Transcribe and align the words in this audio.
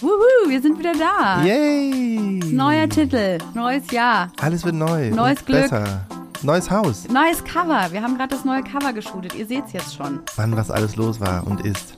Wuhu, 0.00 0.48
wir 0.48 0.62
sind 0.62 0.78
wieder 0.78 0.92
da. 0.92 1.42
Yay! 1.44 2.40
Neuer 2.52 2.88
Titel, 2.88 3.38
neues 3.54 3.90
Jahr, 3.90 4.28
Alles 4.40 4.64
wird 4.64 4.74
neu. 4.76 5.10
Neues 5.10 5.44
Glück. 5.44 5.62
Besser. 5.62 6.06
Neues 6.42 6.70
Haus. 6.70 7.06
neues 7.10 7.44
Cover. 7.44 7.88
Wir 7.92 8.02
haben 8.02 8.16
gerade 8.16 8.34
das 8.34 8.46
neue 8.46 8.62
Cover 8.62 8.94
geshootet. 8.94 9.34
Ihr 9.34 9.46
seht 9.46 9.66
es 9.66 9.72
jetzt 9.74 9.94
schon. 9.94 10.20
Wann 10.36 10.56
was 10.56 10.70
alles 10.70 10.96
los 10.96 11.20
war 11.20 11.46
und 11.46 11.60
ist. 11.66 11.96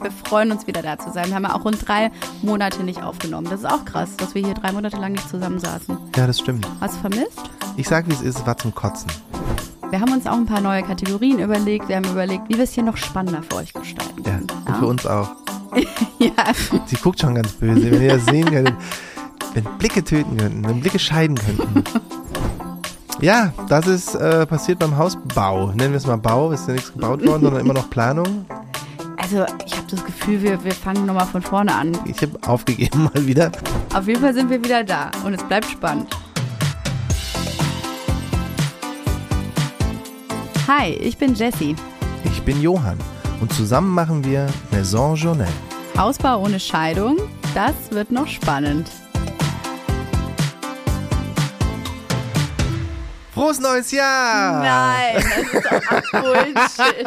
Wir 0.00 0.10
freuen 0.10 0.50
uns 0.50 0.66
wieder 0.66 0.80
da 0.80 0.98
zu 0.98 1.10
sein. 1.12 1.28
Wir 1.28 1.34
haben 1.34 1.42
ja 1.44 1.54
auch 1.54 1.64
rund 1.66 1.86
drei 1.86 2.10
Monate 2.40 2.82
nicht 2.84 3.02
aufgenommen. 3.02 3.48
Das 3.50 3.60
ist 3.60 3.66
auch 3.70 3.84
krass, 3.84 4.16
dass 4.16 4.34
wir 4.34 4.42
hier 4.42 4.54
drei 4.54 4.72
Monate 4.72 4.96
lang 4.96 5.12
nicht 5.12 5.28
zusammensaßen. 5.28 5.98
Ja, 6.16 6.26
das 6.26 6.38
stimmt. 6.38 6.66
Hast 6.80 6.94
du 6.96 7.00
vermisst? 7.00 7.42
Ich 7.76 7.86
sag, 7.86 8.08
wie 8.08 8.14
es 8.14 8.22
ist, 8.22 8.38
es 8.38 8.46
war 8.46 8.56
zum 8.56 8.74
Kotzen. 8.74 9.10
Wir 9.90 10.00
haben 10.00 10.12
uns 10.12 10.26
auch 10.26 10.32
ein 10.38 10.46
paar 10.46 10.62
neue 10.62 10.82
Kategorien 10.82 11.38
überlegt. 11.38 11.86
Wir 11.90 11.96
haben 11.96 12.10
überlegt, 12.10 12.48
wie 12.48 12.54
wir 12.56 12.64
es 12.64 12.72
hier 12.72 12.82
noch 12.84 12.96
spannender 12.96 13.42
für 13.42 13.56
euch 13.56 13.74
gestalten 13.74 14.22
Ja, 14.24 14.36
und 14.36 14.76
für 14.78 14.86
uns 14.86 15.06
auch. 15.06 15.28
ja. 16.22 16.52
Sie 16.86 16.96
guckt 16.96 17.20
schon 17.20 17.34
ganz 17.34 17.52
böse, 17.52 17.90
wenn 17.90 18.02
ihr 18.02 18.16
das 18.16 18.26
sehen 18.26 18.50
könntet. 18.50 18.74
Wenn 19.54 19.64
Blicke 19.78 20.02
töten 20.02 20.36
könnten, 20.36 20.66
wenn 20.66 20.80
Blicke 20.80 20.98
scheiden 20.98 21.36
könnten. 21.36 21.84
Ja, 23.20 23.52
das 23.68 23.86
ist 23.86 24.14
äh, 24.14 24.46
passiert 24.46 24.78
beim 24.78 24.96
Hausbau. 24.96 25.68
Nennen 25.68 25.92
wir 25.92 25.98
es 25.98 26.06
mal 26.06 26.16
Bau, 26.16 26.50
ist 26.50 26.66
ja 26.66 26.74
nichts 26.74 26.92
gebaut 26.92 27.24
worden, 27.24 27.42
sondern 27.42 27.60
immer 27.60 27.74
noch 27.74 27.88
Planung. 27.90 28.46
Also, 29.16 29.44
ich 29.64 29.76
habe 29.76 29.86
das 29.88 30.04
Gefühl, 30.04 30.42
wir, 30.42 30.64
wir 30.64 30.72
fangen 30.72 31.06
nochmal 31.06 31.26
von 31.26 31.42
vorne 31.42 31.72
an. 31.72 31.96
Ich 32.06 32.20
habe 32.22 32.36
aufgegeben 32.46 33.04
mal 33.14 33.26
wieder. 33.26 33.52
Auf 33.94 34.08
jeden 34.08 34.20
Fall 34.20 34.34
sind 34.34 34.50
wir 34.50 34.62
wieder 34.62 34.82
da 34.82 35.10
und 35.24 35.34
es 35.34 35.42
bleibt 35.44 35.66
spannend. 35.66 36.08
Hi, 40.66 40.90
ich 40.92 41.16
bin 41.16 41.34
Jessie. 41.34 41.76
Ich 42.24 42.42
bin 42.42 42.60
Johann 42.60 42.98
und 43.40 43.52
zusammen 43.52 43.90
machen 43.90 44.24
wir 44.24 44.46
Maison 44.70 45.14
Journal. 45.14 45.48
Hausbau 45.96 46.42
ohne 46.42 46.58
Scheidung, 46.58 47.18
das 47.54 47.74
wird 47.90 48.10
noch 48.10 48.26
spannend. 48.26 48.88
Frohes 53.34 53.60
neues 53.60 53.90
Jahr! 53.92 54.62
Nein, 54.62 55.14
das 55.14 55.52
ist 55.52 55.66
doch 55.66 56.10
Bullshit. 56.22 57.06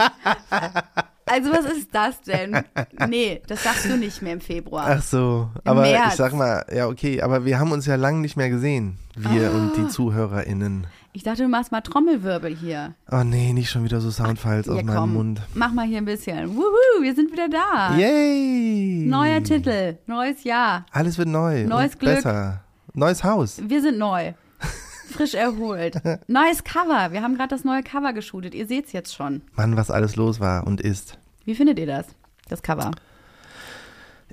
Also 1.25 1.51
was 1.51 1.65
ist 1.65 1.89
das 1.93 2.21
denn? 2.21 2.63
Nee, 3.07 3.41
das 3.47 3.63
sagst 3.63 3.85
du 3.85 3.97
nicht 3.97 4.21
mehr 4.21 4.33
im 4.33 4.41
Februar. 4.41 4.85
Ach 4.87 5.01
so, 5.01 5.49
aber 5.63 5.81
März. 5.81 6.09
ich 6.09 6.17
sag 6.17 6.33
mal, 6.33 6.63
ja 6.71 6.87
okay, 6.87 7.21
aber 7.21 7.45
wir 7.45 7.59
haben 7.59 7.71
uns 7.71 7.87
ja 7.87 7.95
lange 7.95 8.19
nicht 8.19 8.37
mehr 8.37 8.49
gesehen, 8.49 8.97
wir 9.15 9.51
und 9.51 9.73
die 9.77 9.87
ZuhörerInnen. 9.87 10.87
Ich 11.15 11.23
dachte, 11.23 11.43
du 11.43 11.47
machst 11.47 11.71
mal 11.71 11.79
Trommelwirbel 11.79 12.53
hier. 12.53 12.93
Oh 13.09 13.23
nee, 13.23 13.53
nicht 13.53 13.69
schon 13.69 13.85
wieder 13.85 14.01
so 14.01 14.11
Soundfiles 14.11 14.67
aus 14.67 14.75
Ja, 14.75 14.83
meinem 14.83 14.97
komm, 14.97 15.13
Mund. 15.13 15.41
mach 15.53 15.71
mal 15.71 15.85
hier 15.87 15.99
ein 15.99 16.03
bisschen. 16.05 16.53
Wuhu, 16.57 17.01
wir 17.01 17.15
sind 17.15 17.31
wieder 17.31 17.47
da. 17.47 17.95
Yay! 17.95 19.05
Neuer 19.07 19.41
Titel, 19.41 19.97
neues 20.07 20.43
Jahr. 20.43 20.85
Alles 20.91 21.17
wird 21.17 21.29
neu. 21.29 21.63
Neues 21.67 21.97
Glück. 21.97 22.15
Besser. 22.15 22.65
Neues 22.93 23.23
Haus. 23.23 23.61
Wir 23.65 23.81
sind 23.81 23.97
neu. 23.97 24.33
Frisch 25.09 25.35
erholt. 25.35 25.95
Neues 26.27 26.65
Cover. 26.65 27.13
Wir 27.13 27.21
haben 27.21 27.35
gerade 27.37 27.47
das 27.55 27.63
neue 27.63 27.81
Cover 27.81 28.11
geshootet. 28.11 28.53
Ihr 28.53 28.67
seht's 28.67 28.91
jetzt 28.91 29.15
schon. 29.15 29.41
Mann, 29.53 29.77
was 29.77 29.89
alles 29.91 30.17
los 30.17 30.41
war 30.41 30.67
und 30.67 30.81
ist. 30.81 31.17
Wie 31.45 31.55
findet 31.55 31.79
ihr 31.79 31.87
das? 31.87 32.07
Das 32.49 32.61
Cover. 32.61 32.91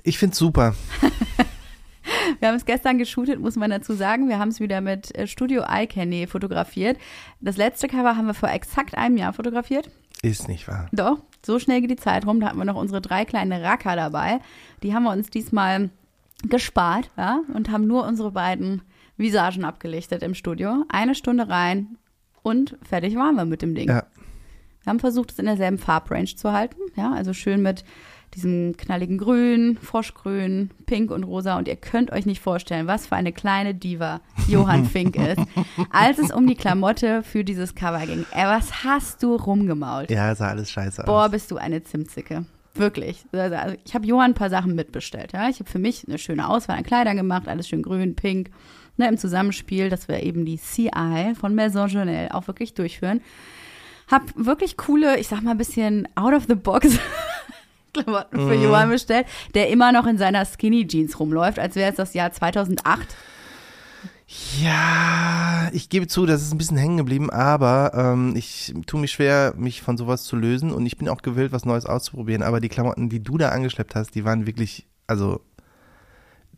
Ich 0.03 0.17
find's 0.17 0.37
super. 0.37 0.75
Wir 2.39 2.47
haben 2.47 2.55
es 2.55 2.65
gestern 2.65 2.97
geshootet, 2.97 3.39
muss 3.39 3.55
man 3.55 3.69
dazu 3.69 3.93
sagen. 3.93 4.29
Wir 4.29 4.39
haben 4.39 4.49
es 4.49 4.59
wieder 4.59 4.81
mit 4.81 5.15
äh, 5.15 5.27
Studio 5.27 5.63
iCandy 5.69 6.27
fotografiert. 6.27 6.97
Das 7.39 7.57
letzte 7.57 7.87
Cover 7.87 8.15
haben 8.15 8.27
wir 8.27 8.33
vor 8.33 8.49
exakt 8.49 8.97
einem 8.97 9.17
Jahr 9.17 9.33
fotografiert. 9.33 9.89
Ist 10.21 10.47
nicht 10.47 10.67
wahr. 10.67 10.87
Doch, 10.91 11.19
so 11.45 11.59
schnell 11.59 11.81
geht 11.81 11.91
die 11.91 11.95
Zeit 11.95 12.25
rum. 12.25 12.39
Da 12.39 12.47
hatten 12.47 12.57
wir 12.57 12.65
noch 12.65 12.77
unsere 12.77 13.01
drei 13.01 13.25
kleinen 13.25 13.51
Racker 13.51 13.95
dabei. 13.95 14.39
Die 14.81 14.93
haben 14.93 15.03
wir 15.03 15.11
uns 15.11 15.29
diesmal 15.29 15.89
gespart 16.47 17.09
ja, 17.17 17.41
und 17.53 17.69
haben 17.69 17.87
nur 17.87 18.05
unsere 18.05 18.31
beiden 18.31 18.81
Visagen 19.17 19.65
abgelichtet 19.65 20.23
im 20.23 20.33
Studio. 20.33 20.85
Eine 20.89 21.15
Stunde 21.15 21.49
rein 21.49 21.97
und 22.41 22.77
fertig 22.83 23.15
waren 23.15 23.35
wir 23.35 23.45
mit 23.45 23.61
dem 23.61 23.75
Ding. 23.75 23.89
Ja. 23.89 24.05
Wir 24.83 24.89
haben 24.89 24.99
versucht, 24.99 25.31
es 25.31 25.39
in 25.39 25.45
derselben 25.45 25.77
Farbrange 25.77 26.35
zu 26.35 26.51
halten. 26.51 26.79
Ja, 26.95 27.13
also 27.13 27.33
schön 27.33 27.61
mit 27.61 27.85
diesem 28.35 28.75
knalligen 28.77 29.17
Grün, 29.17 29.77
Froschgrün, 29.81 30.71
Pink 30.85 31.11
und 31.11 31.23
Rosa. 31.23 31.57
Und 31.57 31.67
ihr 31.67 31.75
könnt 31.75 32.11
euch 32.11 32.25
nicht 32.25 32.41
vorstellen, 32.41 32.87
was 32.87 33.07
für 33.07 33.15
eine 33.15 33.31
kleine 33.31 33.75
Diva 33.75 34.21
Johann 34.47 34.85
Fink 34.89 35.15
ist, 35.15 35.41
als 35.91 36.17
es 36.17 36.31
um 36.31 36.47
die 36.47 36.55
Klamotte 36.55 37.23
für 37.23 37.43
dieses 37.43 37.75
Cover 37.75 38.05
ging. 38.05 38.25
Ey, 38.31 38.45
was 38.45 38.83
hast 38.83 39.23
du 39.23 39.35
rumgemault? 39.35 40.09
Ja, 40.09 40.33
sah 40.35 40.49
alles 40.49 40.71
scheiße 40.71 41.03
Boah, 41.03 41.25
aus. 41.25 41.31
bist 41.31 41.51
du 41.51 41.57
eine 41.57 41.83
Zimtzicke. 41.83 42.45
Wirklich. 42.75 43.23
Also, 43.31 43.55
also 43.55 43.75
ich 43.85 43.93
habe 43.93 44.05
Johann 44.07 44.31
ein 44.31 44.35
paar 44.35 44.49
Sachen 44.49 44.75
mitbestellt. 44.75 45.33
Ja? 45.33 45.49
Ich 45.49 45.59
habe 45.59 45.69
für 45.69 45.79
mich 45.79 46.07
eine 46.07 46.17
schöne 46.17 46.47
Auswahl 46.49 46.77
an 46.77 46.83
Kleidern 46.83 47.17
gemacht, 47.17 47.47
alles 47.47 47.67
schön 47.67 47.83
grün, 47.83 48.15
pink. 48.15 48.49
Ne, 48.97 49.07
Im 49.07 49.17
Zusammenspiel, 49.17 49.89
dass 49.89 50.07
wir 50.07 50.21
eben 50.21 50.45
die 50.45 50.57
CI 50.59 51.33
von 51.39 51.55
Maison 51.55 51.87
Journal 51.87 52.29
auch 52.31 52.47
wirklich 52.47 52.75
durchführen. 52.75 53.21
Hab 54.11 54.23
wirklich 54.35 54.77
coole, 54.77 55.17
ich 55.17 55.27
sag 55.27 55.41
mal 55.41 55.51
ein 55.51 55.57
bisschen 55.57 56.07
out 56.15 56.33
of 56.33 56.45
the 56.47 56.55
box 56.55 56.99
Klamotten 57.93 58.37
für 58.37 58.55
Johann 58.55 58.89
bestellt, 58.89 59.27
der 59.53 59.69
immer 59.69 59.91
noch 59.91 60.05
in 60.05 60.17
seiner 60.17 60.45
Skinny 60.45 60.87
Jeans 60.87 61.19
rumläuft, 61.19 61.59
als 61.59 61.75
wäre 61.75 61.91
es 61.91 61.97
das 61.97 62.13
Jahr 62.13 62.31
2008. 62.31 63.15
Ja, 64.59 65.69
ich 65.73 65.89
gebe 65.89 66.07
zu, 66.07 66.25
das 66.25 66.41
ist 66.41 66.51
ein 66.53 66.57
bisschen 66.57 66.77
hängen 66.77 66.97
geblieben, 66.97 67.29
aber 67.29 67.91
ähm, 67.93 68.33
ich 68.35 68.73
tue 68.87 68.99
mich 68.99 69.11
schwer, 69.11 69.53
mich 69.57 69.81
von 69.81 69.97
sowas 69.97 70.23
zu 70.23 70.35
lösen 70.35 70.71
und 70.71 70.85
ich 70.85 70.97
bin 70.97 71.07
auch 71.07 71.21
gewillt, 71.21 71.51
was 71.51 71.65
Neues 71.65 71.85
auszuprobieren. 71.85 72.41
Aber 72.41 72.59
die 72.59 72.69
Klamotten, 72.69 73.09
die 73.09 73.21
du 73.21 73.37
da 73.37 73.49
angeschleppt 73.49 73.95
hast, 73.95 74.15
die 74.15 74.25
waren 74.25 74.47
wirklich, 74.47 74.87
also 75.07 75.41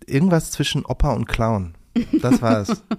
irgendwas 0.06 0.51
zwischen 0.51 0.85
Opa 0.85 1.13
und 1.13 1.25
Clown. 1.25 1.75
Das 2.22 2.41
war's. 2.41 2.84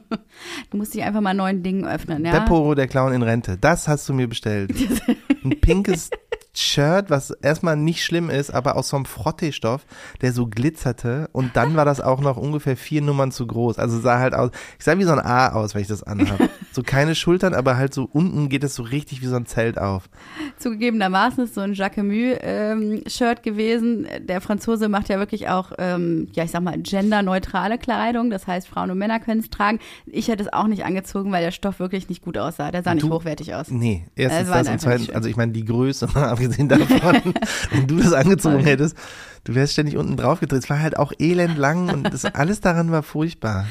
Du 0.71 0.77
musst 0.77 0.93
dich 0.93 1.03
einfach 1.03 1.23
mal 1.23 1.33
neuen 1.33 1.63
Dingen 1.63 1.87
öffnen, 1.87 2.25
ja? 2.25 2.41
Beppo, 2.41 2.75
der 2.75 2.89
Clown 2.89 3.13
in 3.13 3.23
Rente. 3.23 3.57
Das 3.57 3.89
hast 3.89 4.07
du 4.09 4.13
mir 4.13 4.29
bestellt. 4.29 4.71
Ein 5.45 5.59
pinkes 5.61 6.11
Shirt, 6.59 7.11
was 7.11 7.31
erstmal 7.31 7.77
nicht 7.77 8.05
schlimm 8.05 8.31
ist, 8.31 8.50
aber 8.50 8.77
aus 8.77 8.89
so 8.89 8.97
einem 8.97 9.05
Frottee-Stoff, 9.05 9.87
der 10.22 10.33
so 10.33 10.47
glitzerte. 10.47 11.28
Und 11.33 11.56
dann 11.56 11.77
war 11.77 11.84
das 11.84 12.00
auch 12.00 12.21
noch 12.21 12.37
ungefähr 12.37 12.77
vier 12.77 13.03
Nummern 13.03 13.33
zu 13.33 13.47
groß. 13.47 13.78
Also 13.78 14.00
sah 14.00 14.19
halt 14.19 14.34
aus, 14.34 14.50
ich 14.78 14.84
sah 14.84 14.99
wie 14.99 15.05
so 15.05 15.12
ein 15.12 15.21
A 15.21 15.53
aus, 15.53 15.75
wenn 15.75 15.83
ich 15.83 15.89
das 15.89 16.03
anhabe. 16.03 16.49
So 16.77 16.83
keine 16.83 17.15
Schultern, 17.15 17.55
aber 17.55 17.79
halt 17.79 17.95
so 17.95 18.07
unten 18.13 18.51
geht 18.51 18.63
es 18.63 18.75
so 18.75 18.83
richtig 18.83 19.23
wie 19.23 19.27
so 19.29 19.37
ein 19.37 19.47
Zelt 19.47 19.79
auf. 19.79 20.11
Zugegebenermaßen 20.59 21.45
ist 21.45 21.55
so 21.55 21.63
ein 21.63 21.73
Jacquemus-Shirt 21.73 23.43
gewesen. 23.43 24.07
Der 24.21 24.43
Franzose 24.43 24.91
macht 24.91 25.09
ja 25.09 25.19
wirklich 25.19 25.49
auch, 25.49 25.73
ähm, 25.79 26.29
ja, 26.35 26.45
ich 26.45 26.51
sag 26.51 26.61
mal, 26.63 26.77
genderneutrale 26.79 27.79
Kleidung. 27.79 28.29
Das 28.29 28.47
heißt, 28.47 28.69
Frauen 28.69 28.91
und 28.91 28.99
Männer 28.99 29.21
können 29.21 29.41
es 29.41 29.49
tragen. 29.49 29.79
Ich 30.05 30.29
hätte 30.29 30.43
es 30.43 30.53
auch 30.53 30.67
nicht 30.67 30.85
angezogen, 30.85 31.33
weil 31.33 31.43
der 31.43 31.51
Stoff 31.51 31.81
wirklich 31.81 32.11
nicht 32.11 32.23
gut 32.23 32.37
aussah. 32.37 32.71
Der 32.71 32.83
sah 32.83 32.93
nicht 32.93 33.05
Du- 33.07 33.11
hochwertig 33.11 33.55
aus. 33.55 33.71
Nee, 33.71 34.05
erstens 34.15 34.51
war 34.51 34.59
das 34.59 34.67
und 34.67 34.73
nicht 34.75 34.83
zweitens, 34.83 35.11
also 35.11 35.31
ich 35.31 35.37
meine 35.37 35.53
die 35.53 35.65
Größe, 35.65 36.09
abgesehen 36.15 36.69
davon, 36.69 37.35
wenn 37.71 37.87
du 37.87 37.97
das 37.97 38.13
angezogen 38.13 38.65
hättest, 38.65 38.99
du 39.45 39.55
wärst 39.55 39.73
ständig 39.73 39.97
unten 39.97 40.19
drauf 40.19 40.41
gedreht. 40.41 40.63
Es 40.65 40.69
war 40.69 40.81
halt 40.81 40.99
auch 40.99 41.15
elend 41.19 41.57
lang 41.57 41.89
und 41.89 42.13
das, 42.13 42.27
alles 42.27 42.61
daran 42.61 42.91
war 42.91 43.03
furchtbar. 43.03 43.65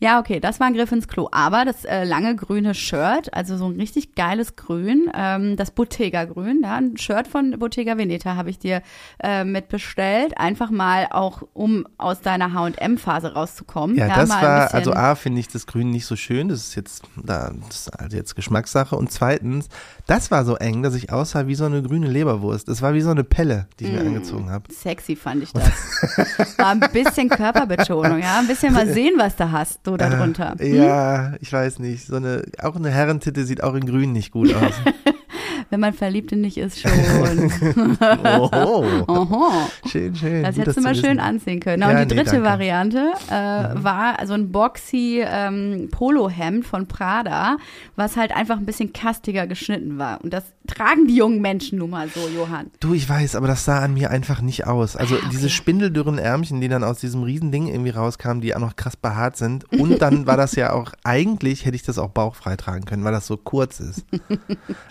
Ja, 0.00 0.20
okay, 0.20 0.38
das 0.38 0.60
war 0.60 0.68
ein 0.68 0.74
Griff 0.74 0.92
ins 0.92 1.08
Klo. 1.08 1.28
Aber 1.32 1.64
das 1.64 1.84
äh, 1.84 2.04
lange 2.04 2.36
grüne 2.36 2.74
Shirt, 2.74 3.34
also 3.34 3.56
so 3.56 3.66
ein 3.66 3.76
richtig 3.76 4.14
geiles 4.14 4.54
Grün, 4.54 5.10
ähm, 5.12 5.56
das 5.56 5.72
Bottega-Grün, 5.72 6.60
ja, 6.62 6.76
ein 6.76 6.96
Shirt 6.96 7.26
von 7.26 7.58
Bottega 7.58 7.98
Veneta 7.98 8.36
habe 8.36 8.50
ich 8.50 8.60
dir 8.60 8.82
äh, 9.22 9.44
mitbestellt. 9.44 10.38
Einfach 10.38 10.70
mal 10.70 11.08
auch, 11.10 11.42
um 11.52 11.86
aus 11.98 12.20
deiner 12.20 12.52
H&M-Phase 12.52 13.34
rauszukommen. 13.34 13.96
Ja, 13.96 14.08
das 14.08 14.28
mal 14.28 14.36
ein 14.36 14.42
war, 14.42 14.74
also 14.74 14.92
A, 14.92 15.16
finde 15.16 15.40
ich 15.40 15.48
das 15.48 15.66
Grün 15.66 15.90
nicht 15.90 16.06
so 16.06 16.14
schön, 16.14 16.48
das 16.48 16.60
ist 16.60 16.74
jetzt, 16.76 17.02
da, 17.16 17.52
das 17.66 17.80
ist 17.80 17.88
also 17.88 18.16
jetzt 18.16 18.36
Geschmackssache. 18.36 18.94
Und 18.94 19.10
zweitens, 19.10 19.68
das 20.08 20.30
war 20.32 20.44
so 20.44 20.56
eng, 20.56 20.82
dass 20.82 20.94
ich 20.94 21.12
aussah 21.12 21.46
wie 21.46 21.54
so 21.54 21.64
eine 21.66 21.82
grüne 21.82 22.08
Leberwurst. 22.08 22.66
Das 22.66 22.82
war 22.82 22.94
wie 22.94 23.00
so 23.02 23.10
eine 23.10 23.22
Pelle, 23.22 23.66
die 23.78 23.84
ich 23.84 23.92
mir 23.92 24.02
Mm. 24.02 24.06
angezogen 24.08 24.50
habe. 24.50 24.64
Sexy 24.72 25.14
fand 25.14 25.42
ich 25.44 25.52
das. 25.52 25.64
War 26.58 26.70
ein 26.70 26.80
bisschen 26.92 27.28
Körperbetonung, 27.28 28.18
ja. 28.18 28.38
Ein 28.40 28.46
bisschen 28.48 28.72
mal 28.72 28.88
sehen, 28.92 29.14
was 29.18 29.36
du 29.36 29.52
hast, 29.52 29.84
so 29.84 29.96
darunter. 29.96 30.56
Äh, 30.58 30.76
ja, 30.76 31.34
ich 31.40 31.52
weiß 31.52 31.78
nicht. 31.78 32.06
So 32.06 32.16
eine, 32.16 32.42
auch 32.60 32.74
eine 32.74 32.90
Herrentitte 32.90 33.44
sieht 33.44 33.62
auch 33.62 33.74
in 33.74 33.86
Grün 33.86 34.12
nicht 34.12 34.32
gut 34.32 34.52
aus. 34.54 34.72
Wenn 35.70 35.80
man 35.80 35.92
verliebt 35.92 36.32
in 36.32 36.42
dich 36.42 36.58
ist, 36.58 36.80
schon. 36.80 36.90
Oho. 38.00 39.04
Oho. 39.06 39.52
Schön, 39.86 40.14
schön. 40.14 40.42
Das 40.42 40.54
Gut, 40.54 40.62
hättest 40.62 40.78
du 40.78 40.82
mal 40.82 40.94
schön 40.94 41.04
wissen. 41.04 41.20
anziehen 41.20 41.60
können. 41.60 41.82
Ja, 41.82 41.90
und 41.90 41.96
die 41.96 42.14
nee, 42.14 42.22
dritte 42.22 42.36
danke. 42.36 42.40
Mhm. 42.40 42.44
Variante 42.44 43.12
äh, 43.28 43.84
war 43.84 44.26
so 44.26 44.34
ein 44.34 44.50
boxy 44.52 45.22
ähm, 45.24 45.88
Polohemd 45.90 46.66
von 46.66 46.86
Prada, 46.86 47.56
was 47.96 48.16
halt 48.16 48.34
einfach 48.34 48.58
ein 48.58 48.66
bisschen 48.66 48.92
kastiger 48.92 49.46
geschnitten 49.46 49.98
war. 49.98 50.22
Und 50.22 50.32
das 50.32 50.44
tragen 50.68 51.06
die 51.08 51.16
jungen 51.16 51.40
Menschen 51.40 51.78
nun 51.78 51.90
mal 51.90 52.08
so, 52.08 52.28
Johann. 52.28 52.70
Du, 52.78 52.94
ich 52.94 53.08
weiß, 53.08 53.34
aber 53.34 53.48
das 53.48 53.64
sah 53.64 53.80
an 53.80 53.94
mir 53.94 54.10
einfach 54.10 54.40
nicht 54.40 54.66
aus. 54.66 54.94
Also 54.96 55.16
Ah, 55.16 55.18
okay. 55.18 55.28
diese 55.32 55.50
spindeldürren 55.50 56.18
Ärmchen, 56.18 56.60
die 56.60 56.68
dann 56.68 56.84
aus 56.84 57.00
diesem 57.00 57.22
Riesending 57.24 57.66
irgendwie 57.66 57.90
rauskamen, 57.90 58.40
die 58.40 58.54
auch 58.54 58.60
noch 58.60 58.76
krass 58.76 58.96
behaart 58.96 59.36
sind. 59.36 59.64
Und 59.72 60.00
dann 60.02 60.26
war 60.26 60.36
das 60.36 60.54
ja 60.54 60.72
auch, 60.72 60.92
eigentlich 61.02 61.64
hätte 61.64 61.74
ich 61.76 61.82
das 61.82 61.98
auch 61.98 62.10
bauchfrei 62.10 62.54
tragen 62.56 62.84
können, 62.84 63.02
weil 63.04 63.12
das 63.12 63.26
so 63.26 63.36
kurz 63.36 63.80
ist. 63.80 64.04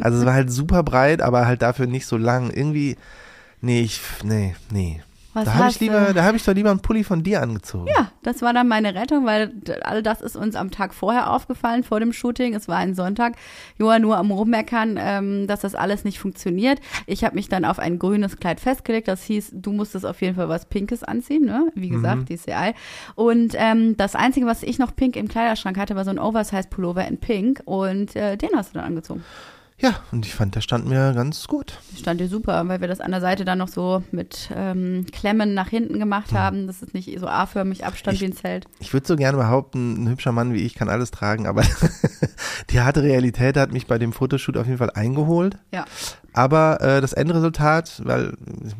Also 0.01 0.19
es 0.19 0.25
war 0.25 0.33
halt 0.33 0.51
super 0.51 0.83
breit, 0.83 1.21
aber 1.21 1.45
halt 1.47 1.61
dafür 1.61 1.87
nicht 1.87 2.05
so 2.07 2.17
lang. 2.17 2.49
Irgendwie, 2.49 2.97
nee, 3.61 3.81
ich, 3.81 4.01
nee, 4.23 4.55
nee. 4.71 5.01
Was 5.37 5.45
Da 5.45 5.53
habe 5.53 5.69
ich 5.69 5.79
lieber, 5.79 6.13
da 6.15 6.23
habe 6.23 6.35
ich 6.35 6.43
doch 6.43 6.55
lieber 6.55 6.71
einen 6.71 6.79
Pulli 6.79 7.03
von 7.03 7.21
dir 7.21 7.43
angezogen. 7.43 7.85
Ja, 7.95 8.11
das 8.23 8.41
war 8.41 8.53
dann 8.53 8.67
meine 8.67 8.95
Rettung, 8.95 9.23
weil 9.27 9.53
all 9.83 10.01
das 10.01 10.21
ist 10.21 10.35
uns 10.35 10.55
am 10.55 10.71
Tag 10.71 10.95
vorher 10.95 11.31
aufgefallen, 11.31 11.83
vor 11.83 11.99
dem 11.99 12.11
Shooting. 12.11 12.55
Es 12.55 12.67
war 12.67 12.77
ein 12.77 12.95
Sonntag. 12.95 13.35
Joa 13.77 13.99
nur 13.99 14.17
am 14.17 14.31
Rummeckern, 14.31 14.97
ähm, 14.99 15.45
dass 15.45 15.59
das 15.59 15.75
alles 15.75 16.03
nicht 16.03 16.17
funktioniert. 16.17 16.79
Ich 17.05 17.23
habe 17.23 17.35
mich 17.35 17.49
dann 17.49 17.65
auf 17.65 17.77
ein 17.77 17.99
grünes 17.99 18.37
Kleid 18.37 18.59
festgelegt. 18.59 19.07
Das 19.07 19.21
hieß, 19.25 19.51
du 19.53 19.73
musstest 19.73 20.07
auf 20.07 20.19
jeden 20.21 20.35
Fall 20.35 20.49
was 20.49 20.65
Pinkes 20.65 21.03
anziehen, 21.03 21.45
ne? 21.45 21.71
Wie 21.75 21.89
gesagt, 21.89 22.29
DCI. 22.29 22.73
Und 23.13 23.53
ähm, 23.57 23.95
das 23.95 24.15
Einzige, 24.15 24.47
was 24.47 24.63
ich 24.63 24.79
noch 24.79 24.95
pink 24.95 25.15
im 25.15 25.27
Kleiderschrank 25.27 25.77
hatte, 25.77 25.95
war 25.95 26.03
so 26.03 26.09
ein 26.09 26.17
Oversize-Pullover 26.19 27.07
in 27.07 27.19
Pink. 27.19 27.61
Und 27.65 28.15
äh, 28.15 28.37
den 28.37 28.49
hast 28.55 28.71
du 28.71 28.79
dann 28.79 28.85
angezogen. 28.87 29.23
Ja, 29.79 29.93
und 30.11 30.25
ich 30.25 30.33
fand, 30.33 30.55
der 30.55 30.61
stand 30.61 30.87
mir 30.87 31.13
ganz 31.13 31.45
gut. 31.47 31.77
Stand 31.95 32.19
dir 32.19 32.27
super, 32.27 32.67
weil 32.67 32.81
wir 32.81 32.87
das 32.87 32.99
an 32.99 33.11
der 33.11 33.21
Seite 33.21 33.45
dann 33.45 33.59
noch 33.59 33.67
so 33.67 34.01
mit 34.11 34.49
ähm, 34.55 35.05
Klemmen 35.11 35.53
nach 35.53 35.69
hinten 35.69 35.99
gemacht 35.99 36.33
haben, 36.33 36.65
dass 36.65 36.81
es 36.81 36.95
nicht 36.95 37.15
so 37.19 37.27
A-förmig 37.27 37.85
abstand 37.85 38.15
Ich- 38.15 38.21
wie 38.21 38.25
ein 38.25 38.33
Zelt. 38.33 38.65
Ich 38.79 38.91
würde 38.93 39.05
so 39.05 39.15
gerne 39.15 39.37
behaupten, 39.37 40.03
ein 40.03 40.09
hübscher 40.09 40.31
Mann 40.31 40.51
wie 40.55 40.63
ich 40.65 40.73
kann 40.73 40.89
alles 40.89 41.11
tragen, 41.11 41.45
aber 41.45 41.61
die 42.71 42.81
harte 42.81 43.03
Realität 43.03 43.55
hat 43.55 43.71
mich 43.71 43.85
bei 43.85 43.99
dem 43.99 44.13
Fotoshoot 44.13 44.57
auf 44.57 44.65
jeden 44.65 44.79
Fall 44.79 44.89
eingeholt. 44.89 45.59
Ja. 45.71 45.85
Aber 46.33 46.81
äh, 46.81 46.99
das 46.99 47.13
Endresultat, 47.13 48.01
weil 48.03 48.33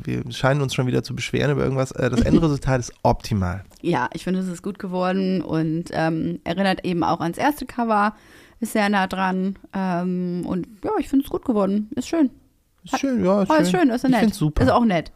wir 0.03 0.23
scheinen 0.31 0.61
uns 0.61 0.73
schon 0.73 0.87
wieder 0.87 1.03
zu 1.03 1.15
beschweren 1.15 1.51
über 1.51 1.61
irgendwas, 1.63 1.91
äh, 1.91 2.09
das 2.09 2.21
Endresultat 2.25 2.79
ist 2.79 2.93
optimal. 3.03 3.63
Ja, 3.83 4.09
ich 4.13 4.23
finde, 4.23 4.39
es 4.39 4.47
ist 4.47 4.63
gut 4.63 4.79
geworden 4.79 5.43
und 5.43 5.85
ähm, 5.91 6.39
erinnert 6.43 6.83
eben 6.85 7.03
auch 7.03 7.19
ans 7.21 7.37
erste 7.37 7.67
Cover, 7.67 8.15
ist 8.59 8.73
sehr 8.73 8.89
nah 8.89 9.07
dran 9.07 9.57
ähm, 9.73 10.43
und 10.47 10.67
ja, 10.83 10.91
ich 10.99 11.09
finde 11.09 11.25
es 11.25 11.29
gut 11.31 11.45
geworden, 11.45 11.89
ist 11.95 12.07
schön. 12.07 12.29
Ist 12.83 12.99
schön, 12.99 13.23
ja, 13.23 13.43
ist 13.43 13.49
Oh, 13.51 13.53
schön. 13.55 13.63
ist 13.63 13.71
schön, 13.71 13.89
ist 13.89 14.01
ja 14.03 14.07
ich 14.09 14.11
nett. 14.13 14.19
find's 14.21 14.37
super. 14.37 14.63
Ist 14.63 14.71
auch 14.71 14.85
nett. 14.85 15.11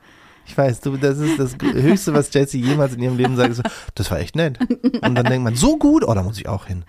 Ich 0.46 0.58
weiß, 0.58 0.82
du, 0.82 0.98
das 0.98 1.18
ist 1.18 1.40
das 1.40 1.56
Höchste, 1.62 2.14
was 2.14 2.34
Jessie 2.34 2.60
jemals 2.60 2.94
in 2.94 3.02
ihrem 3.02 3.16
Leben 3.16 3.36
sagt. 3.38 3.56
So, 3.56 3.64
das 3.96 4.12
war 4.12 4.20
echt 4.20 4.36
nett. 4.36 4.60
Und 4.60 5.16
dann 5.16 5.26
denkt 5.26 5.44
man, 5.44 5.56
so 5.56 5.78
gut, 5.78 6.04
oh, 6.06 6.14
da 6.14 6.24
muss 6.24 6.38
ich 6.38 6.50
auch 6.50 6.66
hin. 6.66 6.84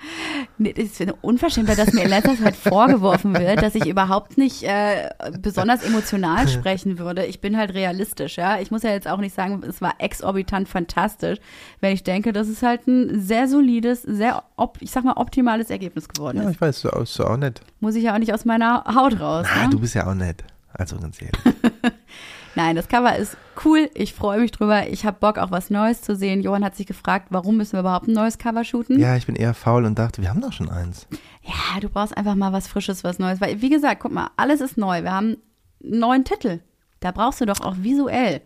Nee, 0.58 0.72
Das 0.72 0.84
ist 0.86 1.00
eine 1.00 1.14
Unverschämtheit, 1.14 1.78
dass 1.78 1.92
mir 1.92 2.02
in 2.02 2.08
letzter 2.08 2.36
Zeit 2.36 2.56
vorgeworfen 2.56 3.34
wird, 3.34 3.62
dass 3.62 3.74
ich 3.74 3.86
überhaupt 3.86 4.36
nicht 4.36 4.64
äh, 4.64 5.10
besonders 5.40 5.82
emotional 5.84 6.48
sprechen 6.48 6.98
würde. 6.98 7.24
Ich 7.26 7.40
bin 7.40 7.56
halt 7.56 7.74
realistisch, 7.74 8.36
ja. 8.36 8.58
Ich 8.58 8.70
muss 8.70 8.82
ja 8.82 8.90
jetzt 8.90 9.06
auch 9.06 9.18
nicht 9.18 9.34
sagen, 9.34 9.62
es 9.68 9.80
war 9.80 9.94
exorbitant 9.98 10.68
fantastisch, 10.68 11.38
wenn 11.80 11.92
ich 11.92 12.02
denke, 12.02 12.32
dass 12.32 12.48
es 12.48 12.62
halt 12.62 12.86
ein 12.88 13.20
sehr 13.20 13.46
solides, 13.48 14.02
sehr, 14.02 14.42
op 14.56 14.78
ich 14.80 14.90
sag 14.90 15.04
mal, 15.04 15.14
optimales 15.14 15.70
Ergebnis 15.70 16.08
geworden 16.08 16.38
Ja, 16.38 16.44
ist. 16.44 16.54
ich 16.54 16.60
weiß, 16.60 16.82
du 16.82 16.90
bist 16.90 17.20
auch 17.20 17.36
nett. 17.36 17.60
Muss 17.80 17.94
ich 17.94 18.04
ja 18.04 18.14
auch 18.14 18.18
nicht 18.18 18.32
aus 18.32 18.44
meiner 18.44 18.84
Haut 18.92 19.20
raus. 19.20 19.46
Na, 19.54 19.64
ne? 19.64 19.70
du 19.70 19.78
bist 19.78 19.94
ja 19.94 20.06
auch 20.06 20.14
nett. 20.14 20.42
Also 20.72 20.98
ganz 20.98 21.20
ehrlich. 21.20 21.38
Nein, 22.54 22.76
das 22.76 22.88
Cover 22.88 23.16
ist 23.16 23.36
cool. 23.64 23.88
Ich 23.94 24.12
freue 24.12 24.40
mich 24.40 24.50
drüber. 24.50 24.88
Ich 24.88 25.06
habe 25.06 25.16
Bock, 25.18 25.38
auch 25.38 25.50
was 25.50 25.70
Neues 25.70 26.02
zu 26.02 26.14
sehen. 26.16 26.42
Johann 26.42 26.64
hat 26.64 26.76
sich 26.76 26.86
gefragt, 26.86 27.28
warum 27.30 27.56
müssen 27.56 27.72
wir 27.72 27.80
überhaupt 27.80 28.08
ein 28.08 28.14
neues 28.14 28.38
Cover 28.38 28.64
shooten? 28.64 28.98
Ja, 28.98 29.16
ich 29.16 29.26
bin 29.26 29.36
eher 29.36 29.54
faul 29.54 29.84
und 29.84 29.98
dachte, 29.98 30.20
wir 30.20 30.28
haben 30.28 30.40
doch 30.40 30.52
schon 30.52 30.68
eins. 30.70 31.06
Ja, 31.42 31.80
du 31.80 31.88
brauchst 31.88 32.16
einfach 32.16 32.34
mal 32.34 32.52
was 32.52 32.68
Frisches, 32.68 33.04
was 33.04 33.18
Neues. 33.18 33.40
Weil, 33.40 33.60
wie 33.62 33.70
gesagt, 33.70 34.00
guck 34.00 34.12
mal, 34.12 34.30
alles 34.36 34.60
ist 34.60 34.76
neu. 34.76 35.02
Wir 35.02 35.12
haben 35.12 35.36
einen 35.82 35.98
neuen 35.98 36.24
Titel. 36.24 36.60
Da 37.00 37.10
brauchst 37.10 37.40
du 37.40 37.46
doch 37.46 37.60
auch 37.60 37.74
visuell, 37.78 38.42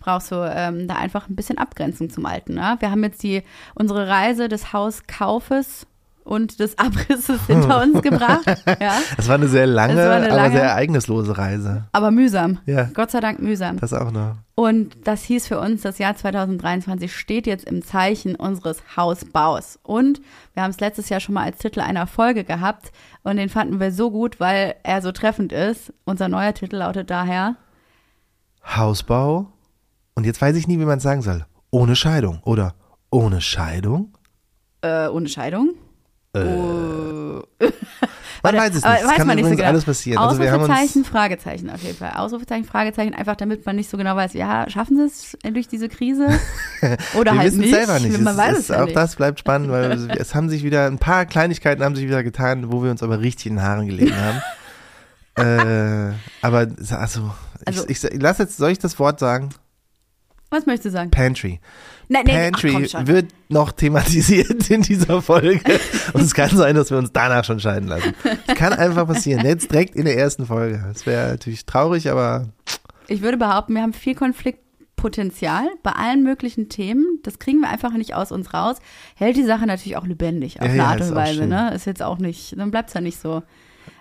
brauchst 0.00 0.32
du 0.32 0.36
ähm, 0.36 0.88
da 0.88 0.96
einfach 0.96 1.28
ein 1.28 1.36
bisschen 1.36 1.58
Abgrenzung 1.58 2.10
zum 2.10 2.26
Alten. 2.26 2.54
Ne? 2.54 2.76
Wir 2.80 2.90
haben 2.90 3.04
jetzt 3.04 3.22
die, 3.22 3.42
unsere 3.74 4.08
Reise 4.08 4.48
des 4.48 4.72
Hauskaufes 4.72 5.86
und 6.24 6.60
des 6.60 6.78
Abrisses 6.78 7.46
hinter 7.46 7.82
uns 7.82 8.00
gebracht. 8.02 8.44
Ja, 8.80 8.94
Das 9.16 9.28
war 9.28 9.34
eine 9.36 9.48
sehr 9.48 9.66
lange, 9.66 10.00
eine 10.10 10.26
aber 10.26 10.36
lange- 10.36 10.52
sehr 10.54 10.64
ereignislose 10.64 11.36
Reise. 11.36 11.84
aber 11.92 12.10
mühsam. 12.10 12.58
Ja. 12.66 12.84
Gott 12.94 13.10
sei 13.10 13.20
Dank 13.20 13.40
mühsam. 13.40 13.78
Das 13.78 13.92
auch 13.92 14.10
noch. 14.10 14.36
Und 14.54 14.96
das 15.04 15.22
hieß 15.24 15.46
für 15.48 15.58
uns, 15.60 15.80
das 15.82 15.98
Jahr 15.98 16.14
2023 16.14 17.14
steht 17.14 17.46
jetzt 17.46 17.64
im 17.64 17.82
Zeichen 17.82 18.34
unseres 18.36 18.82
Hausbaus. 18.96 19.78
Und 19.82 20.20
wir 20.54 20.62
haben 20.62 20.70
es 20.70 20.78
letztes 20.80 21.08
Jahr 21.08 21.20
schon 21.20 21.34
mal 21.34 21.44
als 21.44 21.58
Titel 21.58 21.80
einer 21.80 22.06
Folge 22.06 22.44
gehabt 22.44 22.92
und 23.22 23.36
den 23.36 23.48
fanden 23.48 23.80
wir 23.80 23.92
so 23.92 24.10
gut, 24.10 24.38
weil 24.40 24.74
er 24.82 25.00
so 25.02 25.10
treffend 25.12 25.52
ist. 25.52 25.92
Unser 26.04 26.28
neuer 26.28 26.52
Titel 26.54 26.76
lautet 26.76 27.10
daher, 27.10 27.56
Hausbau. 28.64 29.46
Und 30.14 30.24
jetzt 30.26 30.40
weiß 30.40 30.56
ich 30.56 30.68
nie, 30.68 30.78
wie 30.78 30.84
man 30.84 30.98
es 30.98 31.02
sagen 31.04 31.22
soll. 31.22 31.46
Ohne 31.70 31.96
Scheidung. 31.96 32.40
Oder 32.44 32.74
ohne 33.10 33.40
Scheidung? 33.40 34.16
äh, 34.84 35.06
ohne 35.08 35.28
Scheidung. 35.28 35.70
Äh, 36.34 36.40
Oh. 36.44 37.42
man 38.42 38.56
weiß 38.56 38.74
es 38.74 38.84
nicht. 38.84 39.02
Es 39.04 39.14
kann 39.14 39.26
man 39.26 39.36
nicht 39.36 39.48
so 39.48 39.54
genau. 39.54 39.68
alles 39.68 39.84
passieren. 39.84 40.18
Also 40.18 40.42
Ausrufezeichen, 40.42 40.98
uns, 41.02 41.08
Fragezeichen 41.08 41.70
auf 41.70 41.82
jeden 41.82 41.96
Fall. 41.96 42.12
Ausrufezeichen, 42.12 42.64
Fragezeichen, 42.64 43.14
einfach 43.14 43.36
damit 43.36 43.64
man 43.66 43.76
nicht 43.76 43.90
so 43.90 43.96
genau 43.96 44.16
weiß, 44.16 44.32
ja, 44.34 44.68
schaffen 44.68 44.96
sie 44.96 45.04
es 45.04 45.36
durch 45.52 45.68
diese 45.68 45.88
Krise? 45.88 46.28
Oder 47.14 47.32
wir 47.32 47.38
halt 47.40 47.48
wissen 47.48 47.60
nicht. 47.60 47.72
es 47.72 47.86
selber 47.86 48.00
nicht. 48.00 48.18
Man 48.20 48.34
es, 48.34 48.38
weiß 48.38 48.58
es, 48.58 48.70
es 48.70 48.70
auch 48.70 48.84
nicht. 48.86 48.96
das 48.96 49.16
bleibt 49.16 49.38
spannend, 49.40 49.70
weil 49.70 49.92
es, 49.92 50.06
es 50.18 50.34
haben 50.34 50.48
sich 50.48 50.64
wieder, 50.64 50.86
ein 50.86 50.98
paar 50.98 51.26
Kleinigkeiten 51.26 51.84
haben 51.84 51.94
sich 51.94 52.06
wieder 52.06 52.22
getan, 52.22 52.72
wo 52.72 52.82
wir 52.82 52.90
uns 52.90 53.02
aber 53.02 53.20
richtig 53.20 53.46
in 53.46 53.56
den 53.56 53.62
Haaren 53.62 53.86
gelegen 53.86 54.16
haben. 54.16 56.10
äh, 56.10 56.14
aber 56.42 56.66
also, 56.90 57.30
Also- 57.66 57.84
ich, 57.88 58.02
ich, 58.04 58.20
lass 58.20 58.38
jetzt, 58.38 58.56
soll 58.56 58.70
ich 58.70 58.78
das 58.78 58.98
Wort 58.98 59.18
sagen? 59.20 59.50
Was 60.50 60.66
möchtest 60.66 60.86
du 60.86 60.90
sagen? 60.90 61.10
Pantry. 61.10 61.60
Nein, 62.12 62.24
nein, 62.26 62.52
ach, 62.54 62.60
Pantry 62.62 62.88
schon. 62.88 63.06
wird 63.06 63.26
noch 63.48 63.72
thematisiert 63.72 64.70
in 64.70 64.82
dieser 64.82 65.22
Folge. 65.22 65.60
Und 66.12 66.22
es 66.22 66.34
kann 66.34 66.50
sein, 66.50 66.74
dass 66.76 66.90
wir 66.90 66.98
uns 66.98 67.10
danach 67.12 67.44
schon 67.44 67.58
scheiden 67.60 67.88
lassen. 67.88 68.14
Das 68.46 68.56
kann 68.56 68.72
einfach 68.72 69.06
passieren. 69.06 69.44
Jetzt 69.46 69.70
direkt 69.72 69.94
in 69.96 70.04
der 70.04 70.16
ersten 70.18 70.46
Folge. 70.46 70.84
Das 70.92 71.06
wäre 71.06 71.30
natürlich 71.30 71.64
traurig, 71.66 72.10
aber 72.10 72.48
Ich 73.08 73.22
würde 73.22 73.36
behaupten, 73.38 73.74
wir 73.74 73.82
haben 73.82 73.92
viel 73.92 74.14
Konfliktpotenzial 74.14 75.68
bei 75.82 75.92
allen 75.92 76.22
möglichen 76.22 76.68
Themen. 76.68 77.04
Das 77.22 77.38
kriegen 77.38 77.60
wir 77.60 77.68
einfach 77.70 77.92
nicht 77.92 78.14
aus 78.14 78.30
uns 78.32 78.52
raus. 78.54 78.76
Hält 79.16 79.36
die 79.36 79.44
Sache 79.44 79.66
natürlich 79.66 79.96
auch 79.96 80.06
lebendig 80.06 80.60
auf 80.60 80.66
Ja, 80.66 80.72
eine 80.72 80.78
ja, 80.78 80.86
Art 80.86 81.00
und 81.00 81.14
Weise. 81.14 81.46
Ne? 81.46 81.72
Ist 81.74 81.86
jetzt 81.86 82.02
auch 82.02 82.18
nicht, 82.18 82.58
dann 82.58 82.70
bleibt 82.70 82.88
es 82.88 82.94
ja 82.94 83.00
nicht 83.00 83.20
so 83.20 83.42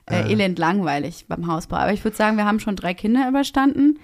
äh, 0.10 0.22
Äh. 0.24 0.31
elend 0.34 0.60
langweilig 0.60 1.25
beim 1.28 1.48
Hausbau. 1.48 1.78
Aber 1.78 1.94
ich 1.94 2.04
würde 2.04 2.18
sagen, 2.18 2.38
wir 2.38 2.46
haben 2.46 2.60
schon 2.60 2.75
drei 2.75 2.94
Kinder 2.94 3.28
überstanden. 3.28 4.00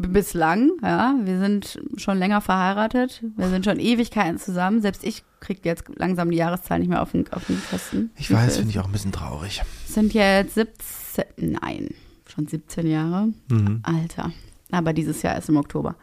Bislang, 0.00 0.70
ja. 0.80 1.16
Wir 1.24 1.40
sind 1.40 1.80
schon 1.96 2.18
länger 2.18 2.40
verheiratet. 2.40 3.20
Wir 3.36 3.48
sind 3.48 3.64
schon 3.64 3.80
Ewigkeiten 3.80 4.38
zusammen. 4.38 4.80
Selbst 4.80 5.02
ich 5.02 5.24
kriege 5.40 5.60
jetzt 5.64 5.84
langsam 5.96 6.30
die 6.30 6.36
Jahreszahl 6.36 6.78
nicht 6.78 6.88
mehr 6.88 7.02
auf 7.02 7.10
den, 7.10 7.30
auf 7.32 7.46
den 7.46 7.60
Kosten. 7.68 8.12
ich 8.16 8.32
weiß, 8.32 8.58
finde 8.58 8.70
ich 8.70 8.78
auch 8.78 8.86
ein 8.86 8.92
bisschen 8.92 9.10
traurig. 9.10 9.60
Sind 9.86 10.14
jetzt 10.14 10.54
17, 10.54 11.24
nein, 11.36 11.88
schon 12.32 12.46
17 12.46 12.86
Jahre. 12.86 13.30
Mhm. 13.48 13.80
Alter. 13.82 14.30
Aber 14.70 14.92
dieses 14.92 15.20
Jahr 15.22 15.34
erst 15.34 15.48
im 15.48 15.56
Oktober. 15.56 15.96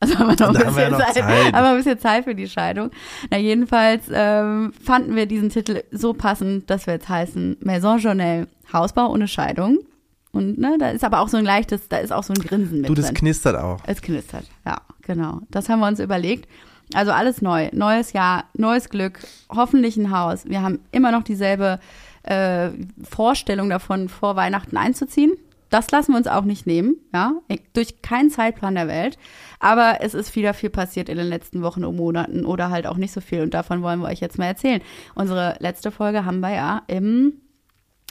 Also 0.00 0.18
haben 0.18 0.28
wir 0.28 0.46
noch, 0.46 0.48
ein 0.48 0.54
wir 0.54 0.64
bisschen, 0.64 0.82
ja 0.82 0.90
noch 0.90 0.98
Zeit, 0.98 1.14
Zeit. 1.14 1.24
haben 1.24 1.52
wir 1.52 1.70
ein 1.70 1.76
bisschen 1.76 1.98
Zeit 1.98 2.24
für 2.24 2.34
die 2.34 2.48
Scheidung. 2.48 2.90
Na, 3.30 3.38
jedenfalls 3.38 4.06
ähm, 4.12 4.72
fanden 4.82 5.14
wir 5.14 5.26
diesen 5.26 5.50
Titel 5.50 5.82
so 5.92 6.12
passend, 6.12 6.70
dass 6.70 6.86
wir 6.86 6.94
jetzt 6.94 7.08
heißen 7.08 7.58
Maison 7.60 7.98
Journal 7.98 8.48
Hausbau 8.72 9.12
ohne 9.12 9.28
Scheidung. 9.28 9.78
Und 10.32 10.58
ne, 10.58 10.76
da 10.78 10.90
ist 10.90 11.04
aber 11.04 11.20
auch 11.20 11.28
so 11.28 11.36
ein 11.36 11.44
leichtes, 11.44 11.88
da 11.88 11.98
ist 11.98 12.12
auch 12.12 12.22
so 12.22 12.32
ein 12.32 12.40
Grinsen 12.40 12.80
mit 12.80 12.90
Du, 12.90 12.94
das 12.94 13.06
drin. 13.06 13.14
knistert 13.16 13.56
auch. 13.56 13.80
Es 13.86 14.02
knistert, 14.02 14.44
ja, 14.66 14.80
genau. 15.02 15.40
Das 15.50 15.68
haben 15.68 15.80
wir 15.80 15.88
uns 15.88 16.00
überlegt. 16.00 16.48
Also 16.94 17.12
alles 17.12 17.42
neu, 17.42 17.68
neues 17.72 18.12
Jahr, 18.12 18.44
neues 18.54 18.88
Glück, 18.88 19.20
hoffentlich 19.54 19.96
ein 19.96 20.10
Haus. 20.10 20.46
Wir 20.46 20.62
haben 20.62 20.78
immer 20.90 21.12
noch 21.12 21.22
dieselbe 21.22 21.80
äh, 22.22 22.70
Vorstellung 23.02 23.68
davon, 23.68 24.08
vor 24.08 24.36
Weihnachten 24.36 24.76
einzuziehen. 24.76 25.32
Das 25.70 25.90
lassen 25.90 26.12
wir 26.12 26.16
uns 26.16 26.28
auch 26.28 26.44
nicht 26.44 26.66
nehmen, 26.66 26.96
ja, 27.12 27.32
durch 27.74 28.00
keinen 28.00 28.30
Zeitplan 28.30 28.74
der 28.74 28.88
Welt. 28.88 29.18
Aber 29.60 29.98
es 30.00 30.14
ist 30.14 30.34
wieder 30.34 30.54
viel 30.54 30.70
passiert 30.70 31.10
in 31.10 31.18
den 31.18 31.26
letzten 31.26 31.60
Wochen 31.62 31.84
und 31.84 31.96
Monaten 31.96 32.46
oder 32.46 32.70
halt 32.70 32.86
auch 32.86 32.96
nicht 32.96 33.12
so 33.12 33.20
viel. 33.20 33.42
Und 33.42 33.52
davon 33.52 33.82
wollen 33.82 34.00
wir 34.00 34.08
euch 34.08 34.20
jetzt 34.20 34.38
mal 34.38 34.46
erzählen. 34.46 34.80
Unsere 35.14 35.56
letzte 35.60 35.90
Folge 35.90 36.24
haben 36.24 36.40
wir 36.40 36.54
ja 36.54 36.82
im 36.86 37.34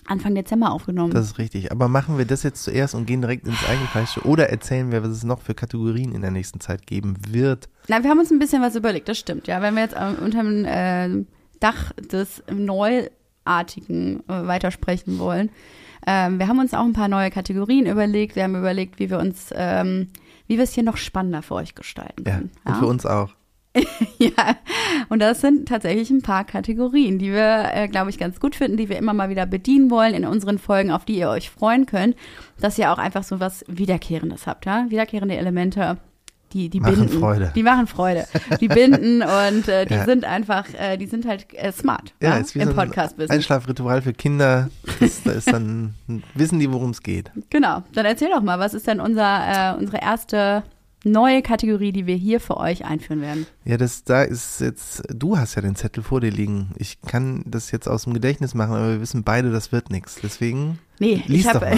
Anfang 0.07 0.35
Dezember 0.35 0.71
aufgenommen. 0.71 1.13
Das 1.13 1.25
ist 1.25 1.37
richtig. 1.37 1.71
Aber 1.71 1.87
machen 1.87 2.17
wir 2.17 2.25
das 2.25 2.43
jetzt 2.43 2.63
zuerst 2.63 2.95
und 2.95 3.05
gehen 3.05 3.21
direkt 3.21 3.47
ins 3.47 3.63
Eingefleischte 3.67 4.21
oder 4.25 4.49
erzählen 4.49 4.91
wir, 4.91 5.03
was 5.03 5.09
es 5.11 5.23
noch 5.23 5.41
für 5.41 5.53
Kategorien 5.53 6.13
in 6.13 6.21
der 6.21 6.31
nächsten 6.31 6.59
Zeit 6.59 6.87
geben 6.87 7.15
wird? 7.29 7.69
Na, 7.87 8.03
wir 8.03 8.09
haben 8.09 8.19
uns 8.19 8.31
ein 8.31 8.39
bisschen 8.39 8.61
was 8.61 8.75
überlegt, 8.75 9.07
das 9.09 9.17
stimmt, 9.17 9.47
ja. 9.47 9.61
Wenn 9.61 9.75
wir 9.75 9.83
jetzt 9.83 9.95
ähm, 9.99 10.15
unter 10.23 10.43
dem 10.43 10.65
äh, 10.65 11.25
Dach 11.59 11.91
des 11.93 12.43
Neuartigen 13.45 14.19
äh, 14.27 14.47
weitersprechen 14.47 15.19
wollen. 15.19 15.49
Ähm, 16.05 16.39
wir 16.39 16.47
haben 16.47 16.59
uns 16.59 16.73
auch 16.73 16.83
ein 16.85 16.93
paar 16.93 17.07
neue 17.07 17.31
Kategorien 17.31 17.85
überlegt. 17.85 18.35
Wir 18.35 18.43
haben 18.43 18.55
überlegt, 18.55 18.99
wie 18.99 19.09
wir 19.09 19.19
uns, 19.19 19.49
ähm, 19.53 20.09
wie 20.47 20.57
wir 20.57 20.63
es 20.63 20.73
hier 20.73 20.83
noch 20.83 20.97
spannender 20.97 21.41
für 21.41 21.55
euch 21.55 21.75
gestalten 21.75 22.23
Ja, 22.25 22.35
können. 22.35 22.51
und 22.65 22.75
für 22.77 22.85
uns 22.85 23.05
auch. 23.05 23.31
ja, 24.17 24.55
und 25.09 25.19
das 25.21 25.41
sind 25.41 25.67
tatsächlich 25.67 26.09
ein 26.09 26.21
paar 26.24 26.43
Kategorien, 26.45 27.19
die 27.19 27.31
wir, 27.31 27.69
äh, 27.74 27.88
glaube 27.88 28.09
ich, 28.09 28.17
ganz 28.17 28.39
gut 28.39 28.55
finden, 28.55 28.77
die 28.77 28.89
wir 28.89 28.97
immer 28.97 29.13
mal 29.13 29.29
wieder 29.29 29.45
bedienen 29.45 29.91
wollen 29.91 30.13
in 30.15 30.25
unseren 30.25 30.57
Folgen, 30.57 30.91
auf 30.91 31.05
die 31.05 31.17
ihr 31.19 31.29
euch 31.29 31.50
freuen 31.51 31.86
könnt, 31.86 32.15
dass 32.59 32.77
ihr 32.79 32.91
auch 32.91 32.97
einfach 32.97 33.24
so 33.24 33.39
was 33.39 33.63
Wiederkehrendes 33.67 34.47
habt, 34.47 34.65
ja? 34.65 34.86
Wiederkehrende 34.89 35.38
Elemente, 35.38 35.97
die, 36.53 36.69
die 36.69 36.79
Machen 36.79 36.95
binden. 36.95 37.19
Freude. 37.19 37.51
Die 37.55 37.62
machen 37.62 37.88
Freude. 37.88 38.25
Die 38.62 38.67
binden 38.69 39.21
und 39.47 39.67
äh, 39.67 39.86
die 39.86 39.93
Ja. 39.93 40.05
sind 40.05 40.24
einfach, 40.25 40.65
äh, 40.79 40.97
die 40.97 41.05
sind 41.05 41.27
halt 41.27 41.45
äh, 41.53 41.71
smart 41.71 42.13
Ja, 42.21 42.29
ja, 42.31 42.38
ist 42.38 42.55
wie 42.55 42.59
im 42.59 42.65
so 42.65 42.71
ein 42.71 42.88
Podcast-Business. 42.88 43.29
Einschlafritual 43.36 44.01
für 44.01 44.13
Kinder. 44.13 44.69
Das, 45.00 45.21
da 45.24 45.33
ist 45.33 45.51
dann, 45.51 45.93
wissen 46.33 46.57
die, 46.59 46.71
worum 46.71 46.91
es 46.91 47.03
geht. 47.03 47.29
Genau. 47.50 47.83
Dann 47.93 48.05
erzähl 48.05 48.29
doch 48.31 48.41
mal, 48.41 48.57
was 48.59 48.74
ist 48.74 48.88
denn 48.88 49.01
unser, 49.01 49.75
äh, 49.75 49.77
unsere 49.77 50.01
erste 50.01 50.63
neue 51.03 51.41
Kategorie, 51.41 51.91
die 51.91 52.05
wir 52.05 52.15
hier 52.15 52.39
für 52.39 52.57
euch 52.57 52.85
einführen 52.85 53.21
werden. 53.21 53.45
Ja, 53.65 53.77
das 53.77 54.03
da 54.03 54.23
ist 54.23 54.61
jetzt, 54.61 55.03
du 55.09 55.37
hast 55.37 55.55
ja 55.55 55.61
den 55.61 55.75
Zettel 55.75 56.03
vor 56.03 56.21
dir 56.21 56.31
liegen. 56.31 56.71
Ich 56.77 57.01
kann 57.01 57.43
das 57.45 57.71
jetzt 57.71 57.87
aus 57.87 58.03
dem 58.03 58.13
Gedächtnis 58.13 58.53
machen, 58.53 58.75
aber 58.75 58.89
wir 58.93 59.01
wissen 59.01 59.23
beide, 59.23 59.51
das 59.51 59.71
wird 59.71 59.91
nichts. 59.91 60.19
Deswegen 60.21 60.79
Nee, 60.99 61.23
lies 61.27 61.45
ich 61.45 61.53
habe 61.53 61.71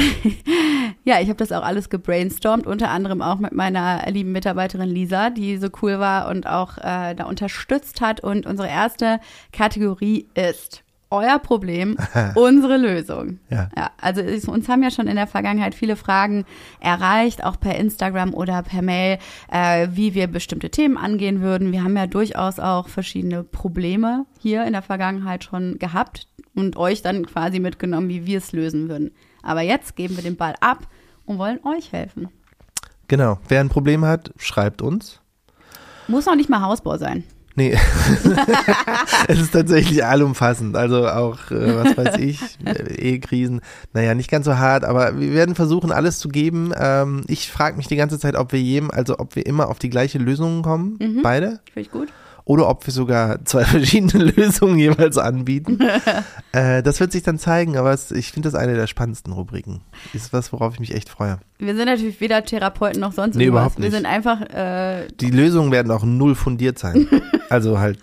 ja, 1.04 1.20
ich 1.20 1.28
habe 1.28 1.38
das 1.38 1.52
auch 1.52 1.64
alles 1.64 1.90
gebrainstormt, 1.90 2.66
unter 2.66 2.90
anderem 2.90 3.22
auch 3.22 3.40
mit 3.40 3.54
meiner 3.54 4.10
lieben 4.10 4.32
Mitarbeiterin 4.32 4.90
Lisa, 4.90 5.30
die 5.30 5.58
so 5.58 5.68
cool 5.82 6.00
war 6.00 6.30
und 6.30 6.48
auch 6.48 6.78
äh, 6.78 7.16
da 7.16 7.26
unterstützt 7.26 8.02
hat. 8.02 8.22
Und 8.22 8.46
unsere 8.46 8.70
erste 8.70 9.20
Kategorie 9.52 10.28
ist 10.36 10.84
euer 11.12 11.40
Problem, 11.40 11.98
unsere 12.36 12.78
Lösung. 12.78 13.40
Ja. 13.50 13.70
Ja, 13.76 13.92
also 14.00 14.22
es, 14.22 14.46
uns 14.46 14.68
haben 14.70 14.84
ja 14.84 14.92
schon 14.92 15.08
in 15.08 15.16
der 15.16 15.28
Vergangenheit 15.28 15.76
viele 15.76 15.96
Fragen 15.96 16.46
erreicht, 16.80 17.44
auch 17.44 17.60
per 17.60 17.76
Instagram 17.76 18.34
oder 18.34 18.62
per 18.64 18.82
Mail, 18.82 19.18
äh, 19.52 19.88
wie 19.92 20.14
wir 20.14 20.28
bestimmte 20.28 20.70
Themen 20.70 20.98
angehen 20.98 21.42
würden. 21.42 21.72
Wir 21.72 21.84
haben 21.84 21.98
ja 21.98 22.08
durchaus 22.08 22.60
auch 22.60 22.88
verschiedene 22.88 23.44
Probleme 23.44 24.26
hier 24.40 24.66
in 24.66 24.74
der 24.74 24.82
Vergangenheit 24.82 25.44
schon 25.44 25.80
gehabt 25.80 26.28
und 26.56 26.78
euch 26.78 27.02
dann 27.02 27.26
quasi 27.26 27.60
mitgenommen, 27.60 28.10
wie 28.10 28.26
wir 28.26 28.38
es 28.38 28.52
lösen 28.52 28.90
würden. 28.90 29.12
Aber 29.42 29.62
jetzt 29.62 29.96
geben 29.96 30.16
wir 30.16 30.24
den 30.24 30.36
Ball 30.36 30.56
ab 30.60 30.88
und 31.26 31.38
wollen 31.38 31.60
euch 31.64 31.92
helfen. 31.92 32.28
Genau. 33.08 33.40
Wer 33.48 33.62
ein 33.62 33.70
Problem 33.70 34.06
hat, 34.06 34.32
schreibt 34.38 34.82
uns. 34.82 35.20
Muss 36.08 36.26
noch 36.26 36.36
nicht 36.36 36.50
mal 36.50 36.62
Hausbau 36.62 36.98
sein. 36.98 37.24
Nee, 37.60 37.78
es 39.28 39.38
ist 39.38 39.52
tatsächlich 39.52 40.06
allumfassend. 40.06 40.78
Also 40.78 41.06
auch, 41.10 41.52
äh, 41.52 41.76
was 41.76 41.98
weiß 41.98 42.18
ich, 42.20 42.40
Ehekrisen. 42.98 43.60
Naja, 43.92 44.16
nicht 44.16 44.32
ganz 44.32 44.46
so 44.46 44.58
hart, 44.58 44.86
aber 44.86 45.20
wir 45.20 45.34
werden 45.34 45.56
versuchen, 45.56 45.92
alles 45.92 46.20
zu 46.20 46.30
geben. 46.30 46.72
Ähm, 46.80 47.24
ich 47.28 47.52
frage 47.52 47.76
mich 47.76 47.88
die 47.88 47.98
ganze 47.98 48.18
Zeit, 48.18 48.38
ob 48.38 48.54
wir 48.54 48.62
jedem, 48.62 48.92
also 48.92 49.20
ob 49.20 49.36
wir 49.36 49.46
immer 49.46 49.68
auf 49.68 49.78
die 49.78 49.90
gleiche 49.90 50.20
Lösung 50.20 50.62
kommen, 50.62 51.20
beide, 51.22 51.60
Finde 51.74 51.82
ich 51.82 51.92
gut. 51.92 52.08
Oder 52.50 52.68
ob 52.68 52.88
wir 52.88 52.92
sogar 52.92 53.46
zwei 53.46 53.64
verschiedene 53.76 54.24
Lösungen 54.32 54.80
jeweils 54.80 55.20
anbieten. 55.20 55.78
äh, 56.52 56.82
das 56.82 57.00
wird 57.00 57.12
sich 57.12 57.22
dann 57.22 57.38
zeigen, 57.38 57.78
aber 57.78 57.94
es, 57.94 58.10
ich 58.10 58.32
finde 58.32 58.50
das 58.50 58.56
eine 58.60 58.74
der 58.74 58.88
spannendsten 58.88 59.32
Rubriken. 59.34 59.82
Ist 60.14 60.34
was, 60.34 60.52
worauf 60.52 60.74
ich 60.74 60.80
mich 60.80 60.96
echt 60.96 61.10
freue. 61.10 61.38
Wir 61.60 61.76
sind 61.76 61.86
natürlich 61.86 62.20
weder 62.22 62.44
Therapeuten 62.44 63.00
noch 63.02 63.12
sonst 63.14 63.36
Nee, 63.36 63.44
irgendwas. 63.44 63.76
überhaupt 63.76 63.78
Wir 63.78 63.86
nicht. 63.86 63.94
sind 63.96 64.06
einfach 64.08 64.42
äh, 64.42 65.08
Die 65.22 65.30
Lösungen 65.30 65.72
werden 65.72 65.92
auch 65.92 66.04
null 66.04 66.34
fundiert 66.34 66.80
sein. 66.80 67.08
Also 67.52 67.80
halt 67.80 68.00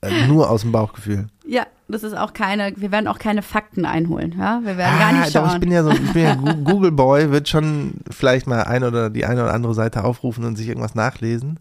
äh, 0.00 0.26
nur 0.26 0.50
aus 0.50 0.62
dem 0.62 0.72
Bauchgefühl. 0.72 1.28
Ja, 1.46 1.66
das 1.88 2.02
ist 2.02 2.16
auch 2.16 2.32
keine, 2.32 2.72
wir 2.76 2.90
werden 2.90 3.06
auch 3.06 3.18
keine 3.20 3.42
Fakten 3.42 3.84
einholen, 3.84 4.34
ja. 4.38 4.60
Wir 4.64 4.76
werden 4.76 4.98
gar 4.98 5.12
nicht 5.12 5.34
doch, 5.34 5.44
schauen. 5.46 5.54
ich 5.54 5.60
bin 5.60 5.70
ja 5.70 5.84
so, 5.84 5.90
ich 5.90 6.12
bin 6.12 6.22
ja 6.22 6.34
Google 6.34 6.90
Boy, 6.90 7.30
wird 7.30 7.48
schon 7.48 7.94
vielleicht 8.10 8.48
mal 8.48 8.62
ein 8.64 8.82
oder 8.82 9.08
die 9.10 9.24
eine 9.24 9.42
oder 9.44 9.54
andere 9.54 9.74
Seite 9.74 10.02
aufrufen 10.02 10.44
und 10.44 10.56
sich 10.56 10.66
irgendwas 10.68 10.94
nachlesen. 10.96 11.60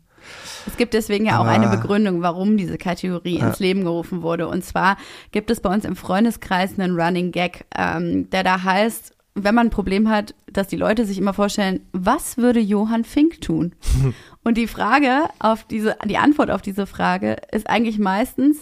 Es 0.67 0.77
gibt 0.77 0.93
deswegen 0.93 1.25
ja 1.25 1.39
auch 1.39 1.45
eine 1.45 1.67
Begründung, 1.67 2.21
warum 2.21 2.57
diese 2.57 2.77
Kategorie 2.77 3.37
ins 3.37 3.59
Leben 3.59 3.83
gerufen 3.83 4.21
wurde. 4.21 4.47
Und 4.47 4.63
zwar 4.63 4.97
gibt 5.31 5.51
es 5.51 5.61
bei 5.61 5.73
uns 5.73 5.85
im 5.85 5.95
Freundeskreis 5.95 6.79
einen 6.79 6.99
Running 6.99 7.31
Gag, 7.31 7.65
ähm, 7.77 8.29
der 8.29 8.43
da 8.43 8.63
heißt, 8.63 9.13
wenn 9.33 9.55
man 9.55 9.67
ein 9.67 9.71
Problem 9.71 10.09
hat, 10.09 10.35
dass 10.51 10.67
die 10.67 10.75
Leute 10.75 11.05
sich 11.05 11.17
immer 11.17 11.33
vorstellen, 11.33 11.81
was 11.93 12.37
würde 12.37 12.59
Johann 12.59 13.05
Fink 13.05 13.41
tun? 13.41 13.73
Und 14.43 14.57
die 14.57 14.67
Frage 14.67 15.25
auf 15.39 15.63
diese, 15.63 15.97
die 16.05 16.17
Antwort 16.17 16.51
auf 16.51 16.61
diese 16.61 16.85
Frage 16.85 17.37
ist 17.51 17.69
eigentlich 17.69 17.99
meistens, 17.99 18.57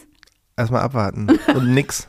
Erstmal 0.60 0.82
abwarten 0.82 1.40
und 1.56 1.74
nix. 1.74 2.09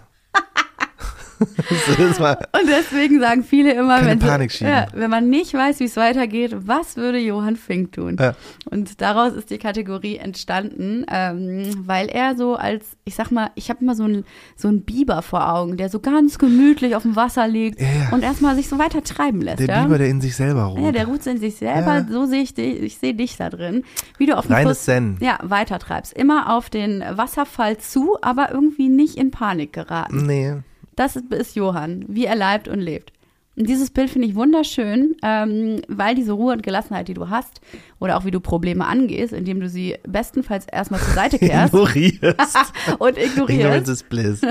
Und 1.40 2.68
deswegen 2.68 3.20
sagen 3.20 3.42
viele 3.44 3.72
immer, 3.74 4.04
wenn, 4.04 4.20
schieben. 4.50 4.72
ja, 4.72 4.86
wenn 4.94 5.10
man 5.10 5.28
nicht 5.30 5.54
weiß, 5.54 5.80
wie 5.80 5.84
es 5.84 5.96
weitergeht, 5.96 6.54
was 6.66 6.96
würde 6.96 7.18
Johann 7.18 7.56
Fink 7.56 7.92
tun? 7.92 8.16
Ja. 8.18 8.34
Und 8.70 9.00
daraus 9.00 9.32
ist 9.34 9.50
die 9.50 9.58
Kategorie 9.58 10.16
entstanden, 10.16 11.04
ähm, 11.10 11.62
weil 11.86 12.08
er 12.08 12.36
so 12.36 12.56
als, 12.56 12.84
ich 13.04 13.14
sag 13.14 13.30
mal, 13.30 13.50
ich 13.54 13.70
habe 13.70 13.80
immer 13.82 13.94
so 13.94 14.04
einen 14.04 14.24
so 14.56 14.68
einen 14.68 14.82
Biber 14.82 15.22
vor 15.22 15.52
Augen, 15.52 15.76
der 15.76 15.88
so 15.88 16.00
ganz 16.00 16.38
gemütlich 16.38 16.94
auf 16.94 17.02
dem 17.02 17.16
Wasser 17.16 17.48
liegt 17.48 17.80
Ja, 17.80 17.86
und 18.12 18.22
erstmal 18.22 18.54
sich 18.56 18.68
so 18.68 18.78
weiter 18.78 19.02
treiben 19.02 19.40
lässt. 19.40 19.60
der? 19.60 19.82
Biber, 19.82 19.98
der 19.98 20.08
in 20.08 20.20
sich 20.20 20.36
selber 20.36 20.64
ruht. 20.64 20.80
ja, 20.82 20.92
der 20.92 21.06
ruht 21.06 21.26
in 21.26 21.38
sich 21.38 21.56
selber, 21.56 22.06
so 22.10 22.26
sehe 22.26 22.42
ich 22.42 22.54
dich, 22.54 22.80
ich 22.82 22.98
sehe 22.98 23.14
dich 23.14 23.36
da 23.36 23.50
drin, 23.50 23.84
wie 24.18 24.26
du 24.26 24.36
auf 24.36 24.46
dem 24.46 24.56
Fluss 24.56 24.84
Zen. 24.84 25.16
ja, 25.20 25.38
weitertreibst. 25.42 26.12
Immer 26.12 26.54
auf 26.54 26.70
den 26.70 27.02
Wasserfall 27.12 27.78
zu, 27.78 28.16
aber 28.22 28.50
irgendwie 28.52 28.88
nicht 28.88 29.16
in 29.16 29.30
Panik 29.30 29.72
geraten. 29.72 30.26
Nee. 30.26 30.56
Das 31.00 31.16
ist, 31.16 31.56
Johann, 31.56 32.04
wie 32.08 32.26
er 32.26 32.36
leibt 32.36 32.68
und 32.68 32.78
lebt. 32.78 33.14
Und 33.56 33.70
dieses 33.70 33.90
Bild 33.90 34.10
finde 34.10 34.28
ich 34.28 34.34
wunderschön, 34.34 35.16
ähm, 35.22 35.80
weil 35.88 36.14
diese 36.14 36.32
Ruhe 36.32 36.52
und 36.52 36.62
Gelassenheit, 36.62 37.08
die 37.08 37.14
du 37.14 37.30
hast, 37.30 37.62
oder 38.00 38.18
auch 38.18 38.26
wie 38.26 38.30
du 38.30 38.38
Probleme 38.38 38.86
angehst, 38.86 39.32
indem 39.32 39.60
du 39.60 39.68
sie 39.70 39.96
bestenfalls 40.06 40.66
erstmal 40.66 41.00
zur 41.00 41.14
Seite 41.14 41.38
kehrst 41.38 41.72
Ignorierst. 41.72 42.74
und 42.98 43.16
ignorierst, 43.16 43.50
Ignorance 43.50 43.92
is 43.92 44.02
bliss. 44.02 44.42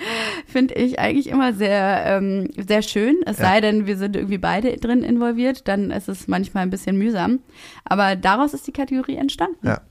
finde 0.46 0.74
ich 0.76 0.98
eigentlich 0.98 1.26
immer 1.26 1.52
sehr, 1.52 2.04
ähm, 2.06 2.48
sehr 2.56 2.80
schön. 2.80 3.16
Es 3.26 3.38
Ja. 3.38 3.44
sei 3.44 3.60
denn, 3.60 3.86
wir 3.86 3.98
sind 3.98 4.16
irgendwie 4.16 4.38
beide 4.38 4.74
drin 4.78 5.02
involviert, 5.02 5.68
dann 5.68 5.90
ist 5.90 6.08
es 6.08 6.26
manchmal 6.26 6.62
ein 6.62 6.70
bisschen 6.70 6.96
mühsam. 6.96 7.40
Aber 7.84 8.16
daraus 8.16 8.54
ist 8.54 8.66
die 8.66 8.72
Kategorie 8.72 9.16
entstanden. 9.16 9.66
Ja. 9.66 9.82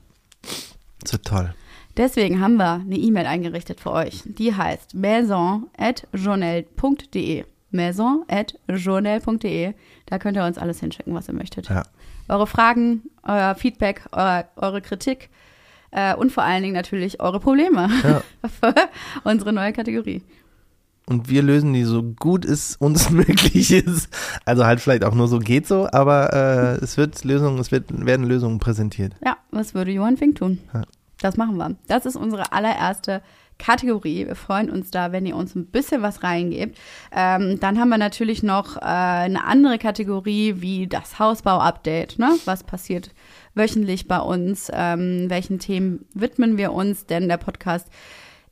So 1.06 1.16
toll. 1.18 1.54
Deswegen 1.98 2.40
haben 2.40 2.56
wir 2.56 2.74
eine 2.74 2.96
E-Mail 2.96 3.26
eingerichtet 3.26 3.80
für 3.80 3.90
euch. 3.90 4.22
Die 4.24 4.54
heißt 4.54 4.94
maison.journal.de. 4.94 7.44
Maison.journal.de. 7.70 9.74
Da 10.06 10.18
könnt 10.18 10.36
ihr 10.36 10.44
uns 10.44 10.58
alles 10.58 10.78
hinschicken, 10.78 11.12
was 11.12 11.26
ihr 11.28 11.34
möchtet. 11.34 11.68
Ja. 11.68 11.82
Eure 12.28 12.46
Fragen, 12.46 13.02
euer 13.24 13.56
Feedback, 13.56 14.02
euer, 14.12 14.44
eure 14.54 14.80
Kritik 14.80 15.28
äh, 15.90 16.14
und 16.14 16.30
vor 16.30 16.44
allen 16.44 16.62
Dingen 16.62 16.74
natürlich 16.74 17.20
eure 17.20 17.40
Probleme. 17.40 17.90
Ja. 18.04 18.22
für 18.60 18.72
unsere 19.24 19.52
neue 19.52 19.72
Kategorie. 19.72 20.22
Und 21.06 21.28
wir 21.28 21.42
lösen 21.42 21.72
die 21.72 21.82
so 21.82 22.04
gut 22.04 22.44
es 22.44 22.76
uns 22.76 23.10
möglich 23.14 23.72
ist. 23.72 24.08
Also 24.44 24.66
halt 24.66 24.78
vielleicht 24.80 25.02
auch 25.02 25.14
nur 25.14 25.26
so 25.26 25.40
geht 25.40 25.66
so, 25.66 25.88
aber 25.90 26.32
äh, 26.32 26.76
es 26.84 26.96
wird 26.96 27.24
Lösungen, 27.24 27.58
es 27.58 27.72
wird, 27.72 27.86
werden 28.06 28.24
Lösungen 28.24 28.60
präsentiert. 28.60 29.16
Ja, 29.24 29.36
was 29.50 29.74
würde 29.74 29.90
Johann 29.90 30.16
Fink 30.16 30.36
tun? 30.36 30.60
Ja. 30.72 30.84
Das 31.20 31.36
machen 31.36 31.56
wir. 31.56 31.76
Das 31.88 32.06
ist 32.06 32.16
unsere 32.16 32.52
allererste 32.52 33.22
Kategorie. 33.58 34.24
Wir 34.26 34.36
freuen 34.36 34.70
uns 34.70 34.92
da, 34.92 35.10
wenn 35.10 35.26
ihr 35.26 35.34
uns 35.34 35.56
ein 35.56 35.66
bisschen 35.66 36.00
was 36.00 36.22
reingebt. 36.22 36.78
Ähm, 37.10 37.58
dann 37.58 37.80
haben 37.80 37.88
wir 37.88 37.98
natürlich 37.98 38.44
noch 38.44 38.76
äh, 38.76 38.80
eine 38.82 39.42
andere 39.44 39.78
Kategorie 39.78 40.56
wie 40.58 40.86
das 40.86 41.18
Hausbau-Update. 41.18 42.20
Ne? 42.20 42.30
Was 42.44 42.62
passiert 42.62 43.10
wöchentlich 43.54 44.06
bei 44.06 44.20
uns? 44.20 44.70
Ähm, 44.72 45.26
welchen 45.28 45.58
Themen 45.58 46.06
widmen 46.14 46.56
wir 46.56 46.72
uns? 46.72 47.06
Denn 47.06 47.26
der 47.28 47.36
Podcast 47.38 47.88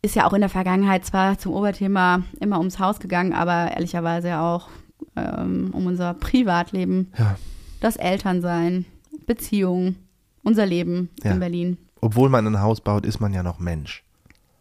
ist 0.02 0.16
ja 0.16 0.26
auch 0.26 0.32
in 0.32 0.40
der 0.40 0.50
Vergangenheit 0.50 1.04
zwar 1.04 1.38
zum 1.38 1.52
Oberthema 1.52 2.22
immer 2.40 2.58
ums 2.58 2.80
Haus 2.80 2.98
gegangen, 2.98 3.32
aber 3.32 3.70
ehrlicherweise 3.72 4.38
auch 4.38 4.68
ähm, 5.14 5.70
um 5.72 5.86
unser 5.86 6.14
Privatleben, 6.14 7.12
Ja. 7.16 7.36
das 7.80 7.94
Elternsein, 7.96 8.86
Beziehungen, 9.26 9.96
unser 10.42 10.66
Leben 10.66 11.10
Ja. 11.22 11.30
in 11.32 11.40
Berlin. 11.40 11.78
Obwohl 12.06 12.28
man 12.28 12.46
ein 12.46 12.60
Haus 12.60 12.80
baut, 12.80 13.04
ist 13.04 13.18
man 13.20 13.34
ja 13.34 13.42
noch 13.42 13.58
Mensch. 13.58 14.04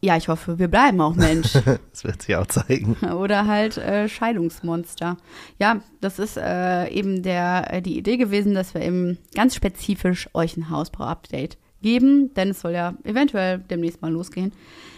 Ja, 0.02 0.18
ich 0.18 0.28
hoffe, 0.28 0.58
wir 0.58 0.68
bleiben 0.68 1.00
auch 1.00 1.16
Mensch. 1.16 1.54
Das 1.92 2.04
wird 2.04 2.22
sich 2.24 2.36
auch 2.36 2.48
zeigen. 2.48 2.96
Oder 3.06 3.46
halt 3.48 3.78
äh, 3.78 4.10
Scheidungsmonster. 4.10 5.18
Ja, 5.60 5.82
das 6.02 6.18
ist 6.20 6.38
äh, 6.38 6.90
eben 6.90 7.22
der, 7.24 7.68
äh, 7.74 7.82
die 7.82 7.98
Idee 7.98 8.18
gewesen, 8.18 8.54
dass 8.56 8.74
wir 8.74 8.82
eben 8.82 9.18
ganz 9.36 9.56
spezifisch 9.56 10.28
euch 10.34 10.58
ein 10.58 10.70
Hausbau-Update 10.72 11.58
geben, 11.82 12.34
denn 12.34 12.50
es 12.50 12.62
soll 12.62 12.72
ja 12.74 12.96
eventuell 13.04 13.60
demnächst 13.60 14.02
mal 14.02 14.12
losgehen. 14.12 14.52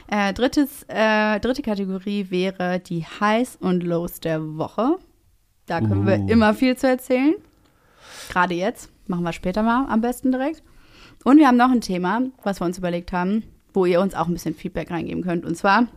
Äh, 0.08 0.34
drittes, 0.34 0.84
äh, 0.88 1.40
dritte 1.42 1.62
Kategorie 1.62 2.28
wäre 2.30 2.80
die 2.80 3.04
Highs 3.06 3.58
und 3.60 3.84
Lows 3.84 4.22
der 4.22 4.58
Woche. 4.58 4.98
Da 5.66 5.82
können 5.82 6.08
wir 6.08 6.18
Uh. 6.18 6.28
immer 6.30 6.54
viel 6.54 6.78
zu 6.78 6.88
erzählen. 6.88 7.36
Gerade 8.30 8.54
jetzt. 8.56 8.90
Machen 9.08 9.24
wir 9.24 9.34
später 9.34 9.64
mal 9.64 9.86
am 9.90 10.00
besten 10.02 10.32
direkt. 10.32 10.64
Und 11.24 11.38
wir 11.38 11.48
haben 11.48 11.58
noch 11.58 11.72
ein 11.72 11.82
Thema, 11.82 12.22
was 12.44 12.62
wir 12.62 12.66
uns 12.66 12.78
überlegt 12.78 13.12
haben, 13.12 13.44
wo 13.74 13.86
ihr 13.86 14.02
uns 14.02 14.16
auch 14.16 14.28
ein 14.28 14.34
bisschen 14.34 14.56
Feedback 14.56 14.92
reingeben 14.92 15.24
könnt. 15.24 15.46
Und 15.46 15.56
zwar 15.56 15.88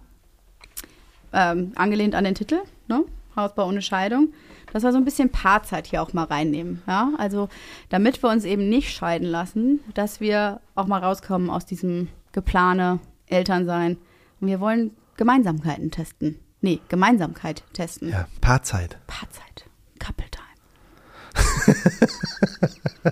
ähm, 1.33 1.73
angelehnt 1.77 2.15
an 2.15 2.25
den 2.25 2.35
Titel, 2.35 2.61
ne? 2.89 3.05
Hausbau 3.37 3.69
ohne 3.69 3.81
Scheidung, 3.81 4.33
dass 4.73 4.83
wir 4.83 4.93
so 4.93 4.99
ein 4.99 5.05
bisschen 5.05 5.31
Paarzeit 5.31 5.87
hier 5.87 6.03
auch 6.03 6.13
mal 6.13 6.25
reinnehmen. 6.25 6.83
Ja? 6.87 7.13
Also 7.17 7.49
damit 7.89 8.23
wir 8.23 8.31
uns 8.31 8.45
eben 8.45 8.69
nicht 8.69 8.93
scheiden 8.93 9.29
lassen, 9.29 9.81
dass 9.95 10.21
wir 10.21 10.61
auch 10.75 10.87
mal 10.87 10.99
rauskommen 11.03 11.49
aus 11.49 11.65
diesem 11.65 12.09
Geplane 12.33 12.99
Elternsein. 13.27 13.99
Und 14.41 14.49
wir 14.49 14.61
wollen 14.61 14.97
Gemeinsamkeiten 15.17 15.91
testen. 15.91 16.39
Nee, 16.61 16.81
Gemeinsamkeit 16.89 17.63
testen. 17.73 18.11
Ja, 18.11 18.27
Paarzeit. 18.41 18.99
Paarzeit. 19.07 19.65
Couple 19.99 20.27
Time. 20.31 20.51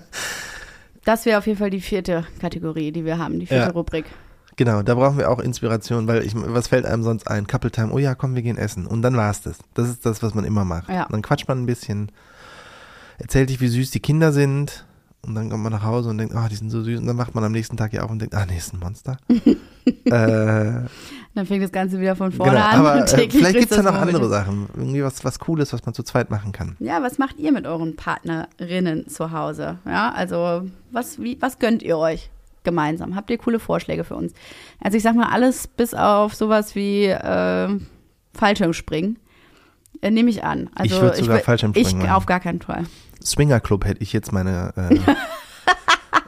das 1.09 1.25
wäre 1.25 1.39
auf 1.39 1.47
jeden 1.47 1.59
Fall 1.59 1.71
die 1.71 1.81
vierte 1.81 2.27
Kategorie, 2.39 2.93
die 2.93 3.05
wir 3.07 3.17
haben, 3.17 3.41
die 3.41 3.47
vierte 3.47 3.65
Ja. 3.65 3.71
Rubrik. 3.71 4.05
Genau, 4.57 4.83
da 4.83 4.95
brauchen 4.95 5.17
wir 5.17 5.31
auch 5.31 5.39
Inspiration, 5.39 6.07
weil 6.07 6.23
ich, 6.23 6.33
was 6.35 6.69
fällt 6.69 6.85
einem 6.85 7.03
sonst 7.03 7.31
ein? 7.31 7.47
Couple 7.47 7.71
Time, 7.71 7.93
oh 7.93 7.99
ja, 7.99 8.15
komm, 8.15 8.35
wir 8.35 8.43
gehen 8.43 8.59
essen. 8.59 8.87
Und 8.87 9.01
dann 9.01 9.17
war's 9.17 9.41
das. 9.41 9.59
Das 9.73 9.89
ist 9.89 10.05
das, 10.05 10.23
was 10.23 10.35
man 10.35 10.45
immer 10.45 10.65
macht. 10.67 10.91
Ja. 10.91 11.07
Dann 11.11 11.23
quatscht 11.23 11.49
man 11.49 11.63
ein 11.63 11.67
bisschen, 11.67 12.13
erzählt 13.19 13.49
dich, 13.49 13.61
wie 13.61 13.69
süß 13.69 13.91
die 13.91 14.01
Kinder 14.01 14.33
sind 14.33 14.85
Und 15.23 15.35
dann 15.35 15.49
kommt 15.49 15.63
man 15.63 15.73
nach 15.73 15.83
Hause 15.83 16.11
und 16.11 16.19
denkt, 16.19 16.35
ah, 16.35 16.49
die 16.49 16.57
sind 16.57 16.71
so 16.71 16.83
süß. 16.83 17.01
Und 17.01 17.07
dann 17.07 17.17
macht 17.17 17.35
man 17.35 17.43
am 17.43 17.53
nächsten 17.53 17.77
Tag 17.77 17.93
ja 17.93 18.03
auf 18.03 18.11
und 18.11 18.21
denkt, 18.21 18.35
ah, 18.35 18.45
nee, 18.47 18.59
ist 18.59 18.75
ein 18.75 18.81
Monster. 18.81 19.17
äh, 20.05 20.89
Dann 21.39 21.47
fängt 21.47 21.63
das 21.63 21.71
Ganze 21.71 22.01
wieder 22.01 22.17
von 22.17 22.33
vorne 22.33 22.51
genau, 22.55 22.65
an. 22.65 22.75
aber 22.81 22.93
und 22.95 23.03
äh, 23.05 23.07
vielleicht 23.07 23.31
grüßt 23.31 23.53
gibt's 23.55 23.77
ja 23.77 23.83
noch 23.85 23.95
andere 23.95 24.29
Sachen. 24.29 24.67
Irgendwie 24.77 25.05
was, 25.05 25.25
was 25.25 25.39
Cooles, 25.39 25.73
was 25.73 25.87
man 25.87 25.95
zu 25.95 26.03
zweit 26.03 26.31
machen 26.31 26.51
kann. 26.51 26.75
Ja, 26.81 27.01
was 27.01 27.19
macht 27.19 27.39
ihr 27.39 27.53
mit 27.53 27.65
euren 27.65 27.95
Partnerinnen 27.95 29.07
zu 29.09 29.31
Hause? 29.31 29.79
Ja, 29.87 30.11
also 30.11 30.63
was, 30.91 31.23
wie, 31.23 31.41
was 31.41 31.61
gönnt 31.61 31.85
ihr 31.85 31.97
euch 31.97 32.29
gemeinsam? 32.65 33.15
Habt 33.15 33.31
ihr 33.31 33.39
coole 33.39 33.61
Vorschläge 33.61 34.03
für 34.03 34.17
uns? 34.17 34.33
Also 34.83 34.97
ich 34.97 35.05
sag 35.05 35.15
mal, 35.15 35.29
alles 35.29 35.69
bis 35.69 35.95
auf 35.95 36.35
sowas 36.35 36.75
wie 36.75 37.05
äh, 37.05 37.69
Fallschirmspringen 38.35 39.17
äh, 40.03 40.11
nehme 40.11 40.31
ich 40.31 40.43
an. 40.43 40.71
Also 40.75 40.97
Ich 40.97 41.01
würd 41.01 41.17
sogar 41.19 41.39
wür- 41.39 41.43
Fallschirmspringen 41.45 41.89
Ich 42.01 42.07
machen. 42.07 42.11
auf 42.17 42.27
gar 42.27 42.41
keinen 42.41 42.61
Fall. 42.61 42.85
Swinger 43.25 43.61
Club 43.61 43.85
hätte 43.85 44.03
ich 44.03 44.13
jetzt 44.13 44.33
meine 44.33 44.73
äh, 44.77 44.99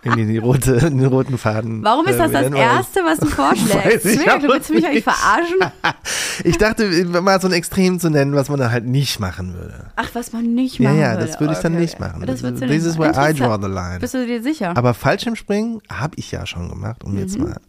in 0.03 0.17
die, 0.29 0.39
rote, 0.39 0.73
in 0.77 0.99
den 0.99 1.07
roten 1.07 1.37
Faden. 1.37 1.83
Warum 1.85 2.07
ist 2.07 2.15
äh, 2.15 2.19
das 2.19 2.33
das 2.33 2.45
weil 2.45 2.53
ich- 2.55 2.59
Erste, 2.59 3.01
was 3.05 3.19
du 3.19 3.27
vorschlägst? 3.29 4.07
ich 4.07 4.17
Zwinker, 4.17 4.37
auch 4.37 4.41
du 4.41 4.49
willst 4.49 4.71
mich 4.71 4.87
eigentlich 4.87 5.05
verarschen? 5.05 5.57
Ich 6.43 6.57
dachte, 6.57 6.89
mal 7.05 7.39
so 7.39 7.49
ein 7.49 7.53
Extrem 7.53 8.01
zu 8.01 8.09
nennen, 8.09 8.35
was 8.35 8.49
man 8.49 8.59
da 8.59 8.71
halt 8.71 8.87
nicht 8.87 9.21
machen 9.21 9.53
würde. 9.53 9.91
Ach, 9.97 10.09
was 10.15 10.33
man 10.33 10.55
nicht 10.55 10.79
Ja, 10.79 10.89
machen 10.89 11.01
ja, 11.01 11.13
würde. 11.13 11.27
das 11.27 11.39
würde 11.39 11.53
ich 11.53 11.59
dann 11.59 11.73
Okay, 11.75 11.83
nicht 11.83 11.95
okay. 12.01 12.03
machen. 12.09 12.27
Das 12.27 12.41
du 12.41 12.51
This 12.55 12.61
nicht 12.63 12.71
is 12.87 12.99
where 12.99 13.11
I 13.11 13.35
draw 13.35 13.59
the 13.61 13.69
line. 13.69 13.99
Bist 14.01 14.15
du 14.15 14.27
dir 14.27 14.43
sicher? 14.43 14.75
Aber 14.75 14.95
Fallschirmspringen 14.95 15.83
habe 15.93 16.15
ich 16.17 16.31
ja 16.31 16.47
schon 16.47 16.71
gemacht, 16.71 17.05
um 17.05 17.19
jetzt 17.19 17.37
Mhm. 17.37 17.45
mal 17.45 17.61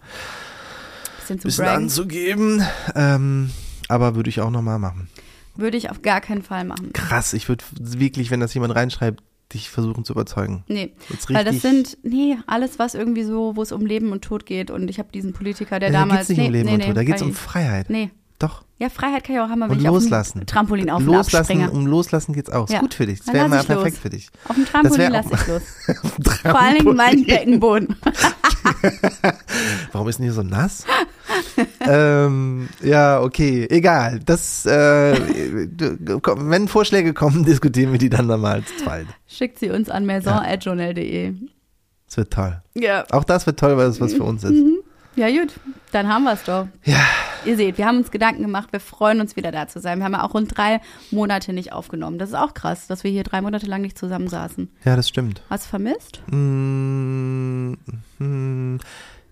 ein 1.30 1.38
bisschen 1.38 1.68
anzugeben. 1.68 2.64
Ähm, 2.96 3.52
aber 3.90 4.16
würde 4.16 4.30
ich 4.30 4.40
auch 4.40 4.52
nochmal 4.52 4.80
machen. 4.80 5.10
Würde 5.56 5.76
ich 5.76 5.90
auf 5.90 6.02
gar 6.02 6.22
keinen 6.22 6.42
Fall 6.44 6.64
machen. 6.64 6.94
Krass, 6.94 7.34
ich 7.34 7.50
würde 7.50 7.64
wirklich, 7.78 8.32
wenn 8.32 8.40
das 8.40 8.54
jemand 8.54 8.74
reinschreibt, 8.76 9.22
dich 9.54 9.70
versuchen 9.70 10.04
zu 10.06 10.14
überzeugen. 10.14 10.64
Nee, 10.68 10.94
weil 11.30 11.44
das 11.46 11.62
sind, 11.62 11.98
nee, 12.04 12.38
alles, 12.48 12.80
was 12.80 12.94
irgendwie 12.96 13.24
so, 13.24 13.56
wo 13.56 13.62
es 13.62 13.72
um 13.72 13.86
Leben 13.86 14.12
und 14.12 14.24
Tod 14.24 14.46
geht. 14.46 14.72
Und 14.72 14.90
ich 14.90 15.00
habe 15.00 15.10
diesen 15.14 15.34
Politiker, 15.34 15.80
der 15.80 15.90
Ja, 15.90 15.94
da 15.94 16.00
damals. 16.02 16.28
geht's 16.28 16.30
nicht 16.30 16.40
nee, 16.40 16.48
um 16.48 16.54
Leben 16.54 16.66
nee, 16.66 16.74
und 16.74 16.80
nee, 16.80 16.86
Tod, 16.88 16.98
da 16.98 17.04
geht's 17.04 17.20
kann 17.20 17.30
um 17.30 17.34
Freiheit. 17.36 17.90
Nee. 17.90 18.10
Doch. 18.42 18.64
Ja, 18.80 18.90
Freiheit 18.90 19.24
kann 19.24 19.36
ich 19.36 19.42
auch 19.42 19.50
haben, 19.50 19.62
wenn 19.62 19.70
Und 19.70 19.78
ich 19.78 19.84
loslassen. 19.84 20.40
auf 20.40 20.46
dem 20.46 20.48
Trampolin 20.48 20.90
auf 20.90 21.04
Loslassen, 21.04 21.70
um 21.70 21.86
Loslassen 21.86 22.34
geht's 22.34 22.50
auch. 22.50 22.66
Ist 22.66 22.74
Ja. 22.74 22.80
gut 22.80 22.96
für 22.96 23.06
dich. 23.06 23.20
Das 23.20 23.32
wäre 23.34 23.48
mal 23.48 23.62
ich 23.62 23.68
los. 23.68 23.78
perfekt 23.78 23.98
für 24.00 24.10
dich. 24.10 24.30
Auf 24.48 24.56
dem 24.56 24.66
Trampolin 24.66 25.12
lasse 25.12 25.30
ich 25.36 25.48
los. 25.48 25.62
Vor 26.42 26.60
allen 26.60 26.76
Dingen 26.80 26.96
meinen 26.96 27.24
Beckenboden. 27.26 27.96
Warum 29.92 30.08
ist 30.08 30.18
denn 30.18 30.24
hier 30.24 30.34
so 30.34 30.42
nass? 30.42 30.86
ähm, 31.82 32.70
ja, 32.82 33.22
okay, 33.22 33.68
egal. 33.70 34.20
Das, 34.26 34.66
äh, 34.66 35.16
wenn 36.38 36.68
Vorschläge 36.68 37.14
kommen, 37.14 37.46
diskutieren 37.46 37.92
wir 37.92 38.00
die 38.00 38.10
dann 38.10 38.26
nochmal 38.28 38.64
zu 38.64 38.78
zweit. 38.84 39.06
Schickt 39.28 39.60
sie 39.60 39.70
uns 39.70 39.90
an 39.90 40.06
maison.journal.de. 40.08 41.34
Das 42.08 42.18
wird 42.18 42.34
toll. 42.34 42.62
Ja. 42.74 43.06
Auch 43.12 43.24
das 43.24 43.46
wird 43.46 43.60
toll, 43.60 43.78
weil 43.78 43.88
es 43.88 44.02
was 44.02 44.14
für 44.14 44.24
uns 44.24 44.44
ist. 44.44 44.60
Ja, 45.16 45.30
gut. 45.30 45.54
Dann 45.92 46.08
haben 46.08 46.24
wir 46.24 46.34
es 46.34 46.44
doch. 46.44 46.68
Ja, 46.84 46.98
Ihr 47.46 47.58
seht, 47.58 47.78
wir 47.78 47.88
haben 47.88 47.98
uns 47.98 48.12
Gedanken 48.12 48.44
gemacht. 48.44 48.72
Wir 48.72 48.80
freuen 48.80 49.20
uns 49.20 49.36
wieder 49.36 49.52
da 49.52 49.68
zu 49.68 49.80
sein. 49.80 49.98
Wir 50.00 50.06
haben 50.06 50.14
ja 50.14 50.24
auch 50.24 50.34
rund 50.34 50.56
drei 50.56 50.80
Monate 51.10 51.54
nicht 51.54 51.74
aufgenommen. 51.74 52.20
Das 52.20 52.30
ist 52.30 52.36
auch 52.36 52.54
krass, 52.54 52.86
dass 52.88 53.04
wir 53.04 53.10
hier 53.12 53.24
drei 53.24 53.42
Monate 53.42 53.66
lang 53.66 53.82
nicht 53.82 53.98
zusammensaßen. 53.98 54.70
ja, 54.86 54.96
das 54.96 55.10
stimmt. 55.10 55.42
Hast 55.50 55.66
du 55.66 55.70
vermisst? 55.70 56.22
Mm, 56.32 57.74
mm, 58.20 58.78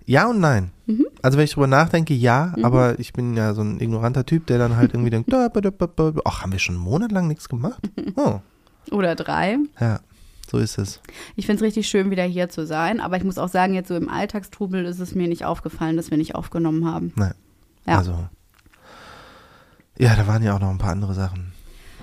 ja 0.06 0.28
und 0.28 0.40
nein. 0.40 0.72
Mhm. 0.88 1.06
Also 1.22 1.38
wenn 1.38 1.46
ich 1.46 1.54
drüber 1.54 1.68
nachdenke, 1.68 2.16
ja, 2.16 2.54
aber 2.64 2.98
ich 3.00 3.14
bin 3.14 3.36
ja 3.38 3.54
so 3.54 3.62
ein 3.62 3.80
ignoranter 3.80 4.26
Typ, 4.26 4.48
der 4.48 4.58
dann 4.58 4.76
halt 4.76 4.94
irgendwie 4.94 5.12
denkt, 5.12 5.32
ach, 6.26 6.42
haben 6.42 6.52
wir 6.52 6.60
schon 6.60 6.76
einen 6.76 6.84
Monat 6.84 7.12
lang 7.12 7.28
nichts 7.28 7.48
gemacht? 7.48 7.80
Oh, 8.16 8.40
Oder 8.92 9.14
drei. 9.16 9.58
ja, 9.80 10.00
so 10.50 10.58
ist 10.58 10.80
es. 10.80 11.00
Ich 11.36 11.46
finde 11.46 11.58
es 11.58 11.64
richtig 11.64 11.88
schön, 11.88 12.10
wieder 12.10 12.24
hier 12.24 12.50
zu 12.50 12.66
sein. 12.66 13.02
Aber 13.02 13.18
ich 13.18 13.24
muss 13.24 13.38
auch 13.38 13.50
sagen, 13.50 13.76
jetzt 13.76 13.90
so 13.90 13.96
im 13.96 14.10
Alltagstrubel 14.10 14.84
ist 14.86 15.00
es 15.00 15.14
mir 15.14 15.28
nicht 15.28 15.46
aufgefallen, 15.46 15.96
dass 15.96 16.10
wir 16.10 16.18
nicht 16.18 16.34
aufgenommen 16.34 16.92
haben. 16.92 17.14
Nein. 17.16 17.34
Ja. 17.86 17.98
Also, 17.98 18.28
ja, 19.98 20.16
da 20.16 20.28
waren 20.28 20.44
ja 20.44 20.56
auch 20.56 20.60
noch 20.60 20.70
ein 20.70 20.78
paar 20.78 20.92
andere 20.92 21.14
Sachen, 21.14 21.52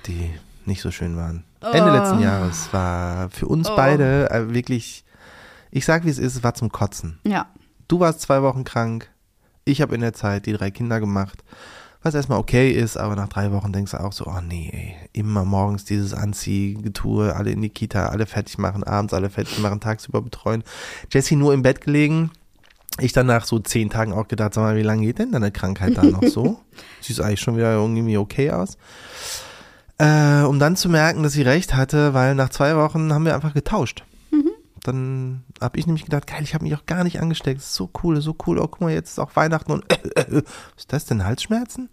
die 0.07 0.31
nicht 0.65 0.83
so 0.83 0.91
schön 0.91 1.17
waren. 1.17 1.45
Ende 1.61 1.91
Oh. 1.91 1.95
letzten 1.95 2.21
Jahres 2.21 2.73
war 2.73 3.31
für 3.31 3.47
uns 3.47 3.69
Oh. 3.71 3.77
beide 3.77 4.31
äh, 4.31 4.53
wirklich, 4.53 5.05
ich 5.71 5.85
sag 5.85 6.05
wie 6.05 6.11
es 6.11 6.19
ist, 6.19 6.37
es 6.37 6.43
war 6.43 6.55
zum 6.55 6.71
Kotzen. 6.71 7.19
Ja. 7.25 7.47
Du 7.89 8.01
warst 8.01 8.21
zwei 8.21 8.43
Wochen 8.43 8.65
krank, 8.65 9.09
ich 9.65 9.81
habe 9.81 9.95
in 9.95 10.01
der 10.01 10.13
Zeit 10.13 10.47
die 10.47 10.53
drei 10.53 10.71
Kinder 10.71 11.01
gemacht, 11.01 11.43
was 12.03 12.15
erstmal 12.15 12.39
okay 12.39 12.71
ist, 12.71 12.97
aber 12.97 13.17
nach 13.17 13.29
drei 13.29 13.51
Wochen 13.53 13.73
denkst 13.73 13.93
du 13.93 14.01
auch 14.01 14.13
so, 14.13 14.27
oh 14.27 14.41
nee, 14.41 14.71
ey, 14.73 15.09
immer 15.13 15.45
morgens 15.45 15.85
dieses 15.85 16.13
Anziehgetue, 16.15 17.35
alle 17.35 17.51
in 17.51 17.63
die 17.63 17.69
Kita, 17.71 18.07
alle 18.09 18.27
fertig 18.27 18.59
machen, 18.59 18.85
abends 18.85 19.15
alle 19.15 19.31
fertig 19.31 19.59
machen, 19.61 19.81
tagsüber 19.81 20.21
betreuen. 20.21 20.63
Jessie 21.11 21.37
nur 21.37 21.53
im 21.55 21.63
Bett 21.63 21.81
gelegen. 21.81 22.31
Ich 22.99 23.13
dann 23.13 23.27
nach 23.27 23.45
so 23.45 23.59
zehn 23.59 23.91
Tagen 23.91 24.13
auch 24.13 24.27
gedacht, 24.27 24.55
sag 24.55 24.63
mal, 24.63 24.77
wie 24.77 24.83
lange 24.83 25.05
geht 25.07 25.19
denn 25.19 25.33
deine 25.33 25.53
Krankheit 25.53 25.97
da 25.99 26.03
noch 26.03 26.23
so? 26.23 26.61
Sieht 27.01 27.21
eigentlich 27.21 27.41
schon 27.41 27.57
wieder 27.57 27.75
irgendwie 27.75 28.17
okay 28.17 28.51
aus. 28.51 28.79
Äh, 29.99 30.43
um 30.43 30.59
dann 30.59 30.77
zu 30.77 30.89
merken, 30.89 31.23
dass 31.23 31.35
sie 31.35 31.43
recht 31.43 31.75
hatte, 31.75 32.15
weil 32.15 32.35
nach 32.35 32.49
zwei 32.49 32.75
Wochen 32.77 33.13
haben 33.13 33.25
wir 33.25 33.35
einfach 33.35 33.55
getauscht. 33.55 34.05
Dann 34.87 35.43
habe 35.61 35.79
ich 35.79 35.87
nämlich 35.87 36.05
gedacht, 36.05 36.27
geil, 36.27 36.43
ich 36.43 36.55
habe 36.55 36.65
mich 36.65 36.75
auch 36.75 36.87
gar 36.87 37.03
nicht 37.03 37.21
angesteckt. 37.21 37.59
Das 37.59 37.67
ist 37.67 37.75
so 37.75 37.91
cool, 38.03 38.21
so 38.21 38.37
cool. 38.47 38.59
Oh, 38.59 38.69
guck 38.69 38.81
mal, 38.81 38.93
jetzt 38.93 39.11
ist 39.11 39.19
auch 39.19 39.35
Weihnachten 39.35 39.73
und 39.73 39.85
was 40.15 40.45
ist 40.77 40.93
das 40.93 41.05
denn, 41.07 41.25
Halsschmerzen? 41.25 41.89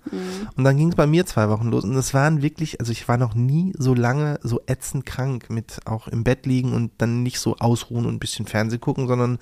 Und 0.56 0.64
dann 0.64 0.78
ging 0.78 0.90
es 0.90 0.96
bei 0.96 1.08
mir 1.08 1.26
zwei 1.26 1.50
Wochen 1.50 1.70
los 1.70 1.84
und 1.84 1.96
es 1.96 2.14
waren 2.14 2.42
wirklich, 2.42 2.80
also 2.80 2.92
ich 2.92 3.08
war 3.08 3.18
noch 3.18 3.34
nie 3.34 3.74
so 3.78 3.94
lange 3.94 4.40
so 4.44 4.62
ätzend 4.68 5.06
krank 5.06 5.50
mit 5.50 5.80
auch 5.86 6.08
im 6.08 6.24
Bett 6.24 6.46
liegen 6.46 6.74
und 6.74 6.92
dann 7.00 7.24
nicht 7.24 7.40
so 7.40 7.58
ausruhen 7.58 8.06
und 8.06 8.14
ein 8.16 8.20
bisschen 8.20 8.46
Fernseh 8.46 8.78
gucken, 8.78 9.08
sondern 9.08 9.40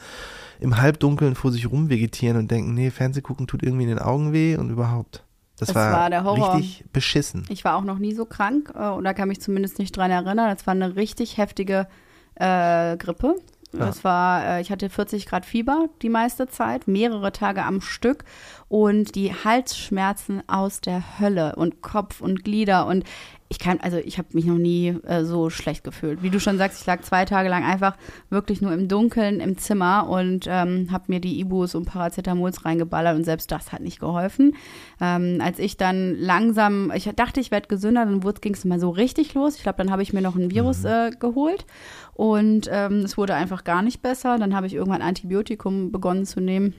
im 0.59 0.77
Halbdunkeln 0.77 1.35
vor 1.35 1.51
sich 1.51 1.69
rum 1.69 1.89
vegetieren 1.89 2.37
und 2.37 2.51
denken, 2.51 2.73
nee, 2.73 2.89
Fernseh 2.91 3.21
gucken 3.21 3.47
tut 3.47 3.63
irgendwie 3.63 3.83
in 3.83 3.89
den 3.89 3.99
Augen 3.99 4.31
weh 4.31 4.55
und 4.55 4.69
überhaupt. 4.69 5.23
Das, 5.57 5.67
Das 5.67 5.75
war, 5.75 5.91
war 5.91 6.09
der 6.09 6.23
Horror. 6.23 6.55
richtig 6.55 6.85
beschissen. 6.93 7.45
Ich 7.49 7.63
war 7.65 7.75
auch 7.75 7.83
noch 7.83 7.99
nie 7.99 8.13
so 8.13 8.25
krank 8.25 8.71
äh, 8.73 8.79
oder 8.89 9.13
kann 9.13 9.27
mich 9.27 9.41
zumindest 9.41 9.77
nicht 9.77 9.95
dran 9.95 10.09
erinnern. 10.09 10.55
Es 10.55 10.65
war 10.65 10.73
eine 10.73 10.95
richtig 10.95 11.37
heftige 11.37 11.87
äh, 12.35 12.97
Grippe. 12.97 13.35
Ja. 13.73 13.87
Es 13.87 14.03
war, 14.03 14.45
äh, 14.45 14.61
ich 14.61 14.71
hatte 14.71 14.89
40 14.89 15.25
Grad 15.25 15.45
Fieber 15.45 15.87
die 16.01 16.09
meiste 16.09 16.47
Zeit, 16.47 16.87
mehrere 16.87 17.31
Tage 17.31 17.63
am 17.63 17.79
Stück 17.79 18.25
und 18.67 19.15
die 19.15 19.33
Halsschmerzen 19.33 20.43
aus 20.47 20.81
der 20.81 21.19
Hölle 21.19 21.55
und 21.55 21.81
Kopf 21.81 22.19
und 22.19 22.43
Glieder 22.43 22.85
und 22.85 23.05
ich 23.51 23.59
kann, 23.59 23.81
also 23.81 23.97
ich 23.97 24.17
habe 24.17 24.29
mich 24.31 24.45
noch 24.45 24.57
nie 24.57 24.95
äh, 25.05 25.25
so 25.25 25.49
schlecht 25.49 25.83
gefühlt. 25.83 26.23
Wie 26.23 26.29
du 26.29 26.39
schon 26.39 26.57
sagst, 26.57 26.79
ich 26.79 26.87
lag 26.87 27.01
zwei 27.01 27.25
Tage 27.25 27.49
lang 27.49 27.65
einfach 27.65 27.97
wirklich 28.29 28.61
nur 28.61 28.71
im 28.71 28.87
Dunkeln 28.87 29.41
im 29.41 29.57
Zimmer 29.57 30.07
und 30.07 30.45
ähm, 30.47 30.87
habe 30.89 31.03
mir 31.07 31.19
die 31.19 31.37
Ibus 31.37 31.75
und 31.75 31.83
Paracetamols 31.83 32.63
reingeballert 32.63 33.17
und 33.17 33.25
selbst 33.25 33.51
das 33.51 33.73
hat 33.73 33.81
nicht 33.81 33.99
geholfen. 33.99 34.55
Ähm, 35.01 35.39
als 35.43 35.59
ich 35.59 35.75
dann 35.75 36.15
langsam, 36.15 36.93
ich 36.95 37.09
dachte, 37.13 37.41
ich 37.41 37.51
werde 37.51 37.67
gesünder, 37.67 38.05
dann 38.05 38.21
ging 38.39 38.53
es 38.53 38.63
mal 38.63 38.79
so 38.79 38.89
richtig 38.89 39.33
los. 39.33 39.57
Ich 39.57 39.63
glaube, 39.63 39.79
dann 39.79 39.91
habe 39.91 40.01
ich 40.01 40.13
mir 40.13 40.21
noch 40.21 40.37
ein 40.37 40.49
Virus 40.49 40.85
äh, 40.85 41.11
geholt 41.19 41.65
und 42.13 42.69
ähm, 42.71 42.99
es 42.99 43.17
wurde 43.17 43.33
einfach 43.35 43.65
gar 43.65 43.81
nicht 43.81 44.01
besser. 44.01 44.39
Dann 44.39 44.55
habe 44.55 44.67
ich 44.67 44.75
irgendwann 44.75 45.01
Antibiotikum 45.01 45.91
begonnen 45.91 46.25
zu 46.25 46.39
nehmen 46.39 46.73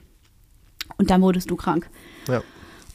und 0.97 1.11
dann 1.11 1.21
wurdest 1.21 1.51
du 1.51 1.57
krank. 1.57 1.91
Ja. 2.29 2.43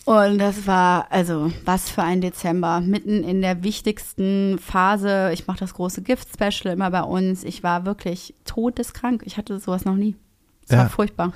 Und 0.07 0.37
das 0.37 0.65
war, 0.67 1.07
also, 1.09 1.51
was 1.65 1.89
für 1.89 2.01
ein 2.01 2.21
Dezember. 2.21 2.79
Mitten 2.79 3.25
in 3.25 3.41
der 3.41 3.61
wichtigsten 3.63 4.57
Phase. 4.57 5.31
Ich 5.33 5.47
mache 5.47 5.59
das 5.59 5.73
große 5.73 6.01
Gift-Special 6.01 6.73
immer 6.73 6.89
bei 6.91 7.01
uns. 7.01 7.43
Ich 7.43 7.61
war 7.61 7.85
wirklich 7.85 8.33
todeskrank. 8.45 9.23
Ich 9.25 9.35
hatte 9.35 9.59
sowas 9.59 9.83
noch 9.83 9.97
nie. 9.97 10.15
Es 10.63 10.71
Ja. 10.71 10.77
war 10.77 10.89
furchtbar. 10.89 11.33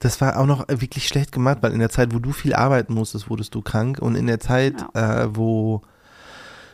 Das 0.00 0.20
war 0.20 0.38
auch 0.38 0.44
noch 0.44 0.68
wirklich 0.68 1.08
schlecht 1.08 1.32
gemacht, 1.32 1.58
weil 1.62 1.72
in 1.72 1.78
der 1.78 1.88
Zeit, 1.88 2.12
wo 2.12 2.18
du 2.18 2.32
viel 2.32 2.54
arbeiten 2.54 2.92
musstest, 2.92 3.30
wurdest 3.30 3.54
du 3.54 3.62
krank. 3.62 3.98
Und 3.98 4.14
in 4.14 4.26
der 4.26 4.40
Zeit, 4.40 4.74
äh, 4.92 5.28
wo 5.30 5.80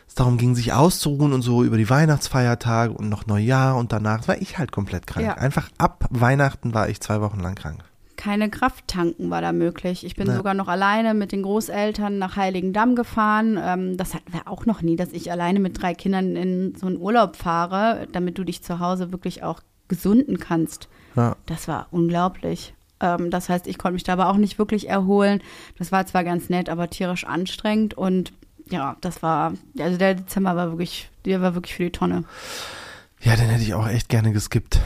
es 0.05 0.15
darum 0.15 0.37
ging, 0.37 0.55
sich 0.55 0.73
auszuruhen 0.73 1.31
und 1.31 1.41
so 1.41 1.63
über 1.63 1.77
die 1.77 1.89
Weihnachtsfeiertage 1.89 2.91
und 2.91 3.07
noch 3.07 3.27
Neujahr 3.27 3.77
und 3.77 3.93
danach, 3.93 4.27
war 4.27 4.41
ich 4.41 4.57
halt 4.57 4.73
komplett 4.73 5.07
krank. 5.07 5.25
Ja. 5.25 5.33
Einfach 5.35 5.69
ab 5.77 6.05
Weihnachten 6.09 6.73
war 6.73 6.89
ich 6.89 6.99
zwei 6.99 7.21
Wochen 7.21 7.39
lang 7.39 7.55
krank. 7.55 7.81
Keine 8.23 8.49
Kraft 8.49 8.87
tanken 8.87 9.29
war 9.29 9.41
da 9.41 9.51
möglich. 9.51 10.05
Ich 10.05 10.15
bin 10.15 10.27
Nee. 10.27 10.35
sogar 10.35 10.53
noch 10.53 10.69
alleine 10.69 11.13
mit 11.13 11.33
den 11.33 11.43
Großeltern 11.43 12.17
nach 12.19 12.37
Heiligendamm 12.37 12.95
gefahren. 12.95 13.59
Ähm, 13.61 13.97
das 13.97 14.13
hatten 14.13 14.31
wir 14.31 14.47
auch 14.47 14.65
noch 14.65 14.81
nie, 14.81 14.95
dass 14.95 15.11
ich 15.11 15.29
alleine 15.29 15.59
mit 15.59 15.81
drei 15.81 15.93
Kindern 15.93 16.37
in 16.37 16.73
so 16.75 16.87
einen 16.87 16.95
Urlaub 17.01 17.35
fahre, 17.35 18.07
damit 18.13 18.37
du 18.37 18.45
dich 18.45 18.63
zu 18.63 18.79
Hause 18.79 19.11
wirklich 19.11 19.43
auch 19.43 19.59
gesunden 19.89 20.39
kannst. 20.39 20.87
Ja. 21.17 21.35
Das 21.47 21.67
war 21.67 21.87
unglaublich. 21.91 22.73
Ähm, 23.01 23.29
das 23.29 23.49
heißt, 23.49 23.67
ich 23.67 23.77
konnte 23.77 23.95
mich 23.95 24.03
da 24.03 24.13
aber 24.13 24.29
auch 24.29 24.37
nicht 24.37 24.57
wirklich 24.57 24.87
erholen. 24.87 25.41
Das 25.77 25.91
war 25.91 26.05
zwar 26.05 26.23
ganz 26.23 26.47
nett, 26.47 26.69
aber 26.69 26.89
tierisch 26.89 27.25
anstrengend 27.25 27.93
und 27.93 28.31
ja, 28.69 28.95
das 29.01 29.21
war, 29.21 29.51
also 29.77 29.97
der 29.97 30.15
Dezember 30.15 30.55
war 30.55 30.69
wirklich, 30.69 31.09
der 31.25 31.41
war 31.41 31.55
wirklich 31.55 31.75
für 31.75 31.83
die 31.83 31.91
Tonne. 31.91 32.23
Ja, 33.21 33.35
den 33.35 33.49
hätte 33.49 33.63
ich 33.63 33.73
auch 33.73 33.87
echt 33.89 34.07
gerne 34.07 34.31
geskippt. 34.31 34.79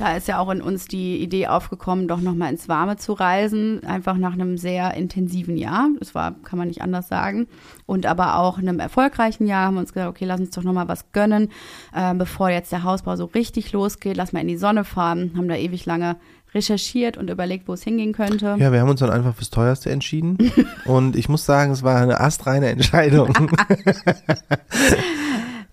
Da 0.00 0.16
ist 0.16 0.28
ja 0.28 0.38
auch 0.38 0.48
in 0.48 0.62
uns 0.62 0.86
die 0.86 1.18
Idee 1.22 1.48
aufgekommen, 1.48 2.08
doch 2.08 2.22
nochmal 2.22 2.50
ins 2.50 2.70
Warme 2.70 2.96
zu 2.96 3.12
reisen. 3.12 3.84
Einfach 3.84 4.16
nach 4.16 4.32
einem 4.32 4.56
sehr 4.56 4.94
intensiven 4.94 5.58
Jahr. 5.58 5.88
Das 5.98 6.14
war, 6.14 6.36
kann 6.42 6.58
man 6.58 6.68
nicht 6.68 6.80
anders 6.80 7.08
sagen. 7.08 7.48
Und 7.84 8.06
aber 8.06 8.38
auch 8.38 8.56
einem 8.56 8.80
erfolgreichen 8.80 9.46
Jahr 9.46 9.66
haben 9.66 9.74
wir 9.74 9.80
uns 9.80 9.92
gesagt, 9.92 10.08
okay, 10.08 10.24
lass 10.24 10.40
uns 10.40 10.52
doch 10.52 10.62
nochmal 10.62 10.88
was 10.88 11.12
gönnen, 11.12 11.50
äh, 11.94 12.14
bevor 12.14 12.48
jetzt 12.48 12.72
der 12.72 12.82
Hausbau 12.82 13.14
so 13.16 13.26
richtig 13.26 13.72
losgeht. 13.72 14.16
Lass 14.16 14.32
mal 14.32 14.40
in 14.40 14.48
die 14.48 14.56
Sonne 14.56 14.84
fahren. 14.84 15.32
Haben 15.36 15.48
da 15.48 15.56
ewig 15.56 15.84
lange 15.84 16.16
recherchiert 16.54 17.18
und 17.18 17.28
überlegt, 17.28 17.68
wo 17.68 17.74
es 17.74 17.82
hingehen 17.82 18.14
könnte. 18.14 18.56
Ja, 18.58 18.72
wir 18.72 18.80
haben 18.80 18.88
uns 18.88 19.00
dann 19.00 19.10
einfach 19.10 19.34
fürs 19.34 19.50
Teuerste 19.50 19.90
entschieden. 19.90 20.38
und 20.86 21.14
ich 21.14 21.28
muss 21.28 21.44
sagen, 21.44 21.72
es 21.72 21.82
war 21.82 22.00
eine 22.00 22.20
astreine 22.20 22.70
Entscheidung. 22.70 23.34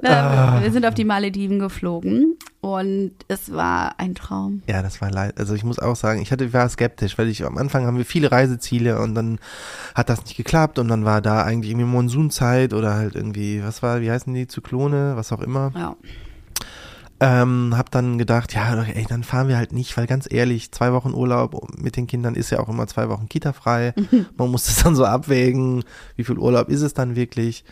Ah. 0.04 0.60
Wir 0.62 0.72
sind 0.72 0.86
auf 0.86 0.94
die 0.94 1.06
Malediven 1.06 1.58
geflogen 1.58 2.37
und 2.62 3.12
es 3.28 3.52
war 3.54 4.00
ein 4.00 4.16
Traum. 4.16 4.64
Ja, 4.68 4.82
das 4.82 5.00
war 5.00 5.12
leid. 5.12 5.40
Also 5.40 5.54
ich 5.54 5.64
muss 5.64 5.80
auch 5.80 5.96
sagen, 5.96 6.22
ich 6.22 6.32
hatte, 6.32 6.52
war 6.54 6.68
skeptisch, 6.68 7.18
weil 7.18 7.28
ich 7.28 7.46
am 7.46 7.58
Anfang 7.58 7.86
haben 7.86 7.98
wir 7.98 8.06
viele 8.06 8.32
Reiseziele 8.32 9.00
und 9.00 9.16
dann 9.16 9.40
hat 9.94 10.10
das 10.10 10.24
nicht 10.26 10.38
geklappt 10.38 10.80
und 10.80 10.88
dann 10.88 11.06
war 11.06 11.22
da 11.22 11.44
eigentlich 11.44 11.72
irgendwie 11.72 11.88
Monsunzeit 11.88 12.74
oder 12.74 12.96
halt 12.96 13.16
irgendwie, 13.16 13.64
was 13.64 13.84
war, 13.84 14.02
wie 14.02 14.12
heißen 14.12 14.34
die, 14.34 14.48
Zyklone, 14.48 15.16
was 15.16 15.32
auch 15.32 15.42
immer. 15.42 15.72
Ja. 15.76 15.96
Ähm, 17.20 17.74
hab 17.76 17.90
dann 17.90 18.20
gedacht, 18.20 18.54
ja, 18.54 18.84
ey, 18.84 19.06
dann 19.10 19.24
fahren 19.24 19.48
wir 19.48 19.58
halt 19.58 19.72
nicht, 19.72 19.98
weil 19.98 20.06
ganz 20.06 20.28
ehrlich, 20.32 20.72
zwei 20.72 20.94
Wochen 20.94 21.16
Urlaub 21.16 21.76
mit 21.80 21.96
den 21.96 22.06
Kindern 22.06 22.36
ist 22.36 22.52
ja 22.52 22.60
auch 22.60 22.70
immer 22.70 22.86
zwei 22.86 23.10
Wochen 23.10 23.28
Kita 23.28 23.54
frei. 23.54 23.94
Man 24.38 24.52
muss 24.52 24.66
das 24.66 24.84
dann 24.84 24.96
so 24.96 25.04
abwägen, 25.04 25.84
wie 26.16 26.24
viel 26.24 26.38
Urlaub 26.38 26.70
ist 26.70 26.82
es 26.82 26.94
dann 26.94 27.16
wirklich. 27.16 27.64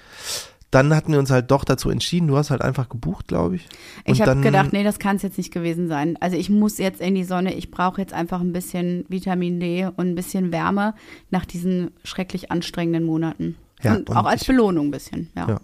Dann 0.75 0.93
hatten 0.95 1.11
wir 1.13 1.19
uns 1.19 1.31
halt 1.31 1.49
doch 1.51 1.63
dazu 1.63 1.89
entschieden, 1.89 2.27
du 2.27 2.35
hast 2.37 2.49
halt 2.51 2.61
einfach 2.61 2.89
gebucht, 2.89 3.27
glaube 3.29 3.55
ich. 3.55 3.67
Ich 4.03 4.13
Und 4.13 4.19
habe 4.21 4.31
dann- 4.31 4.41
gedacht, 4.41 4.73
nee, 4.73 4.83
das 4.83 4.99
kann 4.99 5.15
es 5.15 5.21
jetzt 5.21 5.37
nicht 5.37 5.53
gewesen 5.53 5.87
sein. 5.87 6.17
Also 6.19 6.35
ich 6.37 6.49
muss 6.49 6.77
jetzt 6.77 6.99
in 7.01 7.15
die 7.15 7.23
Sonne, 7.23 7.53
ich 7.53 7.71
brauche 7.71 8.01
jetzt 8.01 8.13
einfach 8.13 8.41
ein 8.41 8.51
bisschen 8.53 9.05
Vitamin 9.07 9.59
D 9.59 9.85
und 9.85 9.99
ein 10.09 10.15
bisschen 10.15 10.51
Wärme 10.51 10.93
nach 11.31 11.45
diesen 11.45 11.91
schrecklich 12.03 12.51
anstrengenden 12.51 13.05
Monaten. 13.05 13.55
Ja, 13.81 13.95
und, 13.95 14.09
und 14.09 14.15
auch 14.17 14.25
als 14.25 14.41
ich- 14.41 14.47
Belohnung 14.47 14.87
ein 14.87 14.91
bisschen, 14.91 15.29
ja. 15.35 15.47
Ja. 15.49 15.59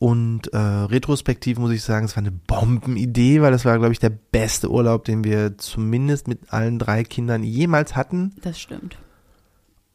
Und 0.00 0.52
äh, 0.52 0.56
retrospektiv 0.58 1.58
muss 1.58 1.72
ich 1.72 1.82
sagen, 1.82 2.04
es 2.06 2.14
war 2.16 2.22
eine 2.22 2.30
Bombenidee, 2.30 3.42
weil 3.42 3.50
das 3.50 3.64
war, 3.64 3.76
glaube 3.78 3.92
ich, 3.92 3.98
der 3.98 4.10
beste 4.10 4.70
Urlaub, 4.70 5.04
den 5.04 5.24
wir 5.24 5.58
zumindest 5.58 6.28
mit 6.28 6.52
allen 6.52 6.78
drei 6.78 7.02
Kindern 7.02 7.42
jemals 7.42 7.96
hatten. 7.96 8.32
Das 8.42 8.60
stimmt. 8.60 8.96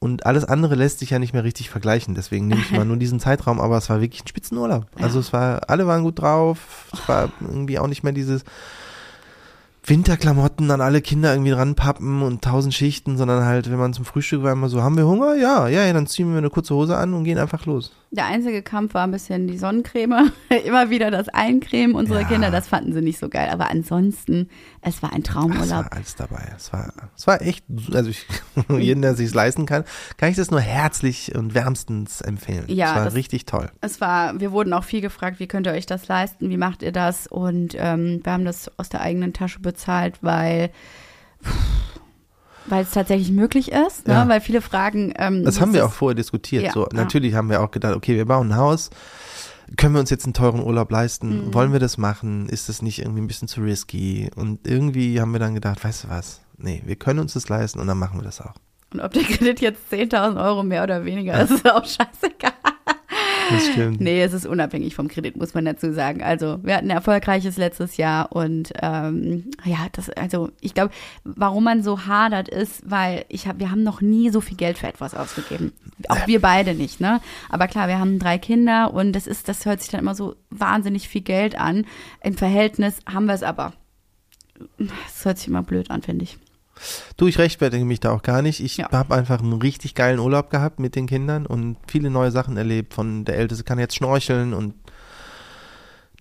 Und 0.04 0.26
alles 0.26 0.44
andere 0.44 0.76
lässt 0.76 1.00
sich 1.00 1.12
ja 1.12 1.20
nicht 1.20 1.32
mehr 1.32 1.46
richtig 1.46 1.70
vergleichen. 1.70 2.14
Deswegen 2.14 2.48
nehme 2.48 2.60
ich 2.60 2.72
mal 2.72 2.84
nur 2.84 2.98
diesen 2.98 3.22
Zeitraum, 3.22 3.62
aber 3.62 3.78
es 3.78 3.90
war 3.90 4.02
wirklich 4.02 4.22
ein 4.26 4.28
Spitzenurlaub. 4.28 4.86
Also 5.00 5.16
Ja. 5.16 5.22
es 5.22 5.32
war, 5.32 5.62
alle 5.70 5.88
waren 5.88 6.04
gut 6.04 6.20
drauf. 6.20 6.88
Es 6.92 7.08
war 7.08 7.30
irgendwie 7.40 7.80
auch 7.80 7.88
nicht 7.88 8.04
mehr 8.04 8.12
dieses 8.12 8.44
Winterklamotten 9.86 10.72
an 10.72 10.82
alle 10.82 11.02
Kinder 11.02 11.34
irgendwie 11.34 11.52
ranpappen 11.52 12.22
und 12.22 12.42
tausend 12.42 12.74
Schichten, 12.74 13.18
sondern 13.18 13.46
halt, 13.46 13.70
wenn 13.72 13.78
man 13.80 13.94
zum 13.94 14.04
Frühstück 14.06 14.44
war, 14.44 14.52
immer 14.54 14.68
so, 14.70 14.82
haben 14.82 14.98
wir 14.98 15.06
Hunger? 15.08 15.36
Ja, 15.36 15.68
ja, 15.70 15.86
ja, 15.86 15.94
dann 15.94 16.08
ziehen 16.08 16.32
wir 16.32 16.38
eine 16.38 16.50
kurze 16.50 16.74
Hose 16.76 16.98
an 16.98 17.14
und 17.14 17.24
gehen 17.24 17.38
einfach 17.38 17.66
los. 17.66 17.92
Der 18.16 18.28
einzige 18.28 18.62
Kampf 18.62 18.94
war 18.94 19.06
ein 19.08 19.12
bisschen 19.12 19.48
die 19.48 19.58
Sonnencreme. 19.58 20.32
Immer 20.66 20.92
wieder 20.92 21.10
das 21.10 21.30
Eincremen 21.30 21.96
unserer 21.96 22.22
Ja. 22.22 22.28
Kinder, 22.28 22.52
das 22.52 22.68
fanden 22.68 22.94
sie 22.94 23.02
nicht 23.02 23.18
so 23.18 23.28
geil. 23.28 23.50
Aber 23.52 23.72
ansonsten, 23.72 24.50
es 24.82 25.02
war 25.02 25.12
ein 25.14 25.24
Es 25.24 25.30
Traumurlaub. 25.30 25.70
war 25.86 25.94
alles 25.94 26.16
dabei. 26.16 26.54
Es 26.56 26.72
war, 26.72 26.94
es 27.18 27.26
war 27.26 27.42
echt, 27.42 27.66
also 27.92 28.12
ich, 28.12 28.24
jeden, 28.70 29.02
der 29.02 29.16
sich 29.16 29.34
leisten 29.34 29.66
kann, 29.66 29.84
kann 30.18 30.30
ich 30.30 30.36
das 30.36 30.52
nur 30.52 30.62
herzlich 30.62 31.34
und 31.34 31.56
wärmstens 31.56 32.22
empfehlen. 32.22 32.66
Ja, 32.68 32.92
es 32.92 32.96
war 32.98 33.06
das- 33.06 33.16
richtig 33.16 33.46
toll. 33.46 33.72
Es 33.82 34.00
war, 34.00 34.40
wir 34.40 34.52
wurden 34.52 34.74
auch 34.74 34.84
viel 34.84 35.02
gefragt, 35.02 35.40
wie 35.40 35.48
könnt 35.48 35.66
ihr 35.66 35.74
euch 35.74 35.88
das 35.88 36.08
leisten, 36.08 36.52
wie 36.52 36.58
macht 36.58 36.84
ihr 36.84 36.92
das? 36.92 37.26
Und 37.26 37.76
ähm, 37.80 38.20
wir 38.24 38.32
haben 38.32 38.46
das 38.46 38.70
aus 38.78 38.90
der 38.90 39.02
eigenen 39.02 39.34
Tasche 39.34 39.60
bezahlt, 39.60 40.20
weil 40.22 40.70
weil 42.66 42.84
es 42.84 42.92
tatsächlich 42.92 43.32
möglich 43.32 43.72
ist, 43.72 44.08
ne? 44.08 44.14
Ja. 44.14 44.28
weil 44.28 44.42
viele 44.42 44.62
fragen. 44.62 45.14
Ähm, 45.18 45.44
Das 45.44 45.60
haben 45.60 45.74
wir 45.74 45.86
auch 45.86 45.92
vorher 45.94 46.16
diskutiert. 46.16 46.64
Ja, 46.64 46.72
so, 46.72 46.84
ja. 46.84 46.90
natürlich 46.94 47.36
haben 47.36 47.50
wir 47.50 47.62
auch 47.62 47.72
gedacht, 47.72 47.96
okay, 47.96 48.16
wir 48.16 48.26
bauen 48.26 48.52
ein 48.52 48.58
Haus. 48.58 48.90
Können 49.78 49.94
wir 49.96 50.00
uns 50.00 50.10
jetzt 50.10 50.26
einen 50.26 50.34
teuren 50.34 50.62
Urlaub 50.62 50.92
leisten? 50.92 51.48
Mhm. 51.48 51.54
Wollen 51.54 51.72
wir 51.74 51.80
das 51.80 51.98
machen? 51.98 52.48
Ist 52.50 52.70
das 52.70 52.82
nicht 52.82 53.00
irgendwie 53.00 53.22
ein 53.22 53.28
bisschen 53.28 53.48
zu 53.48 53.62
risky? 53.62 54.30
Und 54.36 54.68
irgendwie 54.68 55.20
haben 55.20 55.32
wir 55.32 55.40
dann 55.40 55.56
gedacht, 55.56 55.84
weißt 55.84 56.04
du 56.06 56.10
was? 56.10 56.42
Nee, 56.58 56.84
wir 56.86 56.96
können 56.96 57.20
uns 57.20 57.34
das 57.34 57.50
leisten 57.50 57.80
und 57.80 57.88
dann 57.88 57.98
machen 57.98 58.20
wir 58.20 58.24
das 58.24 58.42
auch. 58.42 58.54
Und 58.94 59.00
ob 59.00 59.12
der 59.14 59.24
Kredit 59.24 59.60
jetzt 59.62 59.82
10.000 59.92 60.40
Euro 60.44 60.64
mehr 60.64 60.84
oder 60.84 61.04
weniger 61.06 61.42
ist, 61.42 61.52
ist 61.52 61.70
auch 61.70 61.84
scheißegal. 61.86 62.52
Das 63.50 63.68
stimmt. 63.68 64.02
Nee, 64.02 64.22
es 64.22 64.34
ist 64.34 64.46
unabhängig 64.46 64.96
vom 64.96 65.08
Kredit, 65.08 65.36
muss 65.38 65.54
man 65.54 65.66
dazu 65.66 65.94
sagen. 65.94 66.22
Also 66.24 66.60
wir 66.64 66.76
hatten 66.76 66.88
ein 66.88 66.96
erfolgreiches 66.96 67.58
letztes 67.58 67.98
Jahr 67.98 68.32
und 68.32 68.74
ähm, 68.82 69.52
ja, 69.64 69.88
das, 69.92 70.10
also 70.10 70.50
ich 70.62 70.74
glaube, 70.74 70.94
warum 71.24 71.64
man 71.64 71.84
so 71.84 72.06
hadert 72.06 72.50
ist, 72.50 72.90
weil 72.90 73.26
ich 73.30 73.48
hab, 73.48 73.60
wir 73.60 73.72
haben 73.72 73.84
noch 73.84 74.02
nie 74.02 74.30
so 74.30 74.42
viel 74.42 74.58
Geld 74.58 74.78
für 74.78 74.88
etwas 74.88 75.16
ausgegeben. 75.16 75.74
Auch 76.08 76.28
wir 76.28 76.42
beide 76.42 76.74
nicht, 76.74 77.00
ne? 77.00 77.22
Aber 77.50 77.68
klar, 77.68 77.88
wir 77.88 78.00
haben 78.00 78.20
drei 78.20 78.38
Kinder 78.38 78.94
und 78.94 79.14
das 79.14 79.28
ist, 79.28 79.48
das 79.48 79.66
hört 79.66 79.82
sich 79.82 79.92
dann 79.92 80.02
immer 80.02 80.16
so 80.16 80.36
wahnsinnig 80.50 81.08
viel 81.08 81.22
Geld 81.22 81.58
an. 81.58 81.86
Im 82.24 82.36
Verhältnis 82.36 83.00
haben 83.12 83.26
wir 83.26 83.34
es 83.34 83.44
aber. 83.44 83.74
Das 84.78 85.26
hört 85.26 85.38
sich 85.38 85.48
immer 85.48 85.64
blöd 85.64 85.92
an, 85.92 86.02
finde 86.02 86.24
ich. 86.24 86.38
Du, 87.18 87.28
ich 87.28 87.38
rechtfertige 87.38 87.86
mich 87.86 88.00
da 88.00 88.12
auch 88.12 88.22
gar 88.24 88.42
nicht. 88.42 88.60
Ich 88.60 88.78
Ja. 88.78 88.92
habe 88.92 89.16
einfach 89.16 89.40
einen 89.42 89.54
richtig 89.62 89.96
geilen 89.96 90.20
Urlaub 90.20 90.50
gehabt 90.50 90.80
mit 90.80 90.96
den 90.96 91.08
Kindern 91.08 91.46
und 91.46 91.78
viele 91.88 92.10
neue 92.10 92.32
Sachen 92.32 92.58
erlebt. 92.58 92.94
Von 92.94 93.26
der 93.26 93.38
Älteste 93.38 93.64
kann 93.64 93.80
jetzt 93.80 93.96
schnorcheln 93.96 94.54
und 94.54 94.74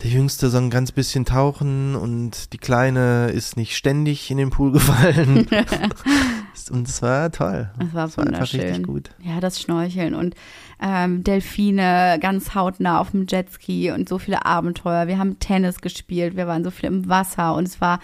der 0.02 0.10
Jüngste 0.10 0.50
so 0.50 0.58
ein 0.58 0.70
ganz 0.70 0.90
bisschen 0.90 1.24
tauchen 1.24 1.94
und 1.94 2.52
die 2.52 2.58
Kleine 2.58 3.30
ist 3.30 3.56
nicht 3.56 3.76
ständig 3.76 4.30
in 4.30 4.36
den 4.38 4.50
Pool 4.50 4.72
gefallen. 4.72 5.46
und 6.70 6.88
es 6.88 7.00
war 7.02 7.30
toll. 7.32 7.70
Das 7.78 7.94
war 7.94 8.06
Es 8.06 8.16
war 8.18 8.26
einfach 8.26 8.40
richtig 8.52 8.82
gut. 8.84 9.10
Ja, 9.22 9.40
das 9.40 9.60
Schnorcheln 9.60 10.14
und 10.14 10.34
ähm, 10.80 11.22
Delfine 11.24 12.18
ganz 12.20 12.54
hautnah 12.54 13.00
auf 13.00 13.10
dem 13.12 13.26
Jetski 13.28 13.90
und 13.90 14.08
so 14.08 14.18
viele 14.18 14.44
Abenteuer. 14.44 15.06
Wir 15.06 15.18
haben 15.18 15.38
Tennis 15.38 15.80
gespielt, 15.80 16.36
wir 16.36 16.46
waren 16.46 16.64
so 16.64 16.70
viel 16.70 16.86
im 16.86 17.08
Wasser 17.08 17.54
und 17.54 17.64
es 17.68 17.80
war 17.80 18.00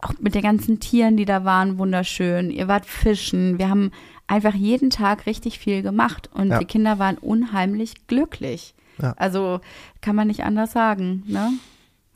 auch 0.00 0.12
mit 0.20 0.34
den 0.34 0.42
ganzen 0.42 0.80
Tieren, 0.80 1.16
die 1.16 1.24
da 1.24 1.44
waren, 1.44 1.78
wunderschön. 1.78 2.50
Ihr 2.50 2.66
wart 2.68 2.86
fischen. 2.86 3.58
Wir 3.58 3.68
haben 3.68 3.90
einfach 4.26 4.54
jeden 4.54 4.90
Tag 4.90 5.26
richtig 5.26 5.58
viel 5.58 5.82
gemacht 5.82 6.30
und 6.34 6.48
Ja. 6.48 6.58
die 6.58 6.64
Kinder 6.64 6.98
waren 6.98 7.18
unheimlich 7.18 8.06
glücklich. 8.08 8.74
Ja. 9.00 9.12
Also 9.16 9.60
kann 10.00 10.16
man 10.16 10.26
nicht 10.26 10.42
anders 10.44 10.72
sagen, 10.72 11.22
ne? 11.26 11.50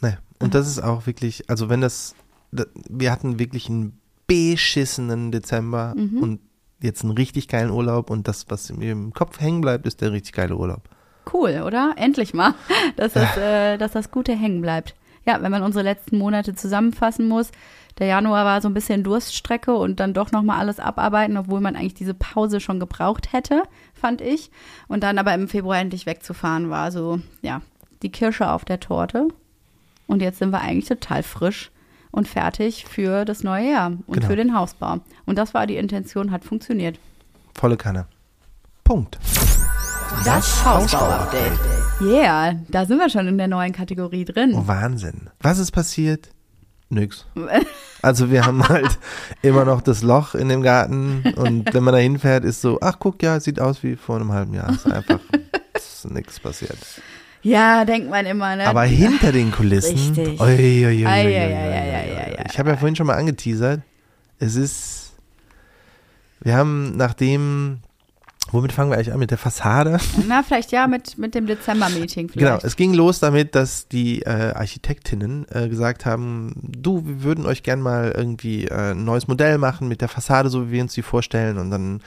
Nee. 0.03 0.16
Und 0.40 0.55
das 0.55 0.66
ist 0.68 0.81
auch 0.83 1.07
wirklich, 1.07 1.49
also 1.49 1.68
wenn 1.68 1.81
das, 1.81 2.14
da- 2.53 2.66
wir 2.88 3.11
hatten 3.12 3.38
wirklich 3.38 3.68
einen 3.68 3.99
beschissenen 4.26 5.30
Dezember 5.32 5.94
Mhm. 5.96 6.18
und 6.22 6.40
jetzt 6.80 7.02
einen 7.02 7.12
richtig 7.12 7.48
geilen 7.48 7.70
Urlaub 7.70 8.10
und 8.10 8.28
das, 8.28 8.46
was 8.48 8.70
mir 8.72 8.92
im 8.92 9.12
Kopf 9.12 9.40
hängen 9.40 9.60
bleibt, 9.60 9.86
ist 9.86 10.00
der 10.00 10.12
richtig 10.12 10.32
geile 10.34 10.56
Urlaub. 10.56 10.82
Cool, 11.32 11.62
oder? 11.64 11.94
Endlich 11.96 12.34
mal, 12.34 12.54
dass 12.96 13.14
das, 13.14 13.36
äh, 13.36 13.78
dass 13.78 13.92
das 13.92 14.10
Gute 14.10 14.34
hängen 14.34 14.60
bleibt. 14.60 14.94
Ja, 15.26 15.42
wenn 15.42 15.50
man 15.50 15.62
unsere 15.62 15.82
letzten 15.82 16.18
Monate 16.18 16.54
zusammenfassen 16.54 17.26
muss, 17.26 17.50
der 17.98 18.06
Januar 18.06 18.44
war 18.44 18.60
so 18.60 18.68
ein 18.68 18.74
bisschen 18.74 19.02
Durststrecke 19.02 19.74
und 19.74 19.98
dann 19.98 20.12
doch 20.14 20.30
nochmal 20.30 20.60
alles 20.60 20.78
abarbeiten, 20.78 21.36
obwohl 21.36 21.60
man 21.60 21.74
eigentlich 21.74 21.94
diese 21.94 22.14
Pause 22.14 22.60
schon 22.60 22.78
gebraucht 22.78 23.32
hätte, 23.32 23.62
fand 23.94 24.20
ich. 24.20 24.50
Und 24.86 25.02
dann 25.02 25.18
aber 25.18 25.34
im 25.34 25.48
Februar 25.48 25.78
endlich 25.78 26.04
wegzufahren 26.06 26.68
war 26.70 26.92
so, 26.92 27.20
ja, 27.42 27.62
die 28.02 28.12
Kirsche 28.12 28.50
auf 28.50 28.64
der 28.64 28.78
Torte. 28.80 29.26
Und 30.06 30.20
jetzt 30.22 30.38
sind 30.38 30.50
wir 30.50 30.60
eigentlich 30.60 30.86
total 30.86 31.22
frisch 31.24 31.72
und 32.16 32.26
fertig 32.26 32.85
für 32.87 33.24
das 33.24 33.44
neue 33.44 33.70
Jahr 33.70 33.87
und 34.07 34.14
Genau. 34.14 34.26
für 34.26 34.37
den 34.37 34.55
Hausbau. 34.57 34.98
Und 35.26 35.37
das 35.38 35.55
war 35.55 35.66
die 35.66 35.76
Intention, 35.76 36.31
hat 36.33 36.44
funktioniert. 36.44 36.98
Volle 37.55 37.76
Kanne. 37.76 38.07
Punkt. 38.83 39.18
Das 40.24 40.64
Hausbau-Update. 40.64 41.52
Yeah, 42.00 42.55
da 42.68 42.85
sind 42.87 42.98
wir 42.98 43.11
schon 43.11 43.26
in 43.29 43.38
der 43.38 43.48
neuen 43.48 43.72
Kategorie 43.72 44.24
drin. 44.24 44.55
Oh, 44.55 44.66
Wahnsinn. 44.66 45.31
Was 45.40 45.59
ist 45.59 45.70
passiert? 45.72 46.31
Nix. 46.88 47.26
Also 48.02 48.31
wir 48.31 48.46
haben 48.46 48.68
halt 48.68 48.98
immer 49.42 49.64
noch 49.64 49.81
das 49.81 50.02
Loch 50.02 50.37
in 50.37 50.48
dem 50.48 50.62
Garten 50.62 51.24
und 51.37 51.74
wenn 51.74 51.83
man 51.83 51.92
da 51.92 51.98
hinfährt, 51.98 52.44
ist 52.44 52.61
so, 52.61 52.79
ach 52.81 52.98
guck, 53.00 53.20
ja, 53.20 53.40
sieht 53.40 53.59
aus 53.59 53.83
wie 53.83 53.96
vor 53.96 54.16
einem 54.16 54.31
halben 54.33 54.55
Jahr. 54.55 54.70
Ist 54.70 54.87
einfach 54.87 55.18
ist 55.74 56.09
nichts 56.09 56.38
passiert. 56.38 56.79
Ja, 57.46 57.85
denkt 57.85 58.11
man 58.11 58.26
immer, 58.26 58.56
ne? 58.56 58.66
Aber 58.66 58.82
hinter 58.82 59.30
den 59.30 59.52
Kulissen. 59.52 60.16
Richtig. 60.16 60.40
Ich 60.40 60.44
habe 62.59 62.70
ja 62.70 62.76
vorhin 62.76 62.96
schon 62.96 63.06
mal 63.06 63.14
angeteasert. 63.14 63.82
Es 64.40 64.56
ist. 64.56 65.12
Wir 66.40 66.56
haben 66.56 66.96
nachdem. 66.96 67.78
Womit 68.50 68.72
fangen 68.72 68.90
wir 68.90 68.96
eigentlich 68.96 69.12
an? 69.12 69.18
Mit 69.18 69.30
der 69.30 69.38
Fassade? 69.38 69.98
Na, 70.28 70.42
vielleicht 70.42 70.70
ja 70.70 70.87
mit, 70.87 71.18
mit 71.18 71.35
dem 71.35 71.46
Dezember-Meeting 71.46 72.28
Genau, 72.28 72.38
vielleicht. 72.38 72.64
es 72.64 72.76
ging 72.76 72.94
los 72.94 73.18
damit, 73.18 73.56
dass 73.56 73.88
die 73.88 74.22
äh, 74.22 74.52
Architektinnen 74.54 75.46
äh, 75.50 75.68
gesagt 75.68 76.06
haben, 76.06 76.54
du, 76.62 77.04
wir 77.04 77.24
würden 77.24 77.44
euch 77.44 77.64
gern 77.64 77.80
mal 77.80 78.12
irgendwie 78.16 78.66
äh, 78.66 78.92
ein 78.92 79.04
neues 79.04 79.26
Modell 79.26 79.59
machen 79.59 79.88
mit 79.88 80.00
der 80.00 80.09
Fassade, 80.09 80.48
so 80.48 80.68
wie 80.68 80.72
wir 80.72 80.82
uns 80.82 80.94
die 80.94 81.02
vorstellen 81.02 81.59
und 81.59 81.72
dann 81.72 82.00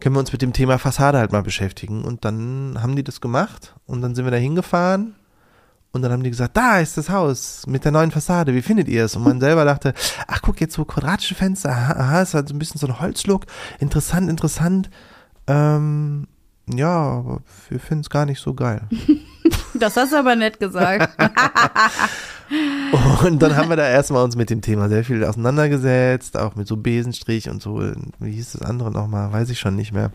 können 0.00 0.14
wir 0.14 0.20
uns 0.20 0.32
mit 0.32 0.42
dem 0.42 0.52
Thema 0.52 0.78
Fassade 0.78 1.18
halt 1.18 1.32
mal 1.32 1.42
beschäftigen 1.42 2.04
und 2.04 2.24
dann 2.24 2.78
haben 2.80 2.96
die 2.96 3.04
das 3.04 3.20
gemacht 3.20 3.74
und 3.86 4.00
dann 4.02 4.14
sind 4.14 4.24
wir 4.24 4.30
da 4.30 4.36
hingefahren 4.36 5.14
Und 5.92 6.02
dann 6.02 6.12
haben 6.12 6.22
die 6.22 6.30
gesagt, 6.30 6.56
da 6.56 6.80
ist 6.80 6.96
das 6.98 7.08
Haus 7.08 7.66
mit 7.66 7.84
der 7.84 7.92
neuen 7.92 8.10
Fassade, 8.10 8.54
wie 8.54 8.62
findet 8.62 8.88
ihr 8.88 9.04
es? 9.04 9.16
Und 9.16 9.24
man 9.24 9.40
selber 9.40 9.64
dachte, 9.64 9.94
ach 10.26 10.42
guck, 10.42 10.60
jetzt 10.60 10.74
so 10.74 10.84
quadratische 10.84 11.34
Fenster, 11.34 11.70
aha, 11.70 11.92
aha 11.94 12.22
ist 12.22 12.34
halt 12.34 12.48
so 12.48 12.54
ein 12.54 12.58
bisschen 12.58 12.78
so 12.78 12.86
ein 12.86 13.00
Holzlook, 13.00 13.46
interessant, 13.80 14.28
interessant. 14.28 14.90
Ähm, 15.46 16.28
ja, 16.76 16.88
aber 16.88 17.40
wir 17.68 17.80
finden 17.80 18.02
es 18.02 18.10
gar 18.10 18.26
nicht 18.26 18.40
so 18.40 18.54
geil. 18.54 18.82
Das 19.74 19.96
hast 19.96 20.12
du 20.12 20.16
aber 20.16 20.34
nett 20.34 20.58
gesagt. 20.58 21.16
Und 23.24 23.40
dann 23.40 23.56
haben 23.56 23.68
wir 23.68 23.76
da 23.76 23.88
erstmal 23.88 24.24
uns 24.24 24.36
mit 24.36 24.50
dem 24.50 24.60
Thema 24.60 24.88
sehr 24.88 25.04
viel 25.04 25.24
auseinandergesetzt, 25.24 26.38
auch 26.38 26.56
mit 26.56 26.66
so 26.66 26.76
Besenstrich 26.76 27.48
und 27.48 27.62
so, 27.62 27.82
wie 28.18 28.32
hieß 28.32 28.52
das 28.52 28.62
andere 28.62 28.90
nochmal, 28.90 29.32
weiß 29.32 29.50
ich 29.50 29.58
schon 29.58 29.76
nicht 29.76 29.92
mehr. 29.92 30.10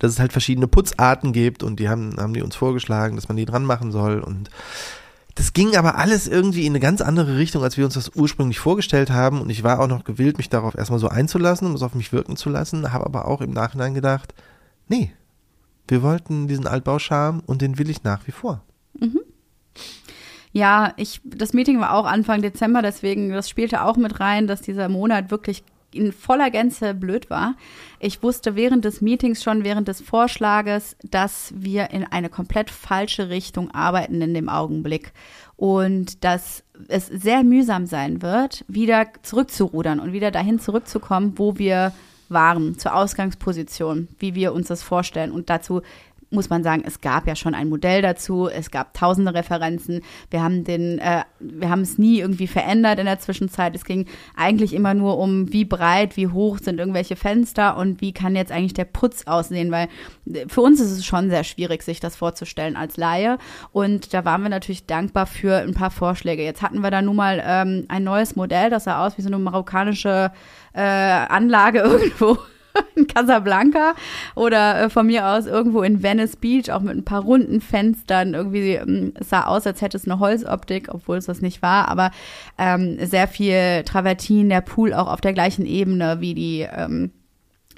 Dass 0.00 0.12
es 0.12 0.18
halt 0.18 0.32
verschiedene 0.32 0.66
Putzarten 0.66 1.32
gibt 1.32 1.62
und 1.62 1.80
die 1.80 1.88
haben, 1.88 2.16
haben 2.18 2.34
die 2.34 2.42
uns 2.42 2.56
vorgeschlagen, 2.56 3.16
dass 3.16 3.28
man 3.28 3.36
die 3.36 3.46
dran 3.46 3.64
machen 3.64 3.92
soll 3.92 4.20
und 4.20 4.50
das 5.36 5.52
ging 5.52 5.76
aber 5.76 5.96
alles 5.96 6.26
irgendwie 6.26 6.64
in 6.64 6.72
eine 6.72 6.80
ganz 6.80 7.02
andere 7.02 7.36
Richtung, 7.36 7.62
als 7.62 7.76
wir 7.76 7.84
uns 7.84 7.92
das 7.92 8.12
ursprünglich 8.14 8.58
vorgestellt 8.58 9.10
haben. 9.10 9.42
Und 9.42 9.50
ich 9.50 9.62
war 9.62 9.80
auch 9.80 9.86
noch 9.86 10.02
gewillt, 10.02 10.38
mich 10.38 10.48
darauf 10.48 10.74
erstmal 10.74 10.98
so 10.98 11.08
einzulassen, 11.08 11.68
um 11.68 11.74
es 11.74 11.82
auf 11.82 11.94
mich 11.94 12.10
wirken 12.10 12.36
zu 12.36 12.48
lassen, 12.48 12.90
habe 12.90 13.04
aber 13.04 13.28
auch 13.28 13.42
im 13.42 13.50
Nachhinein 13.50 13.92
gedacht, 13.92 14.32
nee, 14.88 15.12
wir 15.88 16.02
wollten 16.02 16.48
diesen 16.48 16.66
Altbauscharme 16.66 17.42
und 17.46 17.62
den 17.62 17.78
will 17.78 17.90
ich 17.90 18.02
nach 18.02 18.26
wie 18.26 18.32
vor. 18.32 18.62
Ja, 20.52 20.94
ich, 20.96 21.20
das 21.24 21.52
Meeting 21.52 21.80
war 21.80 21.92
auch 21.92 22.06
Anfang 22.06 22.40
Dezember, 22.40 22.80
deswegen, 22.80 23.30
das 23.30 23.50
spielte 23.50 23.82
auch 23.82 23.96
mit 23.96 24.20
rein, 24.20 24.46
dass 24.46 24.62
dieser 24.62 24.88
Monat 24.88 25.30
wirklich 25.30 25.62
in 25.92 26.12
voller 26.12 26.50
Gänze 26.50 26.94
blöd 26.94 27.30
war. 27.30 27.56
Ich 28.00 28.22
wusste 28.22 28.56
während 28.56 28.84
des 28.84 29.00
Meetings 29.00 29.42
schon, 29.42 29.64
während 29.64 29.88
des 29.88 30.00
Vorschlages, 30.00 30.96
dass 31.02 31.52
wir 31.56 31.90
in 31.90 32.04
eine 32.04 32.28
komplett 32.28 32.70
falsche 32.70 33.28
Richtung 33.28 33.70
arbeiten 33.70 34.20
in 34.20 34.34
dem 34.34 34.48
Augenblick 34.48 35.12
und 35.56 36.24
dass 36.24 36.64
es 36.88 37.06
sehr 37.06 37.42
mühsam 37.44 37.86
sein 37.86 38.22
wird, 38.22 38.64
wieder 38.68 39.06
zurückzurudern 39.22 40.00
und 40.00 40.12
wieder 40.12 40.30
dahin 40.30 40.58
zurückzukommen, 40.58 41.34
wo 41.36 41.58
wir 41.58 41.92
waren, 42.28 42.78
zur 42.78 42.94
Ausgangsposition, 42.94 44.08
wie 44.18 44.34
wir 44.34 44.52
uns 44.52 44.68
das 44.68 44.82
vorstellen. 44.82 45.32
Und 45.32 45.50
dazu 45.50 45.82
muss 46.30 46.50
man 46.50 46.62
sagen, 46.62 46.82
es 46.84 47.00
gab 47.00 47.26
ja 47.26 47.36
schon 47.36 47.54
ein 47.54 47.68
Modell 47.68 48.02
dazu, 48.02 48.48
es 48.48 48.70
gab 48.70 48.94
tausende 48.94 49.32
Referenzen. 49.32 50.02
Wir 50.30 50.42
haben 50.42 50.64
den, 50.64 50.98
äh, 50.98 51.22
wir 51.38 51.70
haben 51.70 51.82
es 51.82 51.98
nie 51.98 52.18
irgendwie 52.18 52.48
verändert 52.48 52.98
in 52.98 53.06
der 53.06 53.20
Zwischenzeit. 53.20 53.76
Es 53.76 53.84
ging 53.84 54.06
eigentlich 54.36 54.74
immer 54.74 54.94
nur 54.94 55.18
um, 55.18 55.52
wie 55.52 55.64
breit, 55.64 56.16
wie 56.16 56.28
hoch 56.28 56.58
sind 56.58 56.80
irgendwelche 56.80 57.14
Fenster 57.14 57.76
und 57.76 58.00
wie 58.00 58.12
kann 58.12 58.34
jetzt 58.34 58.50
eigentlich 58.50 58.74
der 58.74 58.86
Putz 58.86 59.26
aussehen, 59.26 59.70
weil 59.70 59.88
äh, 60.32 60.46
für 60.48 60.62
uns 60.62 60.80
ist 60.80 60.90
es 60.90 61.06
schon 61.06 61.30
sehr 61.30 61.44
schwierig, 61.44 61.82
sich 61.82 62.00
das 62.00 62.16
vorzustellen 62.16 62.76
als 62.76 62.96
Laie. 62.96 63.38
Und 63.72 64.12
da 64.12 64.24
waren 64.24 64.42
wir 64.42 64.50
natürlich 64.50 64.86
dankbar 64.86 65.26
für 65.26 65.58
ein 65.58 65.74
paar 65.74 65.90
Vorschläge. 65.90 66.42
Jetzt 66.42 66.62
hatten 66.62 66.80
wir 66.80 66.90
da 66.90 67.02
nun 67.02 67.16
mal 67.16 67.42
ähm, 67.44 67.84
ein 67.88 68.02
neues 68.02 68.34
Modell, 68.34 68.70
das 68.70 68.84
sah 68.84 69.06
aus 69.06 69.16
wie 69.16 69.22
so 69.22 69.28
eine 69.28 69.38
marokkanische 69.38 70.32
äh, 70.72 70.80
Anlage 70.80 71.78
irgendwo 71.84 72.36
in 72.94 73.06
Casablanca 73.06 73.94
oder 74.34 74.82
äh, 74.82 74.90
von 74.90 75.06
mir 75.06 75.26
aus 75.26 75.46
irgendwo 75.46 75.82
in 75.82 76.02
Venice 76.02 76.36
Beach, 76.36 76.70
auch 76.70 76.80
mit 76.80 76.96
ein 76.96 77.04
paar 77.04 77.22
runden 77.22 77.60
Fenstern. 77.60 78.34
Irgendwie 78.34 78.72
ähm, 78.74 79.14
sah 79.20 79.46
aus, 79.46 79.66
als 79.66 79.82
hätte 79.82 79.96
es 79.96 80.06
eine 80.06 80.18
Holzoptik, 80.18 80.88
obwohl 80.92 81.18
es 81.18 81.26
das 81.26 81.40
nicht 81.40 81.62
war, 81.62 81.88
aber 81.88 82.10
ähm, 82.58 82.98
sehr 83.04 83.28
viel 83.28 83.82
Travertin, 83.84 84.48
der 84.48 84.60
Pool 84.60 84.92
auch 84.94 85.08
auf 85.08 85.20
der 85.20 85.32
gleichen 85.32 85.66
Ebene 85.66 86.20
wie 86.20 86.34
die 86.34 86.66
ähm, 86.70 87.10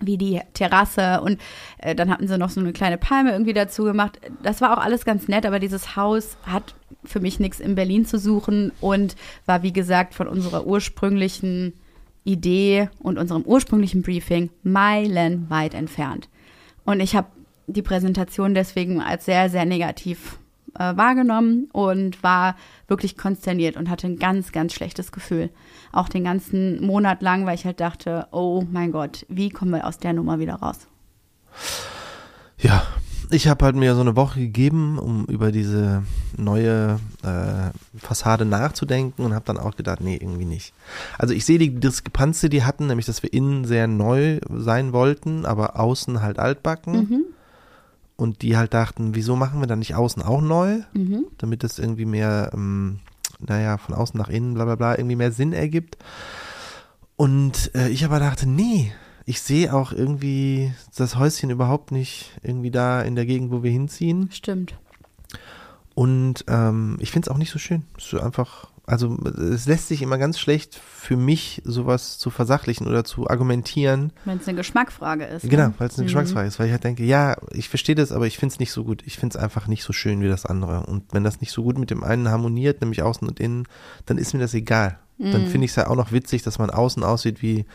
wie 0.01 0.17
die 0.17 0.41
Terrasse 0.55 1.21
und 1.21 1.41
äh, 1.79 1.95
dann 1.95 2.11
hatten 2.11 2.29
sie 2.29 2.39
noch 2.39 2.51
so 2.51 2.61
eine 2.61 2.73
kleine 2.73 2.99
Palme 2.99 3.33
irgendwie 3.33 3.53
dazu 3.53 3.85
gemacht. 3.85 4.21
Das 4.43 4.61
war 4.61 4.77
auch 4.77 4.83
alles 4.83 5.05
ganz 5.05 5.29
nett, 5.29 5.45
aber 5.45 5.59
dieses 5.59 5.97
Haus 5.97 6.37
hat 6.45 6.75
für 7.05 7.21
mich 7.21 7.41
nichts 7.41 7.61
in 7.61 7.75
Berlin 7.75 8.05
zu 8.05 8.19
suchen 8.19 8.73
und 8.81 9.17
war 9.47 9.63
wie 9.63 9.73
gesagt 9.73 10.15
von 10.15 10.29
unserer 10.29 10.67
ursprünglichen 10.67 11.73
Idee 12.29 12.91
und 13.01 13.19
unserem 13.19 13.43
ursprünglichen 13.43 14.03
Briefing 14.03 14.51
meilenweit 14.62 15.75
entfernt. 15.75 16.29
Und 16.85 17.01
ich 17.01 17.17
habe 17.17 17.29
die 17.67 17.83
Präsentation 17.83 18.55
deswegen 18.55 19.01
als 19.01 19.25
sehr, 19.25 19.51
sehr 19.51 19.64
negativ 19.64 20.38
äh, 20.75 20.97
wahrgenommen 20.97 21.69
und 21.73 22.23
war 22.23 22.57
wirklich 22.87 23.17
konsterniert 23.17 23.77
und 23.77 23.91
hatte 23.91 24.07
ein 24.07 24.19
ganz, 24.19 24.53
ganz 24.53 24.73
schlechtes 24.75 25.12
Gefühl. 25.12 25.51
Auch 25.93 26.09
den 26.09 26.25
ganzen 26.25 26.85
Monat 26.85 27.23
lang, 27.23 27.47
weil 27.47 27.55
ich 27.55 27.64
halt 27.64 27.81
dachte, 27.81 28.27
oh 28.31 28.64
mein 28.71 28.93
Gott, 28.93 29.25
wie 29.29 29.51
kommen 29.51 29.73
wir 29.73 29.87
aus 29.87 29.99
der 29.99 30.12
Nummer 30.12 30.38
wieder 30.38 30.55
raus? 30.55 30.87
Ja, 32.59 32.87
ich 33.31 33.49
habe 33.49 33.64
halt 33.64 33.77
mir 33.77 33.95
so 33.95 34.01
eine 34.01 34.17
Woche 34.17 34.41
gegeben, 34.41 34.99
um 34.99 35.25
über 35.27 35.53
diese 35.53 36.03
neue 36.37 36.99
äh, 37.23 37.71
Fassade 37.99 38.45
nachzudenken 38.45 39.25
und 39.25 39.35
habe 39.35 39.45
dann 39.45 39.59
auch 39.59 39.77
gedacht, 39.77 40.01
nee, 40.01 40.17
irgendwie 40.17 40.45
nicht. 40.45 40.73
Also 41.19 41.35
ich 41.35 41.45
sehe 41.45 41.59
die 41.59 41.75
Diskrepanz, 41.75 42.41
die 42.41 42.49
die 42.49 42.64
hatten, 42.64 42.87
nämlich, 42.87 43.07
dass 43.07 43.23
wir 43.23 43.33
innen 43.33 43.64
sehr 43.64 43.87
neu 43.87 44.41
sein 44.55 44.93
wollten, 44.93 45.47
aber 45.47 45.79
außen 45.79 46.23
halt 46.23 46.38
altbacken. 46.38 46.93
Mhm. 46.95 47.25
Und 48.17 48.43
die 48.43 48.57
halt 48.57 48.75
dachten, 48.75 49.14
wieso 49.14 49.37
machen 49.37 49.61
wir 49.61 49.67
dann 49.69 49.79
nicht 49.79 49.95
außen 49.95 50.23
auch 50.23 50.41
neu, 50.41 50.81
Mhm. 50.93 51.27
damit 51.38 51.62
es 51.62 51.79
irgendwie 51.79 52.05
mehr, 52.07 52.51
ähm, 52.53 52.99
naja, 53.38 53.79
von 53.79 53.95
außen 53.95 54.19
nach 54.19 54.29
innen, 54.29 54.55
bla 54.55 54.64
bla 54.64 54.75
bla, 54.75 54.99
irgendwie 54.99 55.14
mehr 55.17 55.31
Sinn 55.31 55.53
ergibt. 55.53 55.97
Und 57.17 57.71
äh, 57.75 57.88
ich 57.88 58.05
aber 58.05 58.19
dachte, 58.19 58.49
nee, 58.49 58.93
ich 59.29 59.43
sehe 59.43 59.75
auch 59.75 59.93
irgendwie 59.93 60.73
das 60.97 61.17
Häuschen 61.17 61.51
überhaupt 61.51 61.93
nicht 61.93 62.33
irgendwie 62.43 62.71
da 62.71 63.03
in 63.03 63.14
der 63.14 63.27
Gegend, 63.27 63.51
wo 63.51 63.62
wir 63.62 63.71
hinziehen. 63.71 64.31
Stimmt. 64.33 64.75
Und 65.95 66.45
ähm, 66.49 66.97
ich 67.01 67.11
finde 67.11 67.29
es 67.29 67.35
auch 67.35 67.38
nicht 67.38 67.51
so 67.51 67.59
schön. 67.59 67.83
Es 67.99 68.12
ist 68.12 68.21
einfach, 68.23 68.69
also 68.87 69.19
es 69.53 69.67
lässt 69.67 69.88
sich 69.88 70.01
immer 70.01 70.17
ganz 70.17 70.38
schlecht 70.38 70.77
für 70.77 71.17
mich 71.17 71.61
sowas 71.64 72.17
zu 72.19 72.31
versachlichen 72.31 72.87
oder 72.87 73.05
zu 73.05 73.29
argumentieren. 73.29 74.12
Wenn 74.25 74.38
es 74.38 74.49
eine 74.49 74.57
Geschmackfrage 74.57 75.25
ist. 75.25 75.43
Genau, 75.51 75.69
ne? 75.69 75.75
weil 75.79 75.88
es 75.88 75.95
eine 75.97 76.05
Mhm. 76.05 76.07
Geschmacksfrage 76.07 76.49
ist. 76.49 76.59
Weil 76.59 76.67
ich 76.67 76.73
halt 76.73 76.85
denke, 76.85 77.05
ja, 77.05 77.37
ich 77.53 77.69
verstehe 77.69 77.97
das, 77.97 78.12
aber 78.12 78.27
ich 78.27 78.38
finde 78.38 78.55
es 78.55 78.61
nicht 78.61 78.73
so 78.73 78.85
gut. 78.85 79.03
Ich 79.07 79.19
finde 79.19 79.37
es 79.37 79.43
einfach 79.45 79.67
nicht 79.67 79.83
so 79.83 79.93
schön 79.93 80.23
wie 80.23 80.29
das 80.29 80.47
andere. 80.47 80.87
Und 80.87 81.12
wenn 81.12 81.25
das 81.25 81.41
nicht 81.43 81.53
so 81.53 81.62
gut 81.64 81.77
mit 81.79 81.91
dem 81.91 82.03
einen 82.05 82.29
harmoniert, 82.29 82.81
nämlich 82.81 83.03
außen 83.03 83.29
und 83.29 83.41
innen, 83.41 83.67
dann 84.07 84.17
ist 84.17 84.33
mir 84.33 84.41
das 84.41 84.55
egal. 84.55 84.99
Dann 85.19 85.43
Mhm. 85.43 85.47
finde 85.49 85.64
ich 85.64 85.73
es 85.73 85.77
ja 85.77 85.88
auch 85.88 85.97
noch 85.97 86.12
witzig, 86.12 86.45
dass 86.45 86.59
man 86.61 86.71
außen 86.71 87.03
aussieht 87.03 87.43
wie 87.43 87.67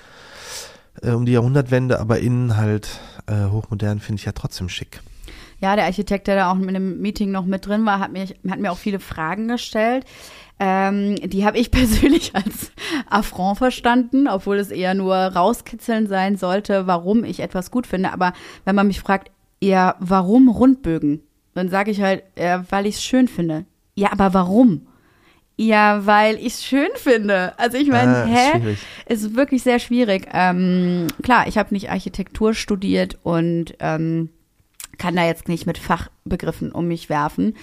äh, 1.01 1.11
um 1.11 1.25
die 1.25 1.33
Jahrhundertwende, 1.33 1.99
aber 1.99 2.19
innen 2.19 2.57
halt 2.57 2.99
äh, 3.27 3.49
hochmodern 3.49 3.99
finde 3.99 4.19
ich 4.19 4.25
ja 4.25 4.31
trotzdem 4.31 4.69
schick. 4.69 5.01
Ja, 5.59 5.75
der 5.75 5.85
Architekt, 5.85 6.27
der 6.27 6.35
da 6.35 6.51
auch 6.51 6.55
mit 6.55 6.75
dem 6.75 6.99
Meeting 7.01 7.31
noch 7.31 7.45
mit 7.45 7.65
drin 7.65 7.85
war, 7.85 7.99
hat, 7.99 8.11
mich, 8.11 8.35
hat 8.49 8.59
mir 8.59 8.71
auch 8.71 8.77
viele 8.77 8.99
Fragen 8.99 9.47
gestellt. 9.47 10.05
Ähm, 10.59 11.15
die 11.15 11.45
habe 11.45 11.57
ich 11.57 11.71
persönlich 11.71 12.35
als 12.35 12.71
Affront 13.09 13.57
verstanden, 13.59 14.27
obwohl 14.27 14.57
es 14.57 14.71
eher 14.71 14.93
nur 14.93 15.15
rauskitzeln 15.15 16.07
sein 16.07 16.35
sollte, 16.35 16.85
warum 16.87 17.23
ich 17.23 17.39
etwas 17.39 17.71
gut 17.71 17.87
finde. 17.87 18.11
Aber 18.11 18.33
wenn 18.65 18.75
man 18.75 18.87
mich 18.87 18.99
fragt, 18.99 19.31
ja, 19.61 19.95
warum 19.99 20.49
Rundbögen? 20.49 21.21
Dann 21.53 21.69
sage 21.69 21.91
ich 21.91 22.01
halt, 22.01 22.23
ja, 22.37 22.65
weil 22.69 22.85
ich 22.85 22.95
es 22.95 23.03
schön 23.03 23.27
finde. 23.27 23.65
Ja, 23.95 24.11
aber 24.11 24.33
warum? 24.33 24.87
Ja, 25.55 26.05
weil 26.05 26.37
ich 26.37 26.47
es 26.55 26.65
schön 26.65 26.89
finde. 26.95 27.53
Also 27.59 27.77
ich 27.77 27.87
meine, 27.89 28.23
Ah, 28.23 28.25
hä? 28.25 28.59
schwierig. 28.59 28.79
Es 29.05 29.21
ist 29.21 29.35
wirklich 29.35 29.61
sehr 29.61 29.77
schwierig. 29.79 30.27
Ähm, 30.33 31.07
klar, 31.21 31.47
ich 31.47 31.57
habe 31.57 31.73
nicht 31.73 31.91
Architektur 31.91 32.53
studiert 32.55 33.19
und 33.23 33.75
ähm, 33.79 34.29
kann 34.97 35.15
da 35.15 35.25
jetzt 35.25 35.47
nicht 35.47 35.65
mit 35.67 35.77
Fachbegriffen 36.27 36.71
um 36.71 36.87
mich 36.87 37.09
werfen. 37.09 37.55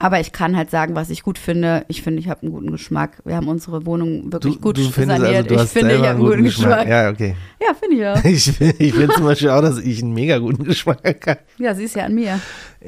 Aber 0.00 0.20
ich 0.20 0.30
kann 0.30 0.56
halt 0.56 0.70
sagen, 0.70 0.94
was 0.94 1.10
ich 1.10 1.24
gut 1.24 1.38
finde. 1.38 1.84
Ich 1.88 2.02
finde, 2.02 2.20
ich 2.20 2.28
habe 2.28 2.42
einen 2.42 2.52
guten 2.52 2.70
Geschmack. 2.70 3.18
Wir 3.24 3.34
haben 3.34 3.48
unsere 3.48 3.84
Wohnung 3.84 4.32
wirklich 4.32 4.60
gut 4.60 4.78
findest 4.78 5.20
saniert. 5.22 5.50
du 5.50 5.54
ich 5.56 5.60
finde, 5.62 5.94
ich 5.94 5.98
habe 5.98 6.10
einen 6.10 6.18
guten 6.20 6.44
Geschmack. 6.44 6.86
Ja, 6.86 7.10
okay. 7.10 7.34
Ja, 7.60 7.74
finde 7.74 7.96
ich 7.96 8.06
auch. 8.06 8.24
Ich, 8.30 8.44
find- 8.56 8.80
ich 8.80 8.94
finde 8.94 9.14
zum 9.14 9.24
Beispiel 9.24 9.50
auch, 9.50 9.60
dass 9.60 9.78
ich 9.78 10.00
einen 10.02 10.14
mega 10.14 10.38
guten 10.38 10.62
Geschmack 10.62 11.02
habe. 11.26 11.40
Ja, 11.58 11.74
siehst 11.74 11.96
ja 11.96 12.04
an 12.04 12.14
mir. 12.14 12.38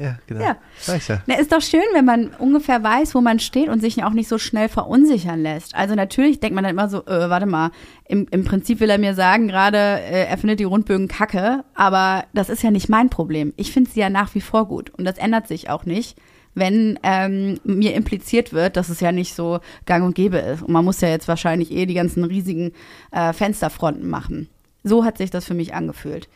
Ja, 0.00 0.18
genau. 0.28 0.40
Ja. 0.44 0.56
Sag 0.78 0.98
ich 0.98 1.08
ja. 1.08 1.20
Na, 1.26 1.34
ist 1.34 1.50
doch 1.52 1.60
schön, 1.62 1.82
wenn 1.94 2.04
man 2.04 2.28
ungefähr 2.38 2.80
weiß, 2.84 3.12
wo 3.16 3.20
man 3.20 3.40
steht 3.40 3.68
und 3.68 3.80
sich 3.80 4.04
auch 4.04 4.12
nicht 4.12 4.28
so 4.28 4.38
schnell 4.38 4.68
verunsichern 4.68 5.42
lässt. 5.42 5.74
Also 5.74 5.96
natürlich 5.96 6.38
denkt 6.38 6.54
man 6.54 6.62
dann 6.62 6.72
immer 6.74 6.88
so, 6.88 6.98
äh, 7.06 7.28
warte 7.28 7.46
mal, 7.46 7.72
im, 8.06 8.28
im 8.30 8.44
Prinzip 8.44 8.78
will 8.78 8.88
er 8.90 8.98
mir 8.98 9.14
sagen, 9.14 9.48
gerade 9.48 9.78
äh, 9.78 10.26
er 10.26 10.38
findet 10.38 10.60
die 10.60 10.64
Rundbögen 10.64 11.08
kacke, 11.08 11.64
aber 11.74 12.22
das 12.34 12.50
ist 12.50 12.62
ja 12.62 12.70
nicht 12.70 12.88
mein 12.88 13.10
Problem. 13.10 13.52
Ich 13.56 13.72
finde 13.72 13.90
sie 13.90 13.98
ja 13.98 14.10
nach 14.10 14.32
wie 14.36 14.40
vor 14.40 14.68
gut 14.68 14.90
und 14.90 15.04
das 15.04 15.18
ändert 15.20 15.48
sich 15.48 15.70
auch 15.70 15.84
nicht, 15.84 16.16
wenn 16.54 16.98
ähm, 17.02 17.60
mir 17.64 17.94
impliziert 17.94 18.52
wird, 18.52 18.76
dass 18.76 18.88
es 18.88 19.00
ja 19.00 19.12
nicht 19.12 19.34
so 19.34 19.60
gang 19.86 20.04
und 20.04 20.14
gäbe 20.14 20.38
ist. 20.38 20.62
Und 20.62 20.72
man 20.72 20.84
muss 20.84 21.00
ja 21.00 21.08
jetzt 21.08 21.28
wahrscheinlich 21.28 21.70
eh 21.70 21.86
die 21.86 21.94
ganzen 21.94 22.24
riesigen 22.24 22.72
äh, 23.12 23.32
Fensterfronten 23.32 24.08
machen. 24.08 24.48
So 24.82 25.04
hat 25.04 25.18
sich 25.18 25.30
das 25.30 25.44
für 25.44 25.54
mich 25.54 25.74
angefühlt. 25.74 26.28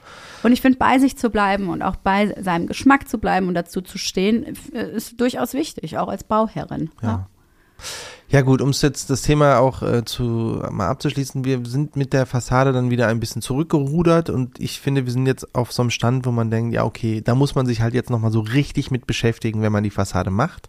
Und 0.42 0.52
ich 0.52 0.60
finde, 0.60 0.78
bei 0.78 0.98
sich 0.98 1.16
zu 1.16 1.30
bleiben 1.30 1.68
und 1.68 1.82
auch 1.82 1.96
bei 1.96 2.34
seinem 2.40 2.66
Geschmack 2.66 3.08
zu 3.08 3.18
bleiben 3.18 3.48
und 3.48 3.54
dazu 3.54 3.80
zu 3.80 3.98
stehen, 3.98 4.54
äh, 4.72 4.90
ist 4.90 5.20
durchaus 5.20 5.54
wichtig, 5.54 5.98
auch 5.98 6.08
als 6.08 6.24
Bauherrin. 6.24 6.90
Ja. 7.02 7.08
Ja 7.08 7.28
gut, 8.42 8.60
um 8.60 8.72
jetzt 8.72 9.10
das 9.10 9.22
Thema 9.22 9.58
auch 9.58 9.82
äh, 9.82 10.04
zu 10.04 10.60
mal 10.70 10.88
abzuschließen, 10.88 11.44
wir 11.44 11.60
sind 11.64 11.94
mit 11.96 12.12
der 12.12 12.26
Fassade 12.26 12.72
dann 12.72 12.90
wieder 12.90 13.06
ein 13.08 13.20
bisschen 13.20 13.42
zurückgerudert 13.42 14.28
und 14.30 14.58
ich 14.60 14.80
finde, 14.80 15.04
wir 15.06 15.12
sind 15.12 15.26
jetzt 15.26 15.54
auf 15.54 15.72
so 15.72 15.82
einem 15.82 15.90
Stand, 15.90 16.26
wo 16.26 16.32
man 16.32 16.50
denkt, 16.50 16.74
ja 16.74 16.84
okay, 16.84 17.20
da 17.22 17.34
muss 17.34 17.54
man 17.54 17.66
sich 17.66 17.80
halt 17.80 17.94
jetzt 17.94 18.10
nochmal 18.10 18.32
so 18.32 18.40
richtig 18.40 18.90
mit 18.90 19.06
beschäftigen, 19.06 19.62
wenn 19.62 19.72
man 19.72 19.84
die 19.84 19.90
Fassade 19.90 20.30
macht. 20.30 20.68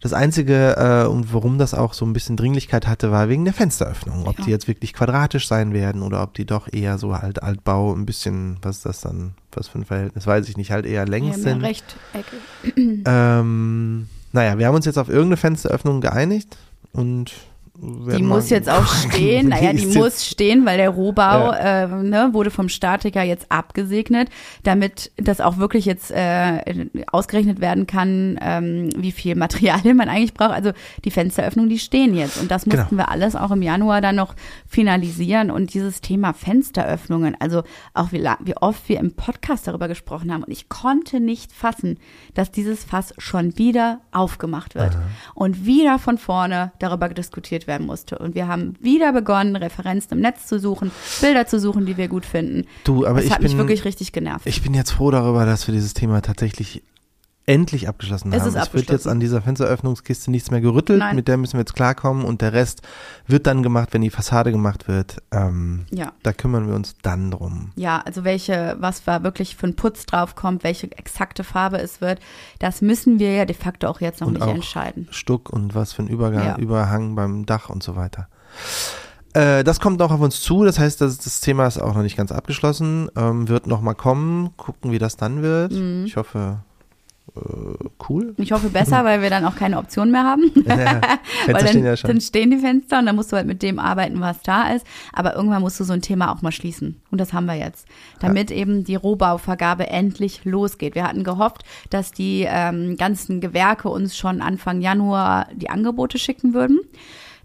Das 0.00 0.12
Einzige, 0.12 0.76
äh, 0.76 1.08
und 1.08 1.34
warum 1.34 1.58
das 1.58 1.74
auch 1.74 1.92
so 1.92 2.06
ein 2.06 2.12
bisschen 2.12 2.36
Dringlichkeit 2.36 2.86
hatte, 2.86 3.10
war 3.10 3.28
wegen 3.28 3.44
der 3.44 3.52
Fensteröffnung. 3.52 4.28
Ob 4.28 4.38
Ja. 4.38 4.44
die 4.44 4.50
jetzt 4.52 4.68
wirklich 4.68 4.92
quadratisch 4.94 5.48
sein 5.48 5.72
werden 5.74 6.02
oder 6.02 6.22
ob 6.22 6.34
die 6.34 6.46
doch 6.46 6.72
eher 6.72 6.98
so 6.98 7.18
halt 7.18 7.42
Altbau, 7.42 7.92
ein 7.94 8.06
bisschen, 8.06 8.58
was 8.62 8.76
ist 8.76 8.86
das 8.86 9.00
dann, 9.00 9.34
was 9.52 9.66
für 9.66 9.80
ein 9.80 9.84
Verhältnis, 9.84 10.24
weiß 10.24 10.48
ich 10.48 10.56
nicht, 10.56 10.70
halt 10.70 10.86
eher 10.86 11.04
längs 11.04 11.38
Ja, 11.38 11.42
sind. 11.42 11.62
Rechtecke. 11.62 12.36
Ähm, 12.76 14.06
naja, 14.32 14.58
wir 14.58 14.66
haben 14.66 14.74
uns 14.74 14.84
jetzt 14.86 14.98
auf 14.98 15.08
irgendeine 15.08 15.36
Fensteröffnung 15.36 16.00
geeinigt 16.00 16.56
und 16.92 17.32
Die 17.80 18.22
muss 18.24 18.50
jetzt 18.50 18.68
auch 18.68 18.86
stehen. 19.08 19.48
naja, 19.50 19.72
die 19.72 19.86
muss 19.86 20.26
stehen, 20.26 20.66
weil 20.66 20.78
der 20.78 20.90
Rohbau 20.90 21.52
äh, 21.52 21.86
ne, 21.86 22.30
wurde 22.32 22.50
vom 22.50 22.68
Statiker 22.68 23.22
jetzt 23.22 23.46
abgesegnet, 23.52 24.30
damit 24.64 25.12
das 25.16 25.40
auch 25.40 25.58
wirklich 25.58 25.84
jetzt 25.84 26.10
äh, 26.10 26.86
ausgerechnet 27.12 27.60
werden 27.60 27.86
kann, 27.86 28.36
ähm, 28.42 28.90
wie 28.96 29.12
viel 29.12 29.36
Material 29.36 29.78
man 29.94 30.08
eigentlich 30.08 30.34
braucht. 30.34 30.50
Also 30.54 30.72
die 31.04 31.12
Fensteröffnungen, 31.12 31.70
die 31.70 31.78
stehen 31.78 32.14
jetzt. 32.16 32.40
Und 32.40 32.50
das 32.50 32.64
Genau. 32.64 32.78
mussten 32.82 32.96
wir 32.96 33.10
alles 33.10 33.36
auch 33.36 33.52
im 33.52 33.62
Januar 33.62 34.00
dann 34.00 34.16
noch 34.16 34.34
finalisieren. 34.66 35.50
Und 35.52 35.72
dieses 35.72 36.00
Thema 36.00 36.32
Fensteröffnungen, 36.32 37.36
also 37.38 37.62
auch 37.94 38.10
wie, 38.10 38.24
wie 38.40 38.56
oft 38.56 38.88
wir 38.88 38.98
im 38.98 39.14
Podcast 39.14 39.68
darüber 39.68 39.86
gesprochen 39.86 40.32
haben. 40.32 40.42
Und 40.42 40.50
ich 40.50 40.68
konnte 40.68 41.20
nicht 41.20 41.52
fassen, 41.52 41.98
dass 42.34 42.50
dieses 42.50 42.82
Fass 42.82 43.14
schon 43.18 43.56
wieder 43.56 44.00
aufgemacht 44.10 44.74
wird 44.74 44.98
und 45.34 45.64
wieder 45.64 46.00
von 46.00 46.18
vorne 46.18 46.72
darüber 46.80 47.08
diskutiert 47.08 47.67
werden 47.68 47.86
musste. 47.86 48.18
Und 48.18 48.34
wir 48.34 48.48
haben 48.48 48.74
wieder 48.80 49.12
begonnen, 49.12 49.54
Referenzen 49.54 50.14
im 50.14 50.20
Netz 50.20 50.46
zu 50.46 50.58
suchen, 50.58 50.90
Bilder 51.20 51.46
zu 51.46 51.60
suchen, 51.60 51.86
die 51.86 51.96
wir 51.96 52.08
gut 52.08 52.26
finden. 52.26 52.66
Du, 52.82 53.06
aber 53.06 53.18
das 53.18 53.26
ich 53.26 53.32
hat 53.32 53.40
bin, 53.40 53.48
mich 53.48 53.58
wirklich 53.58 53.84
richtig 53.84 54.10
genervt. 54.10 54.46
ich 54.46 54.62
bin 54.62 54.74
jetzt 54.74 54.90
froh 54.90 55.12
darüber, 55.12 55.46
dass 55.46 55.68
wir 55.68 55.74
dieses 55.74 55.94
Thema 55.94 56.20
tatsächlich 56.22 56.82
endlich 57.48 57.88
abgeschlossen 57.88 58.32
Es 58.32 58.42
haben. 58.42 58.48
ist 58.50 58.56
es 58.56 58.74
wird 58.74 58.90
jetzt 58.90 59.08
an 59.08 59.20
dieser 59.20 59.40
Fensteröffnungskiste 59.40 60.30
nichts 60.30 60.50
mehr 60.50 60.60
gerüttelt, 60.60 60.98
Nein. 60.98 61.16
mit 61.16 61.28
der 61.28 61.38
müssen 61.38 61.54
wir 61.54 61.60
jetzt 61.60 61.74
klarkommen 61.74 62.24
und 62.24 62.42
der 62.42 62.52
Rest 62.52 62.82
wird 63.26 63.46
dann 63.46 63.62
gemacht, 63.62 63.88
wenn 63.92 64.02
die 64.02 64.10
Fassade 64.10 64.52
gemacht 64.52 64.86
wird. 64.86 65.16
Ähm, 65.32 65.86
ja. 65.90 66.12
da 66.22 66.32
kümmern 66.32 66.68
wir 66.68 66.74
uns 66.74 66.94
dann 67.02 67.30
drum. 67.30 67.72
Ja, 67.76 68.02
also 68.04 68.22
welche, 68.24 68.76
was 68.80 69.02
da 69.02 69.22
wirklich 69.22 69.56
für 69.56 69.66
ein 69.66 69.76
Putz 69.76 70.04
draufkommt, 70.04 70.62
welche 70.62 70.92
exakte 70.96 71.42
Farbe 71.42 71.78
es 71.78 72.00
wird, 72.02 72.20
das 72.58 72.82
müssen 72.82 73.18
wir 73.18 73.32
ja 73.34 73.44
de 73.46 73.56
facto 73.56 73.88
auch 73.88 74.00
jetzt 74.02 74.20
noch 74.20 74.28
Und 74.28 74.34
nicht 74.34 74.42
auch 74.42 74.54
entscheiden. 74.54 75.08
Stuck 75.10 75.48
und 75.50 75.74
was 75.74 75.94
für 75.94 76.02
ein 76.02 76.08
Übergang, 76.08 76.44
Ja. 76.44 76.56
Überhang 76.58 77.14
beim 77.14 77.46
Dach 77.46 77.70
und 77.70 77.82
so 77.82 77.96
weiter. 77.96 78.28
Äh, 79.32 79.64
das 79.64 79.80
kommt 79.80 79.98
noch 79.98 80.10
auf 80.10 80.20
uns 80.20 80.40
zu, 80.40 80.64
das 80.64 80.78
heißt, 80.78 81.00
das, 81.00 81.18
das 81.18 81.40
Thema 81.40 81.66
ist 81.66 81.78
auch 81.78 81.94
noch 81.94 82.02
nicht 82.02 82.16
ganz 82.16 82.32
abgeschlossen, 82.32 83.10
ähm, 83.16 83.48
wird 83.48 83.66
noch 83.66 83.80
mal 83.80 83.94
kommen, 83.94 84.50
gucken, 84.56 84.90
wie 84.90 84.98
das 84.98 85.16
dann 85.16 85.42
wird. 85.42 85.72
Mhm. 85.72 86.04
Ich 86.06 86.16
hoffe, 86.16 86.60
cool. 88.08 88.34
Ich 88.36 88.52
hoffe 88.52 88.68
besser, 88.68 89.04
weil 89.04 89.22
wir 89.22 89.30
dann 89.30 89.44
auch 89.44 89.56
keine 89.56 89.78
Option 89.78 90.10
mehr 90.10 90.24
haben. 90.24 90.52
Ja, 90.68 91.54
Weil 91.54 91.54
dann, 91.54 91.68
stehen 91.68 91.84
ja 91.84 91.94
dann 91.94 92.20
stehen 92.20 92.50
die 92.50 92.58
Fenster 92.58 92.98
und 92.98 93.06
dann 93.06 93.16
musst 93.16 93.32
du 93.32 93.36
halt 93.36 93.46
mit 93.46 93.62
dem 93.62 93.78
arbeiten, 93.78 94.20
was 94.20 94.42
da 94.42 94.70
ist. 94.74 94.86
Aber 95.12 95.34
irgendwann 95.34 95.62
musst 95.62 95.80
du 95.80 95.84
so 95.84 95.92
ein 95.92 96.02
Thema 96.02 96.32
auch 96.32 96.42
mal 96.42 96.52
schließen. 96.52 97.00
Und 97.10 97.20
das 97.20 97.32
haben 97.32 97.46
wir 97.46 97.54
jetzt. 97.54 97.86
Damit 98.20 98.50
eben 98.50 98.84
die 98.84 98.94
Rohbauvergabe 98.94 99.88
endlich 99.88 100.44
losgeht. 100.44 100.94
Wir 100.94 101.04
hatten 101.04 101.24
gehofft, 101.24 101.64
dass 101.90 102.12
die 102.12 102.46
ähm, 102.48 102.96
ganzen 102.96 103.40
Gewerke 103.40 103.88
uns 103.88 104.16
schon 104.16 104.40
Anfang 104.40 104.80
Januar 104.80 105.48
die 105.54 105.70
Angebote 105.70 106.18
schicken 106.18 106.54
würden. 106.54 106.80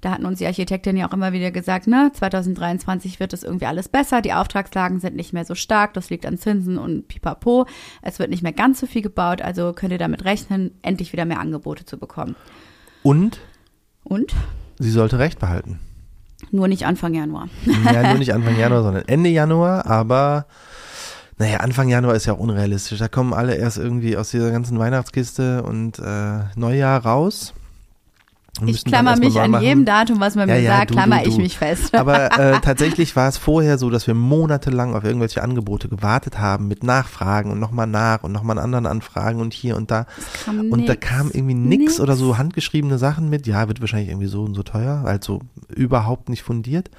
Da 0.03 0.11
hatten 0.11 0.25
uns 0.25 0.39
die 0.39 0.45
Architektin 0.45 0.97
ja 0.97 1.07
auch 1.07 1.13
immer 1.13 1.31
wieder 1.31 1.49
gesagt, 1.49 1.87
ne, 1.87 2.11
2023 2.13 3.21
wird 3.21 3.31
es 3.31 3.43
irgendwie 3.43 3.67
alles 3.67 3.87
besser, 3.87 4.21
die 4.21 4.33
Auftragslagen 4.33 4.99
sind 4.99 5.15
nicht 5.15 5.31
mehr 5.31 5.45
so 5.45 5.55
stark, 5.55 5.93
das 5.93 6.09
liegt 6.09 6.25
an 6.25 6.37
Zinsen 6.37 6.77
und 6.77 7.07
pipapo. 7.07 7.65
Es 8.01 8.19
wird 8.19 8.29
nicht 8.29 8.43
mehr 8.43 8.51
ganz 8.51 8.81
so 8.81 8.85
viel 8.85 9.01
gebaut, 9.01 9.41
also 9.41 9.71
könnt 9.71 9.93
ihr 9.93 9.97
damit 9.97 10.25
rechnen, 10.25 10.71
endlich 10.81 11.13
wieder 11.13 11.23
mehr 11.23 11.39
Angebote 11.39 11.85
zu 11.85 11.97
bekommen. 11.97 12.35
Und 13.01 13.39
Und? 14.03 14.35
sie 14.77 14.91
sollte 14.91 15.19
Recht 15.19 15.39
behalten. 15.39 15.79
Nur 16.51 16.67
nicht 16.67 16.85
Anfang 16.85 17.13
Januar. 17.13 17.47
Ja, 17.85 18.09
nur 18.09 18.19
nicht 18.19 18.33
Anfang 18.35 18.59
Januar, 18.59 18.83
sondern 18.83 19.07
Ende 19.07 19.29
Januar, 19.29 19.85
aber 19.85 20.47
naja, 21.37 21.59
Anfang 21.59 21.87
Januar 21.87 22.15
ist 22.15 22.25
ja 22.25 22.33
auch 22.33 22.39
unrealistisch. 22.39 22.99
Da 22.99 23.07
kommen 23.07 23.33
alle 23.33 23.55
erst 23.55 23.77
irgendwie 23.77 24.17
aus 24.17 24.31
dieser 24.31 24.51
ganzen 24.51 24.77
Weihnachtskiste 24.77 25.63
und 25.63 25.97
äh, 25.99 26.39
Neujahr 26.57 27.05
raus. 27.05 27.53
Ich 28.67 28.85
klammer 28.85 29.15
mich 29.17 29.39
an 29.39 29.49
machen. 29.49 29.63
jedem 29.63 29.83
Datum, 29.83 30.19
was 30.19 30.35
man 30.35 30.47
Ja, 30.47 30.53
mir 30.55 30.61
ja, 30.61 30.77
sagt, 30.77 30.91
du, 30.91 30.93
klammer 30.93 31.23
du, 31.23 31.29
ich 31.29 31.35
du. 31.35 31.41
mich 31.41 31.57
fest. 31.57 31.95
Aber 31.97 32.37
äh, 32.39 32.59
tatsächlich 32.61 33.15
war 33.15 33.27
es 33.27 33.37
vorher 33.37 33.79
so, 33.79 33.89
dass 33.89 34.05
wir 34.05 34.13
monatelang 34.13 34.93
auf 34.93 35.03
irgendwelche 35.03 35.41
Angebote 35.41 35.89
gewartet 35.89 36.37
haben 36.37 36.67
mit 36.67 36.83
Nachfragen 36.83 37.49
und 37.51 37.59
nochmal 37.59 37.87
nach 37.87 38.21
und 38.23 38.31
nochmal 38.31 38.59
an 38.59 38.65
anderen 38.65 38.85
Anfragen 38.85 39.39
und 39.41 39.53
hier 39.55 39.75
und 39.75 39.89
da. 39.89 40.05
Und 40.47 40.87
da 40.87 40.93
nix. 40.93 40.99
kam 41.07 41.31
irgendwie 41.33 41.55
nix, 41.55 41.79
Nix. 41.83 41.99
oder 41.99 42.15
so 42.15 42.37
handgeschriebene 42.37 42.99
Sachen 42.99 43.27
mit. 43.27 43.47
Ja, 43.47 43.67
wird 43.67 43.81
wahrscheinlich 43.81 44.09
irgendwie 44.09 44.27
so 44.27 44.43
und 44.43 44.53
so 44.53 44.61
teuer, 44.61 45.01
also 45.03 45.39
überhaupt 45.67 46.29
nicht 46.29 46.43
fundiert. 46.43 46.91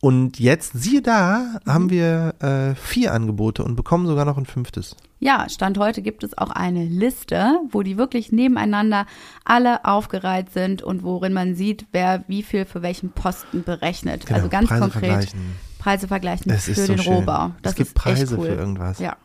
Und 0.00 0.38
jetzt, 0.38 0.72
siehe 0.74 1.02
da, 1.02 1.44
Mhm. 1.66 1.70
haben 1.70 1.90
wir 1.90 2.34
äh, 2.40 2.74
vier 2.76 3.12
Angebote 3.12 3.62
und 3.62 3.76
bekommen 3.76 4.06
sogar 4.06 4.24
noch 4.24 4.38
ein 4.38 4.46
fünftes. 4.46 4.96
Ja, 5.24 5.48
Stand 5.48 5.78
heute 5.78 6.02
gibt 6.02 6.22
es 6.22 6.36
auch 6.36 6.50
eine 6.50 6.84
Liste, 6.84 7.58
wo 7.70 7.82
die 7.82 7.96
wirklich 7.96 8.30
nebeneinander 8.30 9.06
alle 9.46 9.86
aufgereiht 9.86 10.52
sind 10.52 10.82
und 10.82 11.02
worin 11.02 11.32
man 11.32 11.54
sieht, 11.54 11.86
wer 11.92 12.24
wie 12.28 12.42
viel 12.42 12.66
für 12.66 12.82
welchen 12.82 13.10
Posten 13.10 13.64
berechnet. 13.64 14.26
Genau, 14.26 14.36
also 14.36 14.50
ganz 14.50 14.68
Preise 14.68 14.80
konkret 14.82 15.00
vergleichen. 15.00 15.56
Preise 15.78 16.08
vergleichen 16.08 16.52
Es 16.52 16.64
für 16.66 16.72
ist 16.72 16.86
so 16.86 16.92
den 16.92 16.98
schön. 16.98 17.14
Rohbau. 17.14 17.52
Das 17.62 17.72
es 17.72 17.76
gibt 17.76 17.88
ist 17.88 17.94
Preise 17.94 18.22
echt 18.22 18.32
cool. 18.34 18.48
für 18.48 18.54
irgendwas. 18.54 18.98
Ja. 18.98 19.16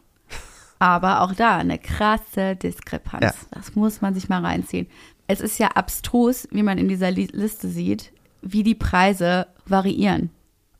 Aber 0.79 1.19
auch 1.19 1.33
da 1.33 1.57
eine 1.57 1.77
krasse 1.77 2.55
Diskrepanz. 2.55 3.21
Ja. 3.21 3.33
Das 3.51 3.75
muss 3.75 3.99
man 3.99 4.13
sich 4.13 4.29
mal 4.29 4.45
reinziehen. 4.45 4.87
Es 5.27 5.41
ist 5.41 5.59
ja 5.59 5.67
abstrus, 5.71 6.47
wie 6.51 6.63
man 6.63 6.77
in 6.77 6.87
dieser 6.87 7.11
Li 7.11 7.27
Liste 7.33 7.67
sieht, 7.67 8.13
wie 8.41 8.63
die 8.63 8.73
Preise 8.75 9.47
variieren. 9.65 10.29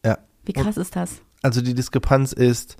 Ja. 0.05 0.17
Wie 0.45 0.53
krass 0.53 0.77
ist 0.77 0.95
das? 0.95 1.21
Also 1.41 1.60
die 1.60 1.73
Diskrepanz 1.73 2.32
ist, 2.32 2.77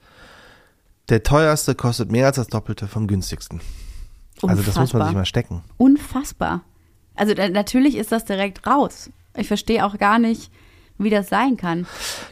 der 1.10 1.24
teuerste 1.24 1.76
kostet 1.76 2.12
mehr 2.12 2.28
als 2.28 2.38
das 2.38 2.48
Doppelte 2.48 2.88
vom 2.88 3.08
günstigsten. 3.08 3.62
Also 4.42 4.64
das 4.64 4.76
muss 4.76 4.94
man 4.94 5.08
sich 5.08 5.16
mal 5.16 5.26
stecken. 5.26 5.64
Unfassbar. 5.78 6.62
Also 7.16 7.34
da, 7.34 7.50
natürlich 7.50 7.98
ist 7.98 8.12
das 8.12 8.26
direkt 8.26 8.66
raus. 8.66 9.10
Ich 9.36 9.48
verstehe 9.48 9.86
auch 9.86 9.98
gar 9.98 10.20
nicht, 10.20 10.52
wie 10.98 11.10
das 11.10 11.30
sein 11.30 11.58
kann. 11.58 11.86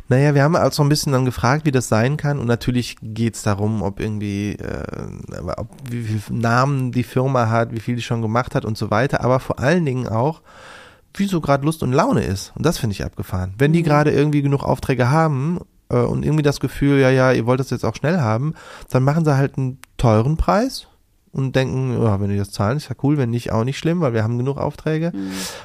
Naja, 0.07 0.33
wir 0.35 0.43
haben 0.43 0.55
auch 0.55 0.71
so 0.71 0.83
ein 0.83 0.89
bisschen 0.89 1.13
dann 1.13 1.25
gefragt, 1.25 1.65
wie 1.65 1.71
das 1.71 1.89
sein 1.89 2.17
kann. 2.17 2.39
Und 2.39 2.47
natürlich 2.47 2.95
geht's 3.01 3.43
darum, 3.43 3.81
ob 3.81 3.99
irgendwie, 3.99 4.53
äh, 4.53 5.07
ob, 5.57 5.69
wie 5.89 6.03
viel 6.03 6.35
Namen 6.35 6.91
die 6.91 7.03
Firma 7.03 7.49
hat, 7.49 7.73
wie 7.73 7.79
viel 7.79 7.95
die 7.95 8.01
schon 8.01 8.21
gemacht 8.21 8.55
hat 8.55 8.65
und 8.65 8.77
so 8.77 8.89
weiter. 8.91 9.21
Aber 9.23 9.39
vor 9.39 9.59
allen 9.59 9.85
Dingen 9.85 10.07
auch, 10.07 10.41
wie 11.13 11.27
so 11.27 11.41
gerade 11.41 11.65
Lust 11.65 11.83
und 11.83 11.93
Laune 11.93 12.23
ist. 12.23 12.53
Und 12.55 12.65
das 12.65 12.77
finde 12.77 12.93
ich 12.93 13.03
abgefahren. 13.03 13.53
Wenn 13.57 13.73
die 13.73 13.83
gerade 13.83 14.11
irgendwie 14.11 14.41
genug 14.41 14.63
Aufträge 14.63 15.09
haben 15.09 15.59
äh, 15.89 15.97
und 15.97 16.23
irgendwie 16.23 16.43
das 16.43 16.59
Gefühl, 16.59 16.99
ja, 16.99 17.09
ja, 17.09 17.31
ihr 17.31 17.45
wollt 17.45 17.59
das 17.59 17.69
jetzt 17.69 17.85
auch 17.85 17.95
schnell 17.95 18.19
haben, 18.19 18.53
dann 18.89 19.03
machen 19.03 19.25
sie 19.25 19.35
halt 19.35 19.57
einen 19.57 19.79
teuren 19.97 20.37
Preis 20.37 20.87
und 21.31 21.55
denken, 21.55 22.01
ja, 22.01 22.19
wenn 22.19 22.29
die 22.29 22.37
das 22.37 22.51
zahlen, 22.51 22.77
ist 22.77 22.89
ja 22.89 22.95
cool, 23.03 23.17
wenn 23.17 23.29
nicht, 23.29 23.51
auch 23.51 23.63
nicht 23.63 23.77
schlimm, 23.77 24.01
weil 24.01 24.13
wir 24.13 24.23
haben 24.23 24.37
genug 24.37 24.57
Aufträge. 24.57 25.11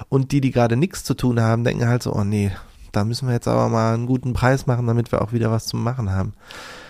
Und 0.08 0.32
die, 0.32 0.40
die 0.40 0.50
gerade 0.50 0.76
nichts 0.76 1.04
zu 1.04 1.14
tun 1.14 1.40
haben, 1.40 1.64
denken 1.64 1.88
halt 1.88 2.02
so, 2.02 2.14
oh 2.14 2.24
nee, 2.24 2.52
da 2.92 3.04
müssen 3.04 3.26
wir 3.26 3.35
jetzt 3.35 3.48
aber 3.48 3.68
mal 3.68 3.94
einen 3.94 4.06
guten 4.06 4.35
Preis 4.35 4.66
machen, 4.66 4.87
damit 4.87 5.12
wir 5.12 5.22
auch 5.22 5.32
wieder 5.32 5.50
was 5.50 5.66
zum 5.66 5.82
Machen 5.82 6.11
haben. 6.11 6.35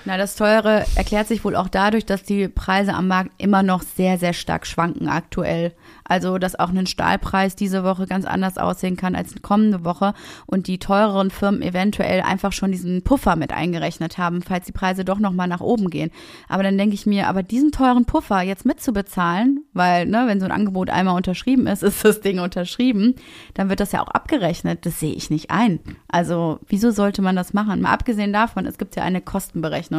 Na, 0.04 0.16
das 0.16 0.34
Teure 0.34 0.84
erklärt 0.96 1.28
sich 1.28 1.44
wohl 1.44 1.54
auch 1.54 1.68
dadurch, 1.68 2.04
dass 2.04 2.24
die 2.24 2.48
Preise 2.48 2.92
am 2.92 3.06
Markt 3.06 3.30
immer 3.38 3.62
noch 3.62 3.82
sehr, 3.82 4.18
sehr 4.18 4.32
stark 4.32 4.66
schwanken 4.66 5.08
aktuell. 5.08 5.72
Also, 6.04 6.38
dass 6.38 6.58
auch 6.58 6.70
ein 6.70 6.86
Stahlpreis 6.86 7.54
diese 7.54 7.84
Woche 7.84 8.06
ganz 8.06 8.24
anders 8.24 8.58
aussehen 8.58 8.96
kann 8.96 9.14
als 9.14 9.40
kommende 9.40 9.84
Woche 9.84 10.14
und 10.46 10.66
die 10.66 10.78
teureren 10.78 11.30
Firmen 11.30 11.62
eventuell 11.62 12.22
einfach 12.22 12.52
schon 12.52 12.72
diesen 12.72 13.02
Puffer 13.02 13.36
mit 13.36 13.52
eingerechnet 13.52 14.18
haben, 14.18 14.42
falls 14.42 14.66
die 14.66 14.72
Preise 14.72 15.04
doch 15.04 15.20
nochmal 15.20 15.46
nach 15.46 15.60
oben 15.60 15.88
gehen. 15.88 16.10
Aber 16.48 16.64
dann 16.64 16.76
denke 16.76 16.94
ich 16.94 17.06
mir, 17.06 17.28
aber 17.28 17.42
diesen 17.44 17.70
teuren 17.70 18.04
Puffer 18.04 18.42
jetzt 18.42 18.66
mitzubezahlen, 18.66 19.64
weil, 19.72 20.06
ne, 20.06 20.24
wenn 20.26 20.40
so 20.40 20.46
ein 20.46 20.52
Angebot 20.52 20.90
einmal 20.90 21.16
unterschrieben 21.16 21.66
ist, 21.68 21.82
ist 21.84 22.04
das 22.04 22.20
Ding 22.20 22.40
unterschrieben, 22.40 23.14
dann 23.54 23.68
wird 23.68 23.78
das 23.78 23.92
ja 23.92 24.02
auch 24.02 24.08
abgerechnet. 24.08 24.84
Das 24.84 24.98
sehe 24.98 25.14
ich 25.14 25.30
nicht 25.30 25.50
ein. 25.52 25.78
Also, 26.08 26.58
wieso 26.66 26.90
sollte 26.90 27.22
man 27.22 27.36
das 27.36 27.52
machen? 27.52 27.80
Mal 27.80 27.92
abgesehen 27.92 28.32
davon, 28.32 28.66
es 28.66 28.78
gibt 28.78 28.96
ja 28.96 29.04
eine 29.04 29.20
Kostenberechnung. 29.20 29.91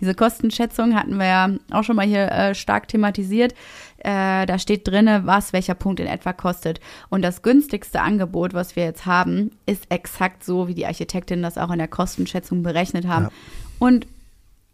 Diese 0.00 0.14
Kostenschätzung 0.14 0.94
hatten 0.94 1.18
wir 1.18 1.26
ja 1.26 1.50
auch 1.70 1.84
schon 1.84 1.96
mal 1.96 2.06
hier 2.06 2.30
äh, 2.30 2.54
stark 2.54 2.88
thematisiert. 2.88 3.52
Äh, 3.98 4.46
da 4.46 4.58
steht 4.58 4.88
drinne, 4.88 5.22
was 5.26 5.52
welcher 5.52 5.74
Punkt 5.74 6.00
in 6.00 6.06
etwa 6.06 6.32
kostet. 6.32 6.80
Und 7.10 7.22
das 7.22 7.42
günstigste 7.42 8.00
Angebot, 8.00 8.54
was 8.54 8.76
wir 8.76 8.84
jetzt 8.84 9.06
haben, 9.06 9.50
ist 9.66 9.84
exakt 9.90 10.44
so, 10.44 10.68
wie 10.68 10.74
die 10.74 10.86
Architektin 10.86 11.42
das 11.42 11.58
auch 11.58 11.70
in 11.70 11.78
der 11.78 11.88
Kostenschätzung 11.88 12.62
berechnet 12.62 13.06
haben. 13.06 13.26
Ja. 13.26 13.30
Und 13.78 14.06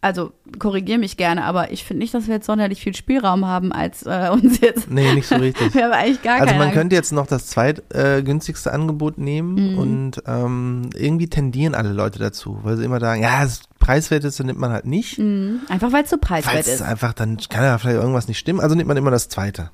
also 0.07 0.33
korrigiere 0.59 0.99
mich 0.99 1.17
gerne, 1.17 1.45
aber 1.45 1.71
ich 1.73 1.85
finde 1.85 2.03
nicht, 2.03 2.15
dass 2.15 2.27
wir 2.29 2.35
jetzt 2.35 2.47
sonderlich 2.47 2.81
viel 2.81 2.95
Spielraum 2.95 3.45
haben, 3.47 3.73
als 3.73 4.05
äh, 4.07 4.31
uns 4.33 4.61
jetzt. 4.61 4.91
Nee, 4.91 5.13
nicht 5.15 5.27
so 5.29 5.35
richtig. 5.37 5.75
wir 5.75 5.85
haben 5.85 5.93
eigentlich 5.93 6.23
gar 6.23 6.41
Also 6.41 6.55
man 6.55 6.63
Angst. 6.69 6.75
könnte 6.75 6.97
jetzt 6.97 7.13
noch 7.13 7.27
das 7.27 7.47
zweitgünstigste 7.49 8.73
Angebot 8.73 9.19
nehmen 9.19 9.73
Mhm. 9.73 9.79
und 9.79 10.23
ähm, 10.27 10.91
irgendwie 10.95 11.29
tendieren 11.29 11.75
alle 11.75 11.93
Leute 11.93 12.19
dazu, 12.19 12.59
weil 12.63 12.77
sie 12.77 12.85
immer 12.85 13.01
sagen, 13.01 13.23
ja, 13.23 13.43
das 13.43 13.61
preiswerteste 13.79 14.45
nimmt 14.45 14.59
man 14.59 14.71
halt 14.73 14.87
nicht. 14.87 15.19
Mhm. 15.19 15.61
Einfach 15.69 15.93
weil 15.93 16.05
es 16.05 16.11
so 16.11 16.17
preiswert 16.19 16.61
es 16.61 16.67
ist. 16.69 16.83
einfach, 16.83 17.13
dann 17.13 17.37
kann 17.49 17.63
ja 17.65 17.77
vielleicht 17.79 17.99
irgendwas 18.01 18.29
nicht 18.29 18.39
stimmen, 18.39 18.61
also 18.61 18.75
nimmt 18.75 18.89
man 18.89 18.97
immer 18.97 19.11
das 19.11 19.29
zweite. 19.29 19.71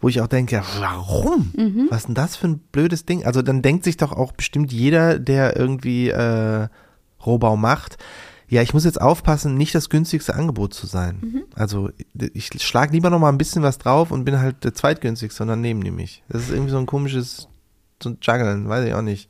Wo 0.00 0.08
ich 0.08 0.20
auch 0.20 0.26
denke, 0.26 0.56
ja, 0.56 0.62
warum? 0.80 1.52
Mhm. 1.56 1.86
Was 1.90 1.98
ist 2.00 2.06
denn 2.08 2.14
das 2.14 2.36
für 2.36 2.48
ein 2.48 2.58
blödes 2.58 3.06
Ding? 3.06 3.24
Also 3.24 3.42
dann 3.42 3.62
denkt 3.62 3.84
sich 3.84 3.96
doch 3.96 4.12
auch 4.12 4.32
bestimmt 4.32 4.72
jeder, 4.72 5.18
der 5.18 5.56
irgendwie 5.56 6.08
äh, 6.10 6.68
Rohbau 7.24 7.56
macht, 7.56 7.96
ja, 8.48 8.62
ich 8.62 8.72
muss 8.72 8.84
jetzt 8.84 9.00
aufpassen, 9.00 9.56
nicht 9.56 9.74
das 9.74 9.90
günstigste 9.90 10.34
Angebot 10.34 10.72
zu 10.72 10.86
sein. 10.86 11.18
Mhm. 11.20 11.42
Also 11.54 11.90
ich 12.32 12.46
schlag 12.62 12.92
lieber 12.92 13.10
noch 13.10 13.18
mal 13.18 13.28
ein 13.28 13.38
bisschen 13.38 13.62
was 13.62 13.78
drauf 13.78 14.10
und 14.10 14.24
bin 14.24 14.38
halt 14.38 14.64
der 14.64 14.74
zweitgünstigste 14.74 15.42
und 15.42 15.48
dann 15.48 15.60
nehmen 15.60 15.84
die 15.84 15.90
mich. 15.90 16.22
Das 16.28 16.42
ist 16.42 16.50
irgendwie 16.50 16.70
so 16.70 16.78
ein 16.78 16.86
komisches, 16.86 17.48
so 18.02 18.10
ein 18.10 18.18
Juggeln, 18.22 18.68
weiß 18.68 18.86
ich 18.86 18.94
auch 18.94 19.02
nicht. 19.02 19.28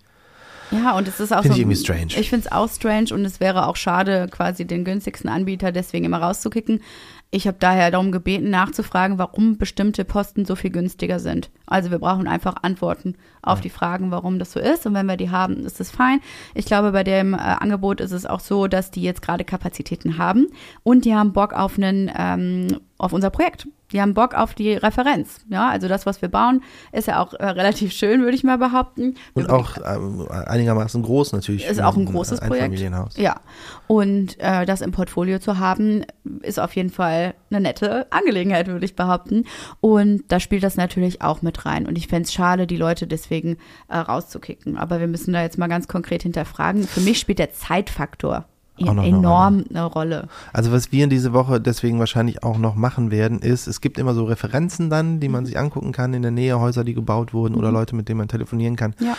Ja, 0.71 0.97
und 0.97 1.09
es 1.09 1.19
ist 1.19 1.33
auch 1.33 1.43
Finde 1.43 1.55
so. 1.55 1.55
ich 1.55 1.61
irgendwie 1.61 1.77
strange. 1.77 2.13
Ich 2.17 2.29
finde 2.29 2.47
es 2.47 2.53
auch 2.53 2.69
strange 2.69 3.13
und 3.13 3.25
es 3.25 3.41
wäre 3.41 3.67
auch 3.67 3.77
schade, 3.77 4.29
quasi 4.31 4.67
den 4.67 4.85
günstigsten 4.85 5.31
Anbieter 5.31 5.73
deswegen 5.73 6.05
immer 6.05 6.19
rauszukicken. 6.19 6.83
Ich 7.31 7.47
habe 7.47 7.59
daher 7.61 7.91
darum 7.91 8.11
gebeten, 8.11 8.49
nachzufragen, 8.49 9.19
warum 9.19 9.59
bestimmte 9.59 10.07
Posten 10.07 10.47
so 10.47 10.57
viel 10.57 10.71
günstiger 10.71 11.19
sind. 11.19 11.51
Also 11.67 11.91
wir 11.91 11.99
brauchen 11.99 12.27
einfach 12.27 12.57
Antworten 12.63 13.17
auf 13.43 13.61
die 13.61 13.69
Fragen, 13.69 14.11
warum 14.11 14.39
das 14.39 14.53
so 14.53 14.61
ist. 14.61 14.87
Und 14.87 14.95
wenn 14.95 15.05
wir 15.05 15.19
die 15.19 15.31
haben, 15.31 15.67
ist 15.67 15.79
das 15.79 15.91
fein. 15.91 16.21
Ich 16.55 16.65
glaube, 16.65 16.91
bei 16.93 17.05
dem 17.05 17.35
äh, 17.35 17.37
Angebot 17.37 18.01
ist 18.01 18.13
es 18.13 18.25
auch 18.25 18.41
so, 18.41 18.67
dass 18.67 18.91
die 18.91 19.03
jetzt 19.03 19.21
gerade 19.21 19.45
Kapazitäten 19.45 20.17
haben 20.17 20.47
und 20.85 21.05
die 21.05 21.15
haben 21.15 21.35
Bock 21.35 21.53
auf 21.53 21.77
einen, 21.77 22.11
ähm, 22.17 22.81
auf 22.99 23.13
unser 23.13 23.31
Projekt. 23.31 23.69
Die 23.93 24.03
haben 24.03 24.13
Bock 24.13 24.35
auf 24.35 24.55
die 24.55 24.75
Referenz. 24.75 25.41
Ja, 25.49 25.71
also 25.71 25.89
das, 25.89 26.05
was 26.05 26.21
wir 26.21 26.29
bauen, 26.29 26.63
ist 26.93 27.09
ja 27.09 27.23
auch 27.23 27.33
äh, 27.33 27.47
relativ 27.47 27.93
schön, 27.93 28.21
würde 28.23 28.35
ich 28.35 28.45
mal 28.45 28.59
behaupten. 28.59 29.15
Und 29.35 29.49
auch 29.49 29.79
ähm, 29.83 30.27
einigermaßen 30.29 31.03
groß 31.03 31.33
natürlich. 31.33 31.65
Ist 31.65 31.81
auch 31.81 31.97
ein 31.97 32.05
großes 32.05 32.41
Projekt. 32.41 32.65
Einfamilienhaus. 32.65 33.17
Ja. 33.17 33.41
Und 33.87 34.39
äh, 34.41 34.67
das 34.67 34.83
im 34.83 34.93
Portfolio 34.93 35.39
zu 35.39 35.59
haben, 35.59 36.05
ist 36.43 36.61
auf 36.61 36.77
jeden 36.77 36.91
Fall 36.91 37.35
eine 37.51 37.61
nette 37.61 38.13
Angelegenheit, 38.13 38.67
würde 38.67 38.85
ich 38.85 38.95
behaupten. 38.95 39.45
Und 39.81 40.25
da 40.29 40.39
spielt 40.41 40.65
das 40.65 40.77
natürlich 40.77 41.23
auch 41.23 41.41
mit 41.41 41.65
rein. 41.65 41.87
Und 41.87 41.97
ich 41.97 42.09
fände 42.09 42.25
es 42.25 42.33
schade, 42.33 42.67
die 42.67 42.77
Leute 42.77 43.07
deswegen 43.07 43.57
äh, 43.89 43.97
rauszukicken. 43.97 44.77
Aber 44.77 45.01
wir 45.01 45.07
müssen 45.07 45.33
da 45.33 45.41
jetzt 45.41 45.57
mal 45.57 45.69
ganz 45.69 45.89
konkret 45.89 46.25
hinterfragen. 46.25 46.87
Für 46.87 47.01
mich 47.01 47.19
spielt 47.21 47.39
der 47.39 47.53
Zeitfaktor 47.53 48.45
Noch 48.81 48.91
eine 48.91 49.07
enorm 49.07 49.65
eine 49.69 49.85
Rolle. 49.85 50.29
Also 50.53 50.73
was 50.73 50.93
wir 50.93 51.05
in 51.05 51.11
diese 51.11 51.33
Woche 51.33 51.61
deswegen 51.61 51.99
wahrscheinlich 51.99 52.43
auch 52.43 52.59
noch 52.59 52.75
machen 52.75 53.11
werden, 53.11 53.41
ist, 53.41 53.67
es 53.67 53.81
gibt 53.81 53.99
immer 53.99 54.15
so 54.15 54.25
Referenzen 54.25 54.91
dann, 54.91 55.21
die 55.21 55.29
man 55.29 55.47
sich 55.47 55.59
angucken 55.59 55.93
kann 55.93 56.15
in 56.15 56.23
der 56.23 56.31
Nähe, 56.31 56.59
Häuser, 56.59 56.85
die 56.85 56.95
gebaut 56.95 57.33
wurden 57.33 57.55
oder 57.55 57.73
Leute, 57.73 57.97
mit 57.97 58.09
denen 58.09 58.19
man 58.19 58.29
telefonieren 58.29 58.77
kann. 58.77 58.95
Ja. 59.01 59.17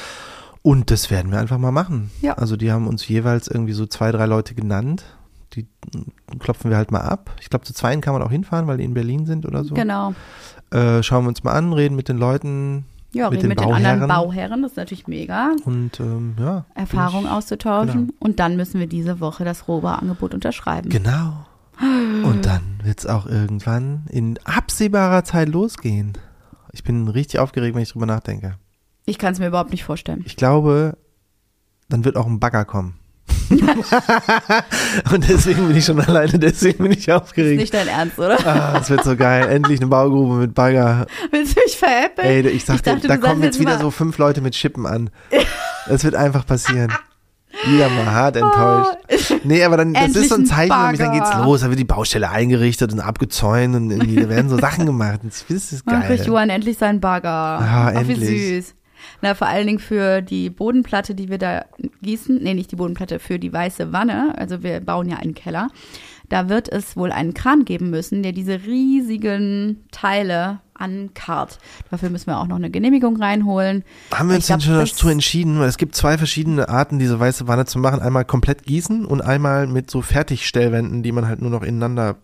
Und 0.62 0.92
das 0.92 1.10
werden 1.10 1.32
wir 1.32 1.40
einfach 1.40 1.58
mal 1.58 1.72
machen. 1.72 2.12
Ja. 2.22 2.34
Also 2.34 2.58
die 2.58 2.72
haben 2.72 2.88
uns 2.88 3.08
jeweils 3.08 3.48
irgendwie 3.48 3.74
so 3.74 3.86
zwei, 3.86 4.12
drei 4.12 4.26
Leute 4.26 4.56
genannt. 4.56 5.04
Die 5.54 5.66
klopfen 6.38 6.70
wir 6.70 6.78
halt 6.78 6.92
mal 6.92 7.02
ab. 7.02 7.32
Ich 7.42 7.50
glaube, 7.50 7.66
zu 7.66 7.74
zweien 7.74 8.02
kann 8.02 8.14
man 8.14 8.22
auch 8.22 8.30
hinfahren, 8.32 8.68
weil 8.68 8.78
die 8.78 8.84
in 8.84 8.94
Berlin 8.94 9.26
sind 9.26 9.46
oder 9.46 9.64
so. 9.64 9.74
Genau. 9.74 10.14
Äh, 10.72 11.02
schauen 11.02 11.24
wir 11.24 11.30
uns 11.30 11.44
mal 11.44 11.54
an, 11.54 11.74
reden 11.74 11.96
mit 11.96 12.10
den 12.10 12.18
Leuten 12.18 12.86
Ja, 13.12 13.30
Mit 13.32 13.42
den 13.42 13.50
mit 13.50 13.60
den 13.60 13.72
anderen 13.74 14.02
Bauherren. 14.02 14.08
Bauherren, 14.08 14.62
das 14.62 14.72
ist 14.72 14.78
natürlich 14.78 15.08
mega. 15.08 15.56
und 15.66 16.00
ähm, 16.00 16.36
ja. 16.40 16.66
Erfahrung 16.76 17.24
ich- 17.26 17.30
auszutauschen. 17.32 18.08
genau. 18.08 18.14
Und 18.20 18.40
dann 18.40 18.56
müssen 18.56 18.80
wir 18.80 18.88
diese 18.88 19.20
Woche 19.20 19.44
das 19.46 19.68
Rohbauangebot 19.68 20.34
unterschreiben. 20.36 20.90
Genau. 20.90 21.46
Und 21.82 22.46
dann 22.46 22.62
wird 22.84 23.00
es 23.00 23.06
auch 23.08 23.26
irgendwann 23.26 24.06
in 24.10 24.38
absehbarer 24.44 25.24
Zeit 25.24 25.50
losgehen. 25.50 26.14
Ich 26.72 26.84
bin 26.84 27.08
richtig 27.08 27.40
aufgeregt, 27.40 27.74
wenn 27.76 27.82
ich 27.84 27.92
drüber 27.92 28.06
nachdenke. 28.06 28.56
Ich 29.06 29.18
kann 29.18 29.34
es 29.34 29.40
mir 29.40 29.48
überhaupt 29.48 29.72
nicht 29.72 29.84
vorstellen. 29.86 30.22
Ich 30.26 30.36
glaube, 30.36 30.98
dann 31.88 32.06
wird 32.06 32.16
auch 32.16 32.28
ein 32.28 32.40
Bagger 32.40 32.66
kommen. 32.66 33.00
Und 35.12 35.28
deswegen 35.30 35.68
bin 35.68 35.78
ich 35.78 35.86
schon 35.86 36.00
alleine, 36.00 36.38
deswegen 36.40 36.84
bin 36.84 36.92
ich 36.92 37.08
Ist 37.08 37.12
aufgeregt. 37.14 37.60
nicht 37.60 37.74
dein 37.74 37.88
Ernst, 37.88 38.18
oder? 38.20 38.38
Ah, 38.46 38.74
das 38.78 38.90
wird 38.90 39.04
so 39.04 39.16
geil. 39.16 39.48
Endlich 39.50 39.80
eine 39.80 39.88
Baugrube 39.90 40.36
mit 40.36 40.54
Bagger. 40.54 41.08
Willst 41.32 41.58
du 41.58 41.62
mich 41.64 41.78
veräppeln? 41.78 42.28
Ey, 42.28 42.48
ich 42.48 42.66
sag 42.66 42.76
Ich 42.76 42.82
dir, 42.82 42.94
dachte, 42.96 43.08
da 43.08 43.16
du 43.18 43.22
kommen 43.22 43.44
jetzt 43.44 43.60
wieder 43.60 43.74
mal- 43.74 43.82
so 43.82 43.92
fünf 43.92 44.18
Leute 44.18 44.42
mit 44.42 44.54
Chippen 44.54 44.86
an. 44.86 45.10
Das 45.88 46.04
wird 46.04 46.14
einfach 46.14 46.46
passieren. 46.46 46.94
Wieder 47.66 47.90
mal 47.90 48.06
hart 48.12 48.36
enttäuscht. 48.36 48.92
Nee, 49.44 49.64
aber 49.64 49.78
dann, 49.78 49.96
das 49.96 50.16
Oh. 50.16 50.20
Ist 50.20 50.30
so 50.30 50.36
ein 50.36 50.46
Zeichen 50.46 50.72
für 50.72 50.88
mich, 50.92 51.00
dann 51.00 51.14
geht's 51.14 51.34
los, 51.34 51.62
da 51.62 51.70
wird 51.70 51.80
die 51.80 51.84
Baustelle 51.86 52.30
eingerichtet 52.30 52.94
und 52.94 53.00
abgezäunt 53.00 53.76
und 53.76 53.90
irgendwie, 53.90 54.18
da 54.18 54.30
werden 54.30 54.50
so 54.50 54.60
Sachen 54.60 54.86
gemacht. 54.86 55.22
Das 55.24 55.42
ist 55.50 55.82
Dann 55.88 56.04
kriegt 56.04 56.20
geil. 56.20 56.28
Johann 56.28 56.52
endlich 56.52 56.78
seinen 56.78 57.00
Bagger. 57.00 57.30
Ah, 57.30 57.88
Ach, 57.96 58.08
wie 58.08 58.12
endlich. 58.14 58.66
süß. 58.66 58.76
Na, 59.22 59.34
vor 59.34 59.48
allen 59.48 59.68
Dingen 59.68 59.80
für 59.80 60.22
die 60.22 60.50
Bodenplatte, 60.50 61.14
die 61.16 61.30
wir 61.30 61.38
da 61.38 61.66
gießen, 62.02 62.42
nee, 62.42 62.54
nicht 62.54 62.72
die 62.72 62.76
Bodenplatte, 62.78 63.20
für 63.20 63.40
die 63.40 63.52
weiße 63.52 63.92
Wanne, 63.92 64.34
also 64.38 64.64
wir 64.64 64.80
bauen 64.80 65.10
ja 65.10 65.18
einen 65.18 65.34
Keller, 65.34 65.70
da 66.30 66.48
wird 66.48 66.70
es 66.72 66.96
wohl 66.96 67.12
einen 67.12 67.34
Kran 67.34 67.66
geben 67.66 67.90
müssen, 67.90 68.24
der 68.24 68.32
diese 68.32 68.62
riesigen 68.66 69.84
Teile 69.92 70.60
ankarrt. 70.76 71.58
Dafür 71.90 72.10
müssen 72.10 72.28
wir 72.28 72.38
auch 72.40 72.48
noch 72.48 72.56
eine 72.56 72.70
Genehmigung 72.70 73.18
reinholen. 73.18 73.84
Haben 74.14 74.30
wir 74.30 74.36
uns 74.36 74.46
glaub, 74.48 74.60
denn 74.60 74.66
schon 74.68 74.80
dazu 74.80 75.10
entschieden? 75.10 75.60
Weil 75.60 75.68
es 75.68 75.78
gibt 75.78 75.96
zwei 75.96 76.18
verschiedene 76.18 76.70
Arten, 76.70 77.00
diese 77.00 77.20
weiße 77.20 77.48
Wanne 77.48 77.66
zu 77.66 77.80
machen. 77.80 78.00
Einmal 78.00 78.26
komplett 78.26 78.64
gießen 78.64 79.06
und 79.06 79.22
einmal 79.22 79.68
mit 79.68 79.90
so 79.92 80.02
Fertigstellwänden, 80.02 81.04
die 81.04 81.12
man 81.12 81.28
halt 81.28 81.42
nur 81.42 81.52
noch 81.52 81.64
ineinander 81.64 82.16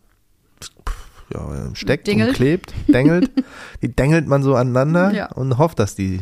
ja, 1.34 1.74
steckt 1.74 2.08
Dingelt. 2.08 2.30
und 2.30 2.36
klebt, 2.36 2.74
dengelt. 2.88 3.32
die 3.82 3.94
dengelt 3.94 4.28
man 4.28 4.44
so 4.44 4.56
aneinander 4.56 5.12
Ja. 5.12 5.32
und 5.32 5.58
hofft, 5.58 5.80
dass 5.80 5.96
die 5.96 6.22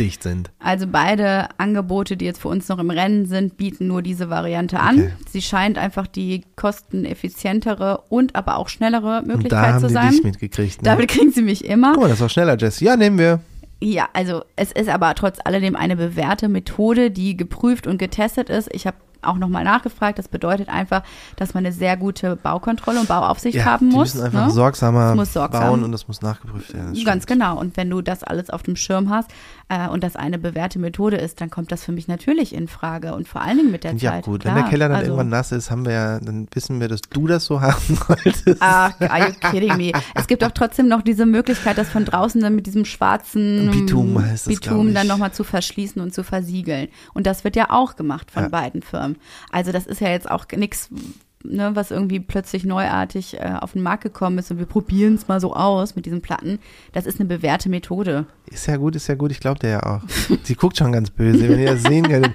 dicht 0.00 0.22
sind. 0.22 0.50
Also 0.58 0.86
beide 0.90 1.48
Angebote, 1.58 2.16
die 2.16 2.24
jetzt 2.24 2.40
für 2.40 2.48
uns 2.48 2.68
noch 2.68 2.78
im 2.78 2.90
Rennen 2.90 3.26
sind, 3.26 3.56
bieten 3.56 3.86
nur 3.88 4.02
diese 4.02 4.30
Variante 4.30 4.80
an. 4.80 4.94
Okay. 4.98 5.12
Sie 5.30 5.42
scheint 5.42 5.76
einfach 5.78 6.06
die 6.06 6.44
kosteneffizientere 6.56 8.02
und 8.08 8.34
aber 8.34 8.56
auch 8.56 8.68
schnellere 8.68 9.20
da 9.20 9.22
Möglichkeit 9.22 9.72
haben 9.74 9.80
zu 9.80 9.88
die 9.88 9.92
sein. 9.94 10.10
dich 10.10 10.24
mitgekriegt. 10.24 10.82
Ne? 10.82 10.90
Damit 10.90 11.08
kriegen 11.08 11.32
sie 11.32 11.42
mich 11.42 11.64
immer. 11.64 11.92
Guck 11.92 12.02
mal, 12.04 12.08
das 12.08 12.20
war 12.20 12.28
schneller, 12.28 12.56
Jess. 12.58 12.80
Ja, 12.80 12.96
nehmen 12.96 13.18
wir. 13.18 13.40
Ja, 13.80 14.08
also 14.12 14.44
es 14.54 14.70
ist 14.72 14.88
aber 14.88 15.14
trotz 15.14 15.38
alledem 15.44 15.74
eine 15.74 15.96
bewährte 15.96 16.48
Methode, 16.48 17.10
die 17.10 17.36
geprüft 17.36 17.86
und 17.86 17.98
getestet 17.98 18.48
ist. 18.48 18.68
Ich 18.72 18.86
habe 18.86 18.96
auch 19.24 19.36
nochmal 19.36 19.62
nachgefragt. 19.62 20.18
Das 20.18 20.26
bedeutet 20.28 20.68
einfach, 20.68 21.02
dass 21.36 21.54
man 21.54 21.64
eine 21.64 21.72
sehr 21.72 21.96
gute 21.96 22.34
Baukontrolle 22.34 22.98
und 23.00 23.08
Bauaufsicht 23.08 23.56
Ja, 23.56 23.64
haben 23.66 23.90
die 23.90 23.96
muss. 23.96 24.14
müssen 24.14 24.26
einfach 24.26 24.46
ne? 24.46 24.52
sorgsamer 24.52 25.14
muss 25.14 25.32
sorgsam. 25.32 25.62
bauen 25.62 25.84
und 25.84 25.92
das 25.92 26.08
muss 26.08 26.22
nachgeprüft 26.22 26.74
werden. 26.74 26.86
Ganz 27.04 27.22
stimmt. 27.24 27.26
genau. 27.26 27.58
Und 27.58 27.76
wenn 27.76 27.88
du 27.88 28.02
das 28.02 28.24
alles 28.24 28.50
auf 28.50 28.64
dem 28.64 28.74
Schirm 28.74 29.10
hast 29.10 29.30
äh, 29.72 29.88
und 29.88 30.04
das 30.04 30.16
eine 30.16 30.38
bewährte 30.38 30.78
Methode 30.78 31.16
ist, 31.16 31.40
dann 31.40 31.48
kommt 31.48 31.72
das 31.72 31.82
für 31.84 31.92
mich 31.92 32.06
natürlich 32.08 32.54
in 32.54 32.68
Frage. 32.68 33.14
Und 33.14 33.26
vor 33.26 33.40
allen 33.40 33.56
Dingen 33.56 33.70
mit 33.70 33.84
der 33.84 33.94
Ja, 33.94 34.10
Zeit. 34.10 34.24
gut. 34.24 34.42
Klar, 34.42 34.54
Wenn 34.54 34.62
der 34.62 34.70
Keller 34.70 34.88
dann 34.88 34.98
also, 34.98 35.06
irgendwann 35.12 35.28
nass 35.30 35.50
ist, 35.52 35.70
haben 35.70 35.86
wir 35.86 35.92
ja, 35.92 36.20
dann 36.20 36.46
wissen 36.52 36.78
wir, 36.80 36.88
dass 36.88 37.00
du 37.00 37.26
das 37.26 37.46
so 37.46 37.60
haben 37.62 37.98
wolltest. 38.06 38.58
Ach, 38.60 38.92
are 39.00 39.28
you 39.28 39.34
kidding 39.50 39.76
me? 39.78 39.92
Es 40.14 40.26
gibt 40.26 40.44
auch 40.44 40.50
trotzdem 40.50 40.88
noch 40.88 41.00
diese 41.02 41.24
Möglichkeit, 41.24 41.78
das 41.78 41.88
von 41.88 42.04
draußen 42.04 42.40
dann 42.40 42.54
mit 42.54 42.66
diesem 42.66 42.84
schwarzen 42.84 43.70
Bitum 43.70 44.22
heißt 44.22 44.46
das, 44.46 44.54
Bitum 44.54 44.92
dann 44.92 45.06
nochmal 45.06 45.32
zu 45.32 45.42
verschließen 45.44 46.02
und 46.02 46.12
zu 46.12 46.22
versiegeln. 46.22 46.88
Und 47.14 47.26
das 47.26 47.44
wird 47.44 47.56
ja 47.56 47.70
auch 47.70 47.96
gemacht 47.96 48.30
von 48.30 48.42
Ja. 48.44 48.48
beiden 48.50 48.82
Firmen. 48.82 49.16
Also 49.50 49.72
das 49.72 49.86
ist 49.86 50.00
ja 50.00 50.08
jetzt 50.08 50.30
auch 50.30 50.44
nichts, 50.54 50.90
ne, 51.44 51.70
was 51.74 51.90
irgendwie 51.90 52.20
plötzlich 52.20 52.64
neuartig 52.64 53.38
äh, 53.38 53.54
auf 53.60 53.72
den 53.72 53.82
Markt 53.82 54.02
gekommen 54.02 54.38
ist 54.38 54.50
und 54.50 54.58
wir 54.58 54.66
probieren 54.66 55.14
es 55.14 55.28
mal 55.28 55.40
so 55.40 55.54
aus 55.54 55.96
mit 55.96 56.06
diesen 56.06 56.20
Platten. 56.22 56.58
Das 56.92 57.06
ist 57.06 57.20
eine 57.20 57.28
bewährte 57.28 57.68
Methode. 57.68 58.26
Ist 58.50 58.66
ja 58.66 58.76
gut, 58.76 58.96
ist 58.96 59.06
ja 59.08 59.14
gut. 59.14 59.30
Ich 59.30 59.40
glaube 59.40 59.58
der 59.60 59.70
ja 59.70 59.82
auch. 59.82 60.00
Sie 60.42 60.54
guckt 60.54 60.76
schon 60.76 60.92
ganz 60.92 61.10
böse, 61.10 61.48
wenn 61.48 61.58
ihr 61.60 61.72
das 61.72 61.82
sehen 61.82 62.08
könntet. 62.08 62.32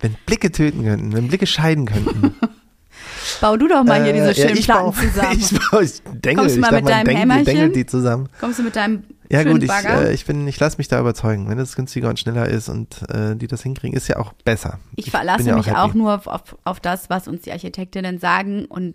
Wenn 0.00 0.16
Blicke 0.26 0.50
töten 0.50 0.82
könnten, 0.84 1.12
wenn 1.12 1.28
Blicke 1.28 1.46
scheiden 1.46 1.86
könnten. 1.86 2.34
Bau 3.40 3.56
du 3.56 3.68
doch 3.68 3.84
mal 3.84 4.02
hier 4.02 4.12
Äh, 4.12 4.14
diese 4.14 4.26
ja, 4.28 4.34
schönen 4.48 4.58
ich 4.58 4.64
Platten 4.64 4.90
baue- 4.90 4.94
zusammen. 5.12 5.38
Ich, 5.38 5.70
baue, 5.70 5.84
ich 5.84 6.02
dengel, 6.22 6.36
Kommst 6.44 6.56
du 6.56 6.60
mal 6.60 6.72
mit 6.72 6.88
deinem 6.88 7.16
Hämmerchen? 7.16 7.44
dengelt 7.44 7.76
die 7.76 7.86
zusammen. 7.86 8.28
Kommst 8.40 8.58
du 8.58 8.62
mit 8.64 8.74
deinem 8.76 9.04
Ja 9.32 9.44
gut, 9.44 9.62
ich, 9.62 9.70
äh, 9.70 10.12
ich 10.12 10.26
bin, 10.26 10.46
ich 10.46 10.60
lasse 10.60 10.76
mich 10.76 10.88
da 10.88 11.00
überzeugen. 11.00 11.48
Wenn 11.48 11.58
es 11.58 11.74
günstiger 11.74 12.10
und 12.10 12.18
schneller 12.18 12.48
ist 12.48 12.68
und 12.68 13.08
äh, 13.10 13.34
die 13.34 13.46
das 13.46 13.62
hinkriegen, 13.62 13.96
ist 13.96 14.06
ja 14.06 14.18
auch 14.18 14.34
besser. 14.44 14.78
Ich 14.94 15.10
verlasse 15.10 15.48
ja 15.48 15.56
mich 15.56 15.68
happy. 15.68 15.78
auch 15.78 15.94
nur 15.94 16.14
auf, 16.14 16.26
auf, 16.26 16.56
auf 16.64 16.80
das, 16.80 17.08
was 17.08 17.28
uns 17.28 17.40
die 17.40 17.52
Architektinnen 17.52 18.18
sagen 18.18 18.66
und 18.66 18.94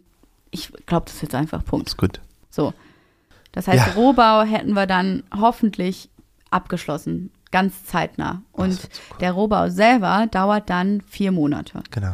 ich 0.52 0.72
glaube, 0.86 1.06
das 1.08 1.16
ist 1.16 1.22
jetzt 1.24 1.36
einfach 1.36 1.66
Punkt. 1.66 1.88
Ist 1.88 1.98
gut. 1.98 2.22
So. 2.52 2.74
Das 3.52 3.68
heißt, 3.68 3.88
Ja. 3.88 3.94
Rohbau 3.94 4.44
hätten 4.44 4.74
wir 4.74 4.86
dann 4.86 5.24
hoffentlich 5.36 6.10
abgeschlossen, 6.52 7.32
ganz 7.52 7.86
zeitnah. 7.86 8.44
Und 8.52 8.74
so 8.74 8.88
cool. 8.88 9.18
der 9.20 9.32
Rohbau 9.32 9.70
selber 9.70 10.28
dauert 10.30 10.70
dann 10.70 11.02
vier 11.02 11.32
Monate. 11.32 11.82
Genau. 11.90 12.14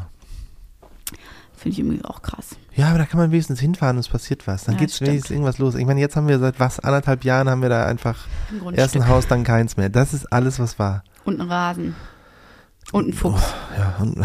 Finde 1.58 1.74
ich 1.74 1.80
irgendwie 1.80 2.06
auch 2.06 2.22
krass. 2.22 2.56
Ja, 2.76 2.90
aber 2.90 2.98
da 2.98 3.06
kann 3.06 3.20
man 3.20 3.32
wenigstens 3.32 3.60
hinfahren 3.60 3.98
und 3.98 4.02
es 4.02 4.08
passiert 4.10 4.48
was. 4.48 4.64
Dann 4.64 4.76
Ja, 4.76 4.82
geht's 4.82 5.00
wenigstens 5.02 5.30
irgendwas 5.32 5.60
los. 5.60 5.76
Ich 5.76 5.86
meine, 5.86 6.00
jetzt 6.00 6.16
haben 6.16 6.28
wir 6.28 6.40
seit 6.40 6.60
was, 6.60 6.80
anderthalb 6.80 7.24
Jahren 7.24 7.50
haben 7.50 7.62
wir 7.62 7.70
da 7.70 7.86
einfach 7.86 8.26
Ein 8.68 8.74
erst 8.74 8.96
ein 8.96 9.08
Haus, 9.08 9.28
dann 9.28 9.44
keins 9.44 9.78
mehr. 9.78 9.90
Das 9.90 10.14
ist 10.14 10.26
alles, 10.34 10.60
was 10.60 10.80
war. 10.80 11.04
und 11.24 11.40
ein 11.40 11.48
Rasen. 11.50 11.96
Und 12.92 13.10
ein 13.10 13.14
Fuchs. 13.14 13.42
Ja, 13.78 13.96
und 14.00 14.18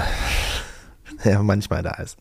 ja, 1.25 1.43
manchmal 1.43 1.83
da 1.83 1.93
ist. 2.03 2.17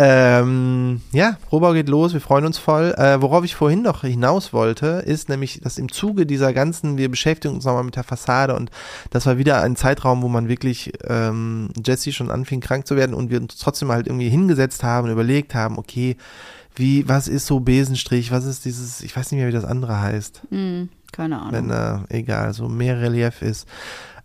Ähm, 0.00 1.00
ja, 1.10 1.38
Rohbau 1.50 1.72
geht 1.72 1.88
los, 1.88 2.12
wir 2.12 2.20
freuen 2.20 2.46
uns 2.46 2.56
voll. 2.56 2.94
Äh, 2.96 3.20
worauf 3.20 3.44
ich 3.44 3.56
vorhin 3.56 3.82
noch 3.82 4.02
hinaus 4.02 4.52
wollte, 4.52 5.02
ist 5.04 5.28
nämlich, 5.28 5.60
dass 5.60 5.76
im 5.76 5.90
Zuge 5.90 6.24
dieser 6.24 6.52
ganzen, 6.52 6.96
wir 6.98 7.10
beschäftigen 7.10 7.54
uns 7.54 7.64
nochmal 7.64 7.82
mit 7.82 7.96
der 7.96 8.04
Fassade 8.04 8.54
und 8.54 8.70
das 9.10 9.26
war 9.26 9.38
wieder 9.38 9.60
ein 9.60 9.74
Zeitraum, 9.74 10.22
wo 10.22 10.28
man 10.28 10.48
wirklich 10.48 10.92
ähm, 11.08 11.70
Jesse 11.84 12.12
schon 12.12 12.30
anfing 12.30 12.60
krank 12.60 12.86
zu 12.86 12.94
werden 12.94 13.12
und 13.12 13.30
wir 13.30 13.40
uns 13.40 13.56
trotzdem 13.56 13.90
halt 13.90 14.06
irgendwie 14.06 14.28
hingesetzt 14.28 14.84
haben 14.84 15.10
überlegt 15.10 15.56
haben, 15.56 15.78
okay, 15.78 16.16
wie, 16.76 17.08
was 17.08 17.26
ist 17.26 17.46
so 17.46 17.58
Besenstrich, 17.58 18.30
was 18.30 18.44
ist 18.44 18.64
dieses, 18.64 19.00
ich 19.00 19.16
weiß 19.16 19.32
nicht 19.32 19.40
mehr, 19.40 19.48
wie 19.48 19.52
das 19.52 19.64
andere 19.64 20.00
heißt. 20.00 20.42
Hm, 20.50 20.90
keine 21.10 21.40
Ahnung. 21.40 21.52
Wenn, 21.52 21.70
äh, 21.70 21.98
egal, 22.08 22.54
so 22.54 22.68
mehr 22.68 23.00
Relief 23.00 23.42
ist. 23.42 23.66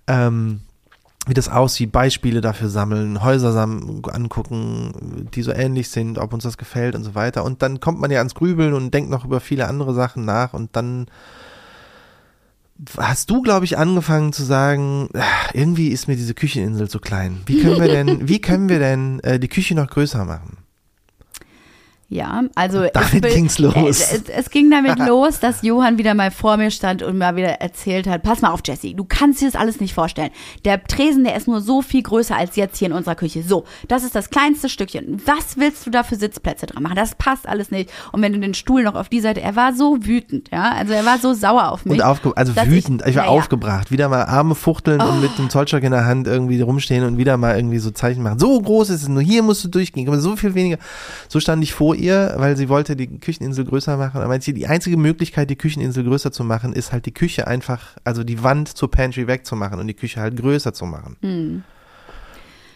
Ähm, 0.06 0.62
wie 1.26 1.34
das 1.34 1.50
aussieht, 1.50 1.92
Beispiele 1.92 2.42
dafür 2.42 2.70
sammeln, 2.70 3.24
Häuser 3.24 3.54
sam 3.54 4.02
angucken, 4.12 5.30
die 5.34 5.42
so 5.42 5.54
ähnlich 5.54 5.90
sind, 5.90 6.18
ob 6.18 6.34
uns 6.34 6.44
das 6.44 6.58
gefällt 6.58 6.96
und 6.96 7.04
so 7.04 7.16
weiter. 7.16 7.44
Und 7.46 7.62
dann 7.62 7.80
kommt 7.80 8.00
man 8.00 8.12
ja 8.12 8.18
ans 8.18 8.36
Grübeln 8.36 8.74
und 8.74 8.94
denkt 8.94 9.10
noch 9.10 9.24
über 9.24 9.40
viele 9.40 9.68
andere 9.68 9.94
Sachen 9.94 10.26
nach 10.26 10.54
und 10.54 10.76
dann 10.76 11.08
hast 12.98 13.30
du, 13.30 13.42
glaube 13.42 13.66
ich, 13.66 13.78
angefangen 13.78 14.34
zu 14.34 14.44
sagen, 14.44 15.10
ach, 15.14 15.54
irgendwie 15.54 15.90
ist 15.90 16.08
mir 16.08 16.16
diese 16.16 16.34
Kücheninsel 16.34 16.90
zu 16.90 17.00
klein. 17.00 17.42
Wie 17.46 17.62
können 17.62 17.80
wir 17.80 17.88
denn, 17.88 18.28
wie 18.28 18.42
können 18.42 18.68
wir 18.68 18.80
denn 18.80 19.20
äh, 19.22 19.40
die 19.40 19.48
Küche 19.48 19.76
noch 19.76 19.88
größer 19.88 20.26
machen? 20.26 20.58
Ja, 22.14 22.43
also 22.53 22.86
damit 22.93 23.26
es, 23.26 23.34
ging's 23.34 23.57
los. 23.57 23.99
Es, 23.99 24.24
es, 24.30 24.49
ging 24.51 24.70
damit 24.70 24.99
los, 25.07 25.39
dass 25.39 25.64
Johann 25.64 25.97
wieder 25.97 26.14
mal 26.14 26.30
vor 26.30 26.57
mir 26.57 26.70
stand 26.70 27.01
und 27.01 27.18
mal 27.18 27.36
wieder 27.36 27.59
erzählt 27.59 28.05
hat, 28.05 28.22
pass 28.22 28.41
mal 28.41 28.51
auf, 28.51 28.59
Jesse, 28.64 28.93
du 28.93 29.03
kannst 29.03 29.41
dir 29.41 29.45
das 29.45 29.59
alles 29.59 29.80
nicht 29.80 29.95
vorstellen. 29.95 30.30
Der 30.64 30.84
Tresen, 30.84 31.24
der 31.24 31.36
ist 31.36 31.47
nur 31.47 31.59
so 31.59 31.82
viel 31.82 32.03
größer 32.03 32.36
als 32.38 32.55
jetzt 32.55 32.78
hier 32.78 32.89
in 32.89 32.93
unserer 32.93 33.16
Küche. 33.16 33.41
So, 33.41 33.66
das 33.88 34.03
ist 34.03 34.14
das 34.14 34.30
kleinste 34.30 34.70
Stückchen. 34.70 35.24
Was 35.26 35.57
willst 35.57 35.88
du 35.88 35.89
da 35.89 36.03
für 36.03 36.16
Sitzplätze 36.16 36.68
dran 36.68 36.84
machen? 36.84 36.95
Das 36.95 37.16
passt 37.16 37.47
alles 37.47 37.72
nicht. 37.72 37.89
Und 38.11 38.22
wenn 38.22 38.32
du 38.32 38.39
den 38.39 38.53
Stuhl 38.53 38.84
noch 38.84 38.93
auf 38.93 39.09
die 39.09 39.20
Seite, 39.20 39.41
er 39.41 39.55
war 39.55 39.74
so 39.74 40.05
wütend, 40.05 40.51
ja, 40.51 40.72
also 40.72 40.93
er 40.93 41.05
war 41.05 41.18
so 41.18 41.34
sauer 41.34 41.72
auf 41.72 41.84
mich. 41.86 41.95
Und 41.95 42.03
aufge 42.03 42.32
also 42.36 42.55
wütend, 42.55 43.01
ich, 43.01 43.07
ich 43.07 43.16
war 43.16 43.26
ja, 43.26 43.30
aufgebracht. 43.32 43.89
Wieder 43.89 44.07
mal 44.07 44.26
Arme 44.26 44.53
fuchteln 44.53 45.01
oh. 45.01 45.09
und 45.09 45.22
mit 45.22 45.36
dem 45.39 45.49
Zollstock 45.49 45.82
in 45.82 45.91
der 45.91 46.05
Hand 46.05 46.28
irgendwie 46.28 46.61
rumstehen 46.61 47.05
und 47.05 47.18
wieder 47.18 47.38
mal 47.38 47.55
irgendwie 47.55 47.80
so 47.80 47.89
Zeichen 47.89 48.22
machen. 48.22 48.38
So 48.38 48.61
groß 48.61 48.91
ist 48.91 49.01
es, 49.01 49.07
nur 49.07 49.24
hier 49.24 49.41
musst 49.41 49.64
du 49.64 49.68
durchgehen, 49.68 50.07
aber 50.07 50.20
so 50.20 50.36
viel 50.36 50.53
weniger. 50.53 50.78
So 51.28 51.39
stand 51.39 51.64
ich 51.64 51.74
vor 51.74 51.95
ihr, 52.04 52.34
weil 52.38 52.56
sie 52.58 52.70
wollte 52.70 52.95
die 52.95 53.08
Kücheninsel 53.20 53.66
größer 53.66 53.97
machen. 53.97 54.22
Aber 54.22 54.38
die 54.38 54.68
einzige 54.68 54.97
Möglichkeit, 54.97 55.49
die 55.49 55.56
Kücheninsel 55.56 56.04
größer 56.04 56.32
zu 56.32 56.43
machen, 56.43 56.74
ist 56.74 56.91
halt 56.91 57.06
die 57.06 57.14
Küche 57.14 57.47
einfach, 57.47 57.97
also 58.04 58.24
die 58.24 58.43
Wand 58.43 58.70
zur 58.70 58.91
Pantry 58.91 59.28
wegzumachen 59.28 59.80
und 59.80 59.88
die 59.88 59.93
Küche 59.93 60.22
halt 60.22 60.38
größer 60.38 60.74
zu 60.74 60.86
machen. 60.86 61.18
Hm. 61.22 61.64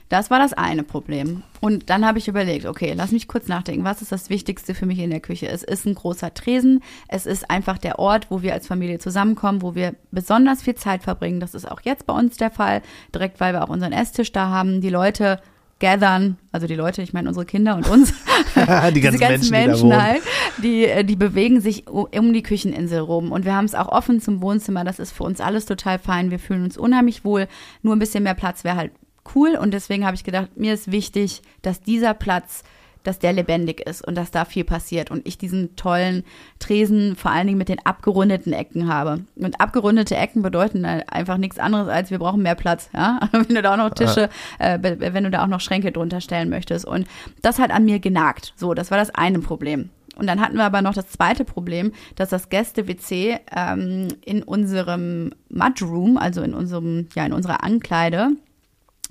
Das 0.09 0.31
war 0.31 0.39
das 0.39 0.53
eine 0.53 0.83
Problem. 0.83 1.43
Und 1.59 1.89
dann 1.89 2.05
habe 2.05 2.17
ich 2.17 2.29
überlegt, 2.29 2.65
okay, 2.65 2.93
lass 2.95 3.11
mich 3.11 3.27
kurz 3.27 3.49
nachdenken, 3.49 3.83
was 3.83 4.01
ist 4.01 4.13
das 4.13 4.29
Wichtigste 4.29 4.73
für 4.73 4.85
mich 4.85 4.99
in 4.99 5.09
der 5.09 5.19
Küche? 5.19 5.49
Es 5.49 5.63
ist 5.63 5.85
ein 5.85 5.95
großer 5.95 6.33
Tresen, 6.33 6.81
es 7.09 7.25
ist 7.25 7.49
einfach 7.49 7.77
der 7.77 7.99
Ort, 7.99 8.27
wo 8.31 8.41
wir 8.41 8.53
als 8.53 8.67
Familie 8.67 8.99
zusammenkommen, 8.99 9.61
wo 9.61 9.75
wir 9.75 9.95
besonders 10.11 10.61
viel 10.61 10.75
Zeit 10.75 11.03
verbringen. 11.03 11.41
Das 11.41 11.53
ist 11.53 11.69
auch 11.69 11.81
jetzt 11.81 12.05
bei 12.05 12.13
uns 12.13 12.37
der 12.37 12.51
Fall, 12.51 12.81
direkt 13.13 13.41
weil 13.41 13.53
wir 13.53 13.63
auch 13.63 13.69
unseren 13.69 13.91
Esstisch 13.91 14.31
da 14.31 14.47
haben. 14.47 14.79
Die 14.79 14.89
Leute 14.89 15.41
gathern, 15.79 16.37
also 16.51 16.65
die 16.65 16.75
Leute, 16.75 17.01
ich 17.01 17.13
meine 17.13 17.27
unsere 17.27 17.45
Kinder 17.45 17.75
und 17.75 17.87
uns, 17.87 18.13
die 18.93 19.01
ganzen, 19.01 19.19
ganzen 19.19 19.51
Menschen, 19.51 19.51
Menschen 19.51 19.89
die, 19.89 19.95
halt, 19.95 20.21
die, 20.57 20.85
äh, 20.85 21.03
die 21.03 21.15
bewegen 21.15 21.61
sich 21.61 21.87
um 21.87 22.33
die 22.33 22.43
Kücheninsel 22.43 22.99
rum. 22.99 23.31
Und 23.31 23.45
wir 23.45 23.55
haben 23.55 23.65
es 23.65 23.75
auch 23.75 23.89
offen 23.89 24.19
zum 24.21 24.41
Wohnzimmer, 24.41 24.83
das 24.83 24.99
ist 24.99 25.11
für 25.11 25.23
uns 25.23 25.39
alles 25.39 25.65
total 25.65 25.99
fein, 25.99 26.31
wir 26.31 26.39
fühlen 26.39 26.63
uns 26.63 26.77
unheimlich 26.77 27.23
wohl, 27.23 27.47
nur 27.83 27.95
ein 27.95 27.99
bisschen 27.99 28.23
mehr 28.23 28.33
Platz 28.33 28.63
wäre 28.63 28.75
halt 28.75 28.91
cool. 29.35 29.55
Und 29.55 29.73
deswegen 29.73 30.05
habe 30.05 30.15
ich 30.15 30.23
gedacht, 30.23 30.57
mir 30.57 30.73
ist 30.73 30.91
wichtig, 30.91 31.41
dass 31.61 31.81
dieser 31.81 32.13
Platz 32.13 32.63
dass 33.03 33.19
der 33.19 33.33
lebendig 33.33 33.81
ist 33.81 34.05
und 34.05 34.15
dass 34.15 34.31
da 34.31 34.45
viel 34.45 34.63
passiert 34.63 35.11
und 35.11 35.27
ich 35.27 35.37
diesen 35.37 35.75
tollen 35.75 36.23
Tresen 36.59 37.15
vor 37.15 37.31
allen 37.31 37.47
Dingen 37.47 37.57
mit 37.57 37.69
den 37.69 37.85
abgerundeten 37.85 38.53
Ecken 38.53 38.87
habe. 38.87 39.21
Und 39.35 39.59
abgerundete 39.59 40.15
Ecken 40.15 40.41
bedeuten 40.41 40.85
einfach 40.85 41.37
nichts 41.37 41.59
anderes 41.59 41.87
als 41.87 42.11
wir 42.11 42.19
brauchen 42.19 42.41
mehr 42.41 42.55
Platz, 42.55 42.89
ja. 42.93 43.19
Wenn 43.31 43.55
du 43.55 43.61
da 43.61 43.73
auch 43.73 43.77
noch 43.77 43.91
Tische, 43.91 44.29
äh, 44.59 44.79
wenn 44.81 45.23
du 45.23 45.31
da 45.31 45.43
auch 45.43 45.47
noch 45.47 45.61
Schränke 45.61 45.91
drunter 45.91 46.21
stellen 46.21 46.49
möchtest. 46.49 46.85
Und 46.85 47.07
das 47.41 47.59
hat 47.59 47.71
an 47.71 47.85
mir 47.85 47.99
genagt. 47.99 48.53
So, 48.55 48.73
das 48.73 48.91
war 48.91 48.97
das 48.97 49.13
eine 49.13 49.39
Problem. 49.39 49.89
Und 50.17 50.27
dann 50.27 50.41
hatten 50.41 50.57
wir 50.57 50.63
aber 50.63 50.81
noch 50.81 50.93
das 50.93 51.09
zweite 51.09 51.45
Problem, 51.45 51.91
dass 52.15 52.29
das 52.29 52.49
Gäste-WC 52.49 53.39
ähm, 53.55 54.07
in 54.25 54.43
unserem 54.43 55.31
Mudroom, 55.49 56.17
also 56.17 56.41
in 56.41 56.53
unserem, 56.53 57.07
ja, 57.15 57.25
in 57.25 57.33
unserer 57.33 57.63
Ankleide, 57.63 58.31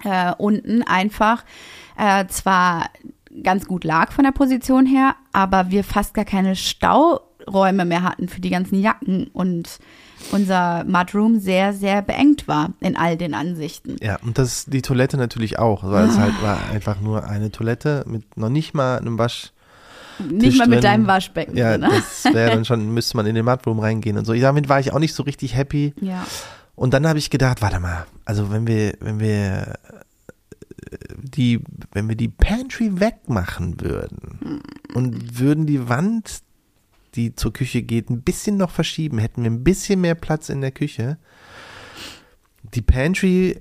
äh, 0.04 0.32
unten 0.36 0.82
einfach 0.82 1.44
äh, 1.96 2.26
zwar 2.26 2.90
ganz 3.42 3.66
gut 3.66 3.84
lag 3.84 4.12
von 4.12 4.24
der 4.24 4.32
Position 4.32 4.86
her, 4.86 5.14
aber 5.32 5.70
wir 5.70 5.84
fast 5.84 6.14
gar 6.14 6.24
keine 6.24 6.56
Stauräume 6.56 7.84
mehr 7.84 8.02
hatten 8.02 8.28
für 8.28 8.40
die 8.40 8.50
ganzen 8.50 8.80
Jacken 8.80 9.28
und 9.32 9.78
unser 10.32 10.84
Mudroom 10.84 11.38
sehr, 11.38 11.72
sehr 11.72 12.02
beengt 12.02 12.48
war 12.48 12.70
in 12.80 12.96
all 12.96 13.16
den 13.16 13.34
Ansichten. 13.34 13.96
Ja, 14.00 14.16
und 14.22 14.38
das 14.38 14.64
die 14.66 14.82
Toilette 14.82 15.16
natürlich 15.16 15.58
auch, 15.58 15.84
weil 15.84 16.06
es 16.08 16.18
halt 16.18 16.40
war 16.42 16.58
einfach 16.70 17.00
nur 17.00 17.24
eine 17.24 17.50
Toilette 17.50 18.04
mit 18.06 18.36
noch 18.36 18.48
nicht 18.48 18.74
mal 18.74 18.98
einem 18.98 19.18
Wasch. 19.18 19.52
Nicht 20.18 20.56
mal 20.56 20.66
mit 20.66 20.82
deinem 20.82 21.06
Waschbecken. 21.06 21.56
Ja, 21.56 21.76
ne? 21.76 21.90
das 21.90 22.32
wäre 22.32 22.50
dann 22.50 22.64
schon, 22.64 22.88
müsste 22.94 23.18
man 23.18 23.26
in 23.26 23.34
den 23.34 23.44
Mudroom 23.44 23.78
reingehen 23.78 24.16
und 24.16 24.24
so. 24.24 24.32
Damit 24.32 24.68
war 24.68 24.80
ich 24.80 24.92
auch 24.92 24.98
nicht 24.98 25.14
so 25.14 25.22
richtig 25.22 25.54
happy. 25.54 25.92
Ja. 26.00 26.26
Und 26.74 26.94
dann 26.94 27.06
habe 27.06 27.18
ich 27.18 27.30
gedacht, 27.30 27.60
warte 27.60 27.80
mal, 27.80 28.06
also 28.24 28.50
wenn 28.50 28.66
wir, 28.66 28.94
wenn 29.00 29.20
wir 29.20 29.74
die, 31.22 31.60
wenn 31.92 32.08
wir 32.08 32.16
die 32.16 32.28
Pantry 32.28 33.00
wegmachen 33.00 33.80
würden 33.80 34.62
und 34.94 35.38
würden 35.38 35.66
die 35.66 35.88
Wand, 35.88 36.42
die 37.14 37.34
zur 37.34 37.52
Küche 37.52 37.82
geht, 37.82 38.10
ein 38.10 38.22
bisschen 38.22 38.56
noch 38.56 38.70
verschieben, 38.70 39.18
hätten 39.18 39.42
wir 39.42 39.50
ein 39.50 39.64
bisschen 39.64 40.00
mehr 40.00 40.14
Platz 40.14 40.48
in 40.48 40.60
der 40.60 40.70
Küche. 40.70 41.18
Die 42.74 42.82
Pantry 42.82 43.58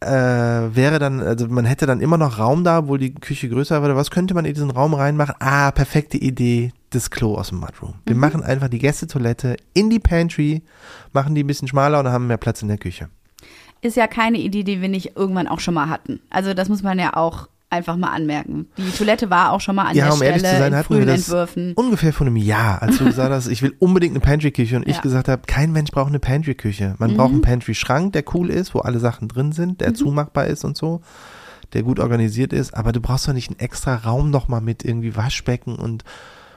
äh, 0.00 0.08
wäre 0.08 0.98
dann, 0.98 1.20
also 1.20 1.48
man 1.48 1.64
hätte 1.64 1.86
dann 1.86 2.00
immer 2.00 2.18
noch 2.18 2.38
Raum 2.38 2.64
da, 2.64 2.88
wo 2.88 2.96
die 2.96 3.14
Küche 3.14 3.48
größer 3.48 3.80
würde. 3.82 3.96
Was 3.96 4.10
könnte 4.10 4.34
man 4.34 4.44
in 4.44 4.54
diesen 4.54 4.70
Raum 4.70 4.94
reinmachen? 4.94 5.34
Ah, 5.40 5.70
perfekte 5.70 6.18
Idee, 6.18 6.72
das 6.90 7.10
Klo 7.10 7.34
aus 7.34 7.48
dem 7.48 7.58
Mudroom. 7.58 7.94
Wir 8.06 8.14
mhm. 8.14 8.20
machen 8.20 8.42
einfach 8.42 8.68
die 8.68 8.78
Gästetoilette 8.78 9.56
in 9.74 9.90
die 9.90 9.98
Pantry, 9.98 10.62
machen 11.12 11.34
die 11.34 11.42
ein 11.42 11.46
bisschen 11.46 11.68
schmaler 11.68 12.00
und 12.00 12.08
haben 12.08 12.26
mehr 12.26 12.36
Platz 12.36 12.62
in 12.62 12.68
der 12.68 12.78
Küche 12.78 13.08
ist 13.80 13.96
ja 13.96 14.06
keine 14.06 14.38
Idee, 14.38 14.64
die 14.64 14.80
wir 14.80 14.88
nicht 14.88 15.16
irgendwann 15.16 15.48
auch 15.48 15.60
schon 15.60 15.74
mal 15.74 15.88
hatten. 15.88 16.20
Also 16.30 16.54
das 16.54 16.68
muss 16.68 16.82
man 16.82 16.98
ja 16.98 17.14
auch 17.16 17.48
einfach 17.70 17.96
mal 17.96 18.10
anmerken. 18.10 18.66
Die 18.78 18.90
Toilette 18.90 19.28
war 19.30 19.52
auch 19.52 19.60
schon 19.60 19.76
mal 19.76 19.86
an 19.86 19.96
ja, 19.96 20.04
der 20.04 20.12
um 20.12 20.18
Stelle 20.18 20.30
ehrlich 20.30 20.50
zu 20.50 20.56
sein, 20.56 21.00
in 21.00 21.06
das 21.06 21.18
Entwürfen. 21.28 21.72
ungefähr 21.74 22.12
vor 22.12 22.26
einem 22.26 22.36
Jahr, 22.36 22.82
als 22.82 22.98
du 22.98 23.04
gesagt 23.04 23.30
hast, 23.30 23.46
ich 23.48 23.62
will 23.62 23.74
unbedingt 23.78 24.12
eine 24.12 24.20
Pantry-Küche 24.20 24.76
und 24.76 24.86
ja. 24.86 24.94
ich 24.94 25.02
gesagt 25.02 25.28
habe, 25.28 25.42
kein 25.46 25.72
Mensch 25.72 25.90
braucht 25.90 26.08
eine 26.08 26.18
Pantry-Küche. 26.18 26.94
Man 26.98 27.12
mhm. 27.12 27.16
braucht 27.16 27.32
einen 27.32 27.42
Pantry-Schrank, 27.42 28.14
der 28.14 28.24
cool 28.34 28.48
ist, 28.50 28.74
wo 28.74 28.80
alle 28.80 28.98
Sachen 28.98 29.28
drin 29.28 29.52
sind, 29.52 29.80
der 29.80 29.90
mhm. 29.90 29.96
zumachbar 29.96 30.46
ist 30.46 30.64
und 30.64 30.76
so, 30.76 31.02
der 31.74 31.82
gut 31.82 32.00
organisiert 32.00 32.52
ist, 32.52 32.74
aber 32.74 32.92
du 32.92 33.00
brauchst 33.00 33.28
doch 33.28 33.34
nicht 33.34 33.50
einen 33.50 33.60
extra 33.60 33.96
Raum 33.96 34.30
nochmal 34.30 34.62
mit 34.62 34.84
irgendwie 34.84 35.14
Waschbecken 35.16 35.76
und 35.76 36.04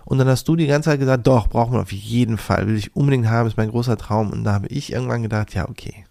und 0.03 0.17
dann 0.17 0.28
hast 0.28 0.47
du 0.47 0.55
die 0.55 0.65
ganze 0.65 0.89
Zeit 0.89 0.99
gesagt, 0.99 1.28
doch, 1.28 1.47
brauchen 1.47 1.74
wir 1.74 1.82
auf 1.82 1.91
jeden 1.91 2.39
Fall, 2.39 2.67
will 2.67 2.76
ich 2.76 2.95
unbedingt 2.95 3.30
haben, 3.30 3.47
ist 3.47 3.55
mein 3.55 3.69
großer 3.69 3.97
Traum. 3.97 4.32
Und 4.32 4.43
da 4.43 4.53
habe 4.53 4.67
ich 4.67 4.91
irgendwann 4.91 5.22
gedacht, 5.22 5.53
ja, 5.53 5.69
okay, 5.69 6.05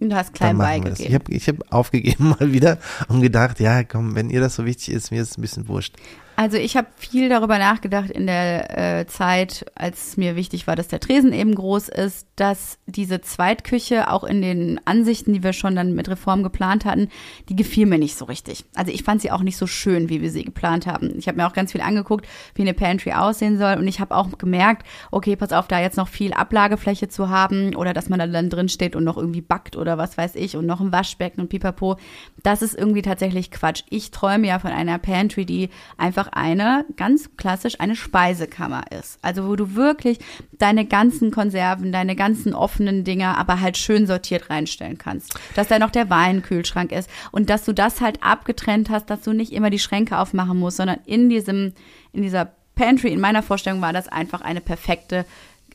Du 0.00 0.14
hast 0.14 0.34
klein 0.34 0.58
beigegeben. 0.58 1.06
Ich 1.06 1.14
habe 1.14 1.32
ich 1.32 1.48
hab 1.48 1.72
aufgegeben 1.72 2.30
mal 2.40 2.52
wieder 2.52 2.78
und 3.08 3.22
gedacht, 3.22 3.60
ja, 3.60 3.84
komm, 3.84 4.14
wenn 4.14 4.30
ihr 4.30 4.40
das 4.40 4.56
so 4.56 4.64
wichtig 4.64 4.94
ist, 4.94 5.10
mir 5.10 5.22
ist 5.22 5.32
es 5.32 5.38
ein 5.38 5.42
bisschen 5.42 5.68
wurscht. 5.68 5.96
Also 6.36 6.56
ich 6.56 6.76
habe 6.76 6.88
viel 6.96 7.28
darüber 7.28 7.58
nachgedacht 7.58 8.10
in 8.10 8.26
der 8.26 9.00
äh, 9.00 9.06
Zeit, 9.06 9.66
als 9.74 10.16
mir 10.16 10.34
wichtig 10.34 10.66
war, 10.66 10.74
dass 10.74 10.88
der 10.88 11.00
Tresen 11.00 11.32
eben 11.32 11.54
groß 11.54 11.88
ist, 11.88 12.26
dass 12.36 12.78
diese 12.86 13.20
Zweitküche 13.20 14.10
auch 14.10 14.24
in 14.24 14.42
den 14.42 14.80
Ansichten, 14.84 15.32
die 15.32 15.44
wir 15.44 15.52
schon 15.52 15.76
dann 15.76 15.94
mit 15.94 16.08
Reform 16.08 16.42
geplant 16.42 16.84
hatten, 16.84 17.08
die 17.48 17.54
gefiel 17.54 17.86
mir 17.86 17.98
nicht 17.98 18.16
so 18.16 18.24
richtig. 18.24 18.64
Also 18.74 18.90
ich 18.90 19.04
fand 19.04 19.22
sie 19.22 19.30
auch 19.30 19.42
nicht 19.42 19.56
so 19.56 19.68
schön, 19.68 20.08
wie 20.08 20.20
wir 20.22 20.30
sie 20.30 20.44
geplant 20.44 20.86
haben. 20.86 21.16
Ich 21.16 21.28
habe 21.28 21.36
mir 21.36 21.46
auch 21.46 21.52
ganz 21.52 21.72
viel 21.72 21.80
angeguckt, 21.80 22.26
wie 22.54 22.62
eine 22.62 22.74
Pantry 22.74 23.12
aussehen 23.12 23.56
soll 23.56 23.74
und 23.74 23.86
ich 23.86 24.00
habe 24.00 24.16
auch 24.16 24.36
gemerkt, 24.36 24.84
okay, 25.12 25.36
pass 25.36 25.52
auf, 25.52 25.68
da 25.68 25.80
jetzt 25.80 25.96
noch 25.96 26.08
viel 26.08 26.32
Ablagefläche 26.32 27.08
zu 27.08 27.28
haben 27.28 27.76
oder 27.76 27.92
dass 27.92 28.08
man 28.08 28.18
da 28.18 28.26
dann 28.26 28.50
drin 28.50 28.68
steht 28.68 28.96
und 28.96 29.04
noch 29.04 29.16
irgendwie 29.16 29.40
backt 29.40 29.76
oder 29.76 29.98
was 29.98 30.18
weiß 30.18 30.34
ich 30.34 30.56
und 30.56 30.66
noch 30.66 30.80
ein 30.80 30.90
Waschbecken 30.90 31.40
und 31.40 31.48
pipapo, 31.48 31.96
das 32.42 32.62
ist 32.62 32.74
irgendwie 32.74 33.02
tatsächlich 33.02 33.52
Quatsch. 33.52 33.84
Ich 33.88 34.10
träume 34.10 34.48
ja 34.48 34.58
von 34.58 34.72
einer 34.72 34.98
Pantry, 34.98 35.46
die 35.46 35.70
einfach 35.96 36.23
einfach 36.24 36.32
eine, 36.32 36.84
ganz 36.96 37.36
klassisch, 37.36 37.80
eine 37.80 37.96
Speisekammer 37.96 38.84
ist. 38.98 39.18
Also 39.22 39.48
wo 39.48 39.56
du 39.56 39.74
wirklich 39.74 40.18
deine 40.52 40.84
ganzen 40.84 41.30
Konserven, 41.30 41.92
deine 41.92 42.16
ganzen 42.16 42.54
offenen 42.54 43.04
Dinger, 43.04 43.36
aber 43.38 43.60
halt 43.60 43.76
schön 43.76 44.06
sortiert 44.06 44.50
reinstellen 44.50 44.98
kannst. 44.98 45.34
Dass 45.54 45.68
da 45.68 45.78
noch 45.78 45.90
der 45.90 46.10
Weinkühlschrank 46.10 46.92
ist 46.92 47.10
und 47.32 47.50
dass 47.50 47.64
du 47.64 47.72
das 47.72 48.00
halt 48.00 48.22
abgetrennt 48.22 48.90
hast, 48.90 49.10
dass 49.10 49.22
du 49.22 49.32
nicht 49.32 49.52
immer 49.52 49.70
die 49.70 49.78
Schränke 49.78 50.18
aufmachen 50.18 50.58
musst, 50.58 50.76
sondern 50.78 50.98
in 51.06 51.28
diesem, 51.28 51.72
in 52.12 52.22
dieser 52.22 52.52
Pantry, 52.74 53.12
in 53.12 53.20
meiner 53.20 53.42
Vorstellung 53.42 53.80
war 53.80 53.92
das 53.92 54.08
einfach 54.08 54.40
eine 54.40 54.60
perfekte, 54.60 55.24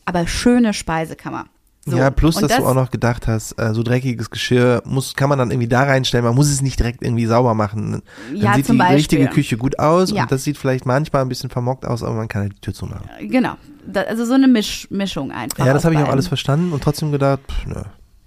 aber 0.05 0.27
schöne 0.27 0.73
Speisekammer. 0.73 1.45
So. 1.89 1.97
Ja, 1.97 2.09
plus, 2.11 2.35
Und 2.37 2.43
dass 2.49 2.57
du 2.57 2.65
auch 2.65 2.73
noch 2.73 2.91
gedacht 2.91 3.27
hast, 3.27 3.59
äh, 3.59 3.73
so 3.73 3.83
dreckiges 3.83 4.29
Geschirr 4.29 4.81
muss, 4.85 5.15
kann 5.15 5.29
man 5.29 5.37
dann 5.39 5.51
irgendwie 5.51 5.67
da 5.67 5.83
reinstellen, 5.83 6.25
man 6.25 6.35
muss 6.35 6.49
es 6.49 6.61
nicht 6.61 6.79
direkt 6.79 7.01
irgendwie 7.01 7.25
sauber 7.25 7.53
machen. 7.53 7.91
Dann 7.91 8.35
Ja, 8.35 8.53
sieht 8.55 8.67
die 8.69 8.77
Beispiel. 8.77 8.95
richtige 8.97 9.27
Küche 9.27 9.57
gut 9.57 9.79
aus 9.79 10.11
Ja. 10.11 10.23
und 10.23 10.31
das 10.31 10.43
sieht 10.43 10.57
vielleicht 10.57 10.85
manchmal 10.85 11.21
ein 11.23 11.29
bisschen 11.29 11.49
vermockt 11.49 11.85
aus, 11.85 12.03
aber 12.03 12.15
man 12.15 12.27
kann 12.27 12.43
halt 12.43 12.53
die 12.53 12.61
Tür 12.61 12.73
zumachen. 12.73 13.09
Genau. 13.21 13.53
Da, 13.87 14.01
also 14.01 14.23
so 14.25 14.33
eine 14.33 14.47
Misch 14.47 14.87
Mischung 14.91 15.31
einfach. 15.31 15.65
Ja, 15.65 15.73
das 15.73 15.83
habe 15.85 15.95
ich 15.95 16.01
auch 16.01 16.09
alles 16.09 16.27
verstanden 16.27 16.71
und 16.73 16.83
trotzdem 16.83 17.11
gedacht, 17.11 17.39
pff, 17.49 17.65
nö. 17.65 17.81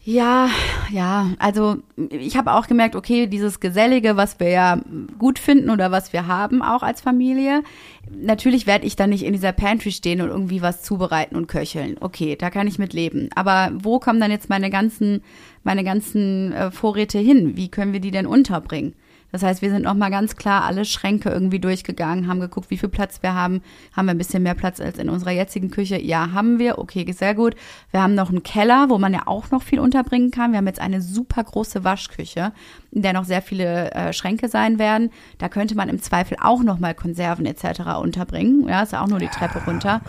Ja, 0.04 0.50
ja, 0.90 1.30
also 1.38 1.76
ich 2.10 2.36
habe 2.36 2.54
auch 2.54 2.66
gemerkt, 2.66 2.96
okay, 2.96 3.28
dieses 3.28 3.60
Gesellige, 3.60 4.16
was 4.16 4.40
wir 4.40 4.48
ja 4.48 4.80
gut 5.16 5.38
finden 5.38 5.70
oder 5.70 5.92
was 5.92 6.12
wir 6.12 6.26
haben 6.26 6.60
auch 6.60 6.82
als 6.82 7.00
Familie, 7.00 7.62
natürlich 8.10 8.66
werde 8.66 8.84
ich 8.84 8.96
dann 8.96 9.10
nicht 9.10 9.24
in 9.24 9.32
dieser 9.32 9.52
Pantry 9.52 9.92
stehen 9.92 10.20
und 10.20 10.28
irgendwie 10.28 10.60
was 10.60 10.82
zubereiten 10.82 11.36
und 11.36 11.46
köcheln. 11.46 11.98
Okay, 12.00 12.34
da 12.34 12.50
kann 12.50 12.66
ich 12.66 12.80
mit 12.80 12.92
leben. 12.92 13.28
Aber 13.36 13.70
wo 13.74 14.00
kommen 14.00 14.18
dann 14.18 14.32
jetzt 14.32 14.48
meine 14.48 14.70
ganzen, 14.70 15.22
meine 15.62 15.84
ganzen 15.84 16.52
äh, 16.52 16.72
Vorräte 16.72 17.20
hin? 17.20 17.56
Wie 17.56 17.68
können 17.68 17.92
wir 17.92 18.00
die 18.00 18.10
denn 18.10 18.26
unterbringen? 18.26 18.94
Das 19.32 19.42
heißt, 19.42 19.62
wir 19.62 19.70
sind 19.70 19.82
nochmal 19.82 20.10
ganz 20.10 20.36
klar 20.36 20.64
alle 20.64 20.84
Schränke 20.84 21.30
irgendwie 21.30 21.58
durchgegangen, 21.58 22.28
haben 22.28 22.38
geguckt, 22.38 22.70
wie 22.70 22.76
viel 22.76 22.90
Platz 22.90 23.22
wir 23.22 23.34
haben. 23.34 23.62
Haben 23.96 24.06
wir 24.06 24.12
ein 24.12 24.18
bisschen 24.18 24.42
mehr 24.42 24.54
Platz 24.54 24.80
als 24.80 24.98
in 24.98 25.08
unserer 25.08 25.30
jetzigen 25.30 25.70
Küche? 25.70 25.98
Ja, 25.98 26.32
haben 26.32 26.58
wir. 26.58 26.78
Okay, 26.78 27.10
sehr 27.12 27.34
gut. 27.34 27.54
Wir 27.90 28.02
haben 28.02 28.14
noch 28.14 28.28
einen 28.28 28.42
Keller, 28.42 28.90
wo 28.90 28.98
man 28.98 29.14
ja 29.14 29.22
auch 29.26 29.50
noch 29.50 29.62
viel 29.62 29.80
unterbringen 29.80 30.30
kann. 30.30 30.52
Wir 30.52 30.58
haben 30.58 30.66
jetzt 30.66 30.80
eine 30.80 31.00
super 31.00 31.42
große 31.42 31.82
Waschküche, 31.82 32.52
in 32.90 33.00
der 33.00 33.14
noch 33.14 33.24
sehr 33.24 33.40
viele 33.40 33.90
äh, 33.92 34.12
Schränke 34.12 34.48
sein 34.48 34.78
werden. 34.78 35.10
Da 35.38 35.48
könnte 35.48 35.74
man 35.74 35.88
im 35.88 36.00
Zweifel 36.00 36.36
auch 36.40 36.62
nochmal 36.62 36.94
Konserven 36.94 37.46
etc. 37.46 37.80
unterbringen. 38.00 38.68
Ja, 38.68 38.82
ist 38.82 38.92
ja 38.92 39.02
auch 39.02 39.08
nur 39.08 39.18
die 39.18 39.28
Treppe 39.28 39.64
runter. 39.66 40.02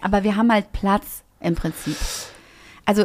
Aber 0.00 0.24
wir 0.24 0.36
haben 0.36 0.50
halt 0.50 0.72
Platz 0.72 1.22
im 1.40 1.54
Prinzip. 1.54 1.96
Also 2.86 3.04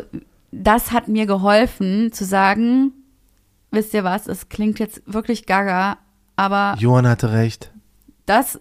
das 0.51 0.93
hat 0.93 1.09
mir 1.09 1.25
geholfen 1.25 2.13
zu 2.13 2.23
sagen, 2.23 2.93
wisst 3.75 3.93
ihr 3.93 4.03
was, 4.03 4.27
es 4.27 4.49
klingt 4.49 4.79
jetzt 4.79 5.01
wirklich 5.05 5.45
gaga, 5.45 5.97
aber 6.35 6.75
Johann 6.79 7.07
hatte 7.07 7.31
recht. 7.31 7.71
das 8.25 8.59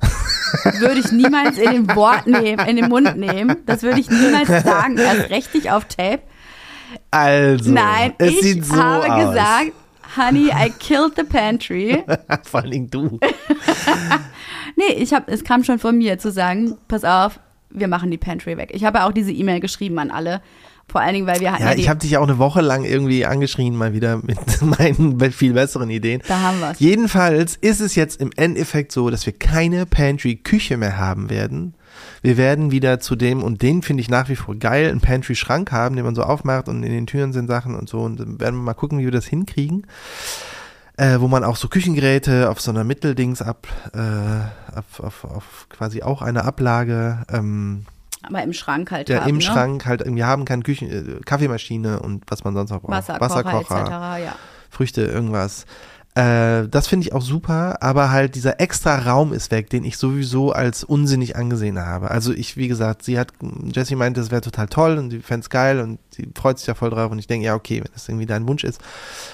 würde 0.79 1.01
ich 1.01 1.11
niemals 1.13 1.57
in 1.59 1.71
den 1.71 1.97
Wort 1.97 2.27
nehmen, 2.27 2.67
in 2.69 2.77
den 2.77 2.89
Mund 2.89 3.17
nehmen. 3.17 3.57
Das 3.67 3.83
würde 3.83 3.99
ich 4.01 4.11
niemals 4.11 4.49
sagen, 4.65 4.99
erst 4.99 5.31
recht 5.31 5.55
nicht 5.55 5.71
auf 5.71 5.85
Tape. 5.87 6.21
Also, 7.11 7.73
Nein, 7.73 8.13
es 8.19 8.33
ich 8.35 8.41
sieht 8.43 8.65
so 8.67 8.77
habe 8.77 9.13
aus. 9.13 9.29
gesagt, 9.31 9.73
Honey, 10.17 10.49
I 10.51 10.71
killed 10.79 11.15
the 11.17 11.25
pantry. 11.25 12.05
Vor 12.45 12.61
allen 12.61 12.71
Dingen 12.71 12.91
du. 12.91 13.19
Nee, 14.77 14.95
ich 14.97 15.13
habe, 15.15 15.31
es 15.31 15.45
kam 15.45 15.63
schon 15.65 15.79
von 15.79 15.97
mir 15.97 16.19
zu 16.19 16.31
sagen, 16.33 16.77
pass 16.89 17.05
auf, 17.05 17.39
wir 17.71 17.87
machen 17.89 18.11
die 18.11 18.19
Pantry 18.19 18.57
weg. 18.57 18.71
Ich 18.73 18.85
habe 18.85 19.05
auch 19.05 19.13
diese 19.13 19.31
E-Mail 19.33 19.61
geschrieben 19.61 19.99
an 19.99 20.11
alle. 20.11 20.41
Vor 20.89 21.01
allen 21.01 21.15
Dingen, 21.15 21.27
weil 21.27 21.41
wir 21.41 21.53
hatten 21.53 21.63
ja, 21.63 21.73
Ja, 21.73 21.79
ich 21.79 21.89
habe 21.89 22.01
dich 22.01 22.13
ja 22.13 22.21
auch 22.21 22.29
eine 22.29 22.39
Woche 22.39 22.61
lang 22.61 22.85
irgendwie 22.85 23.27
angeschrien, 23.27 23.75
mal 23.75 23.93
wieder 23.93 24.19
mit 24.19 24.39
meinen 24.63 25.21
viel 25.33 25.53
besseren 25.53 25.91
Ideen. 25.91 26.23
da 26.29 26.41
haben 26.41 26.61
wir's. 26.61 26.79
Jedenfalls 26.79 27.57
ist 27.57 27.81
es 27.81 27.95
jetzt 27.95 28.21
im 28.21 28.31
Endeffekt 28.37 28.93
so, 28.93 29.11
dass 29.11 29.27
wir 29.27 29.33
keine 29.33 29.87
Pantry-Küche 29.87 30.77
mehr 30.77 30.99
haben 30.99 31.31
werden. 31.31 31.75
Wir 32.23 32.37
werden 32.37 32.71
wieder 32.71 33.01
zu 33.01 33.17
dem, 33.17 33.43
und 33.43 33.63
den 33.63 33.83
finde 33.83 34.01
ich 34.01 34.09
nach 34.09 34.29
wie 34.29 34.37
vor 34.37 34.55
geil, 34.57 34.91
einen 34.91 35.01
Pantry-Schrank 35.01 35.73
haben, 35.73 35.97
den 35.97 36.05
man 36.05 36.15
so 36.15 36.23
aufmacht 36.23 36.69
und 36.69 36.83
in 36.83 36.93
den 36.93 37.07
Türen 37.07 37.33
sind 37.33 37.49
Sachen 37.49 37.75
und 37.75 37.89
so. 37.89 38.01
Und 38.01 38.21
dann 38.21 38.41
werden 38.41 38.57
wir 38.57 38.63
mal 38.63 38.75
gucken, 38.75 38.99
wie 38.99 39.05
wir 39.05 39.11
das 39.11 39.27
hinkriegen. 39.27 39.87
Äh, 40.97 41.19
wo 41.19 41.27
man 41.27 41.43
auch 41.43 41.57
so 41.57 41.67
Küchengeräte 41.67 42.49
auf 42.49 42.61
so 42.61 42.71
einer 42.71 42.85
Mitteldings 42.85 43.43
ab, 43.43 43.67
äh, 43.95 44.79
auf, 44.79 45.01
auf, 45.01 45.25
auf 45.25 45.67
quasi 45.69 46.03
auch 46.03 46.23
eine 46.23 46.45
Ablage, 46.45 47.19
ähm, 47.33 47.85
Aber 48.29 48.43
im 48.43 48.53
Schrank 48.53 48.91
halt 48.91 49.09
der 49.09 49.23
haben, 49.23 49.31
im 49.31 49.37
ne? 49.37 49.43
Schrank 49.43 49.87
halt 49.87 50.01
irgendwie 50.01 50.25
haben 50.25 50.45
kann, 50.45 50.63
Küchen, 50.63 50.91
äh, 50.91 51.21
Kaffeemaschine 51.25 52.01
und 52.01 52.25
was 52.29 52.45
man 52.45 52.55
sonst 52.55 52.71
noch 52.71 52.83
braucht. 52.83 53.09
Wasserkocher, 53.09 53.61
etc. 53.61 53.91
Ja. 54.25 54.37
Früchte, 54.71 55.03
irgendwas. 55.03 55.67
Äh, 56.15 56.69
das 56.69 56.87
finde 56.87 57.07
ich 57.07 57.13
auch 57.13 57.23
super, 57.23 57.83
aber 57.83 58.13
halt 58.13 58.37
dieser 58.37 58.61
extra 58.61 58.99
Raum 58.99 59.33
ist 59.33 59.51
weg, 59.51 59.69
den 59.69 59.83
ich 59.83 59.97
sowieso 59.97 60.53
als 60.53 60.85
unsinnig 60.85 61.35
angesehen 61.35 61.81
habe. 61.81 62.09
Also 62.11 62.33
ich, 62.33 62.57
wie 62.57 62.69
gesagt, 62.69 63.03
sie 63.03 63.19
hat, 63.19 63.33
Jessie 63.73 63.97
meinte, 63.97 64.21
das 64.21 64.31
wäre 64.31 64.41
total 64.41 64.69
toll 64.69 64.97
und 64.99 65.11
sie 65.11 65.19
fände 65.19 65.43
es 65.43 65.51
geil 65.51 65.81
und 65.81 65.99
sie 66.11 66.29
freut 66.37 66.59
sich 66.59 66.69
ja 66.69 66.75
voll 66.75 66.91
drauf 66.91 67.11
und 67.11 67.19
ich 67.19 67.27
denke, 67.27 67.47
ja, 67.47 67.57
okay, 67.57 67.79
wenn 67.79 67.91
das 67.93 68.09
irgendwie 68.09 68.27
dein 68.27 68.47
Wunsch 68.47 68.63
ist, 68.63 68.81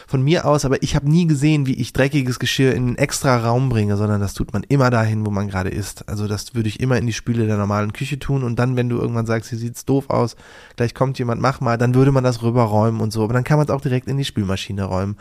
von 0.07 0.23
mir 0.23 0.47
aus, 0.47 0.65
aber 0.65 0.83
ich 0.83 0.97
habe 0.97 1.11
nie 1.11 1.27
gesehen, 1.27 1.67
wie 1.67 1.75
ich 1.75 1.93
dreckiges 1.93 2.39
Geschirr 2.39 2.75
in 2.75 2.87
einen 2.87 2.97
extra 2.97 3.37
Raum 3.37 3.69
bringe, 3.69 3.99
sondern 3.99 4.23
das 4.23 4.33
tut 4.33 4.55
man 4.55 4.63
immer 4.63 4.89
dahin, 4.89 5.27
wo 5.27 5.31
man 5.31 5.49
gerade 5.49 5.69
ist. 5.69 6.09
Also 6.09 6.29
das 6.29 6.55
würde 6.55 6.71
ich 6.71 6.81
immer 6.81 6.97
in 6.97 7.07
die 7.07 7.13
Spüle 7.13 7.47
der 7.47 7.59
normalen 7.59 7.93
Küche 7.93 8.19
tun 8.19 8.43
und 8.43 8.59
dann, 8.59 8.77
wenn 8.77 8.89
du 8.89 8.97
irgendwann 8.97 9.27
sagst, 9.27 9.51
hier 9.51 9.59
sieht's 9.59 9.85
doof 9.85 10.09
aus, 10.09 10.35
gleich 10.77 10.95
kommt 10.95 11.19
jemand, 11.19 11.43
mach 11.43 11.61
mal, 11.61 11.77
dann 11.77 11.95
würde 11.95 12.11
man 12.11 12.25
das 12.25 12.43
rüberräumen 12.43 13.03
und 13.03 13.13
so, 13.13 13.23
aber 13.23 13.35
dann 13.35 13.45
kann 13.45 13.59
man 13.59 13.67
es 13.67 13.71
auch 13.71 13.83
direkt 13.83 14.09
in 14.09 14.17
die 14.17 14.25
Spülmaschine 14.25 14.85
räumen. 14.85 15.19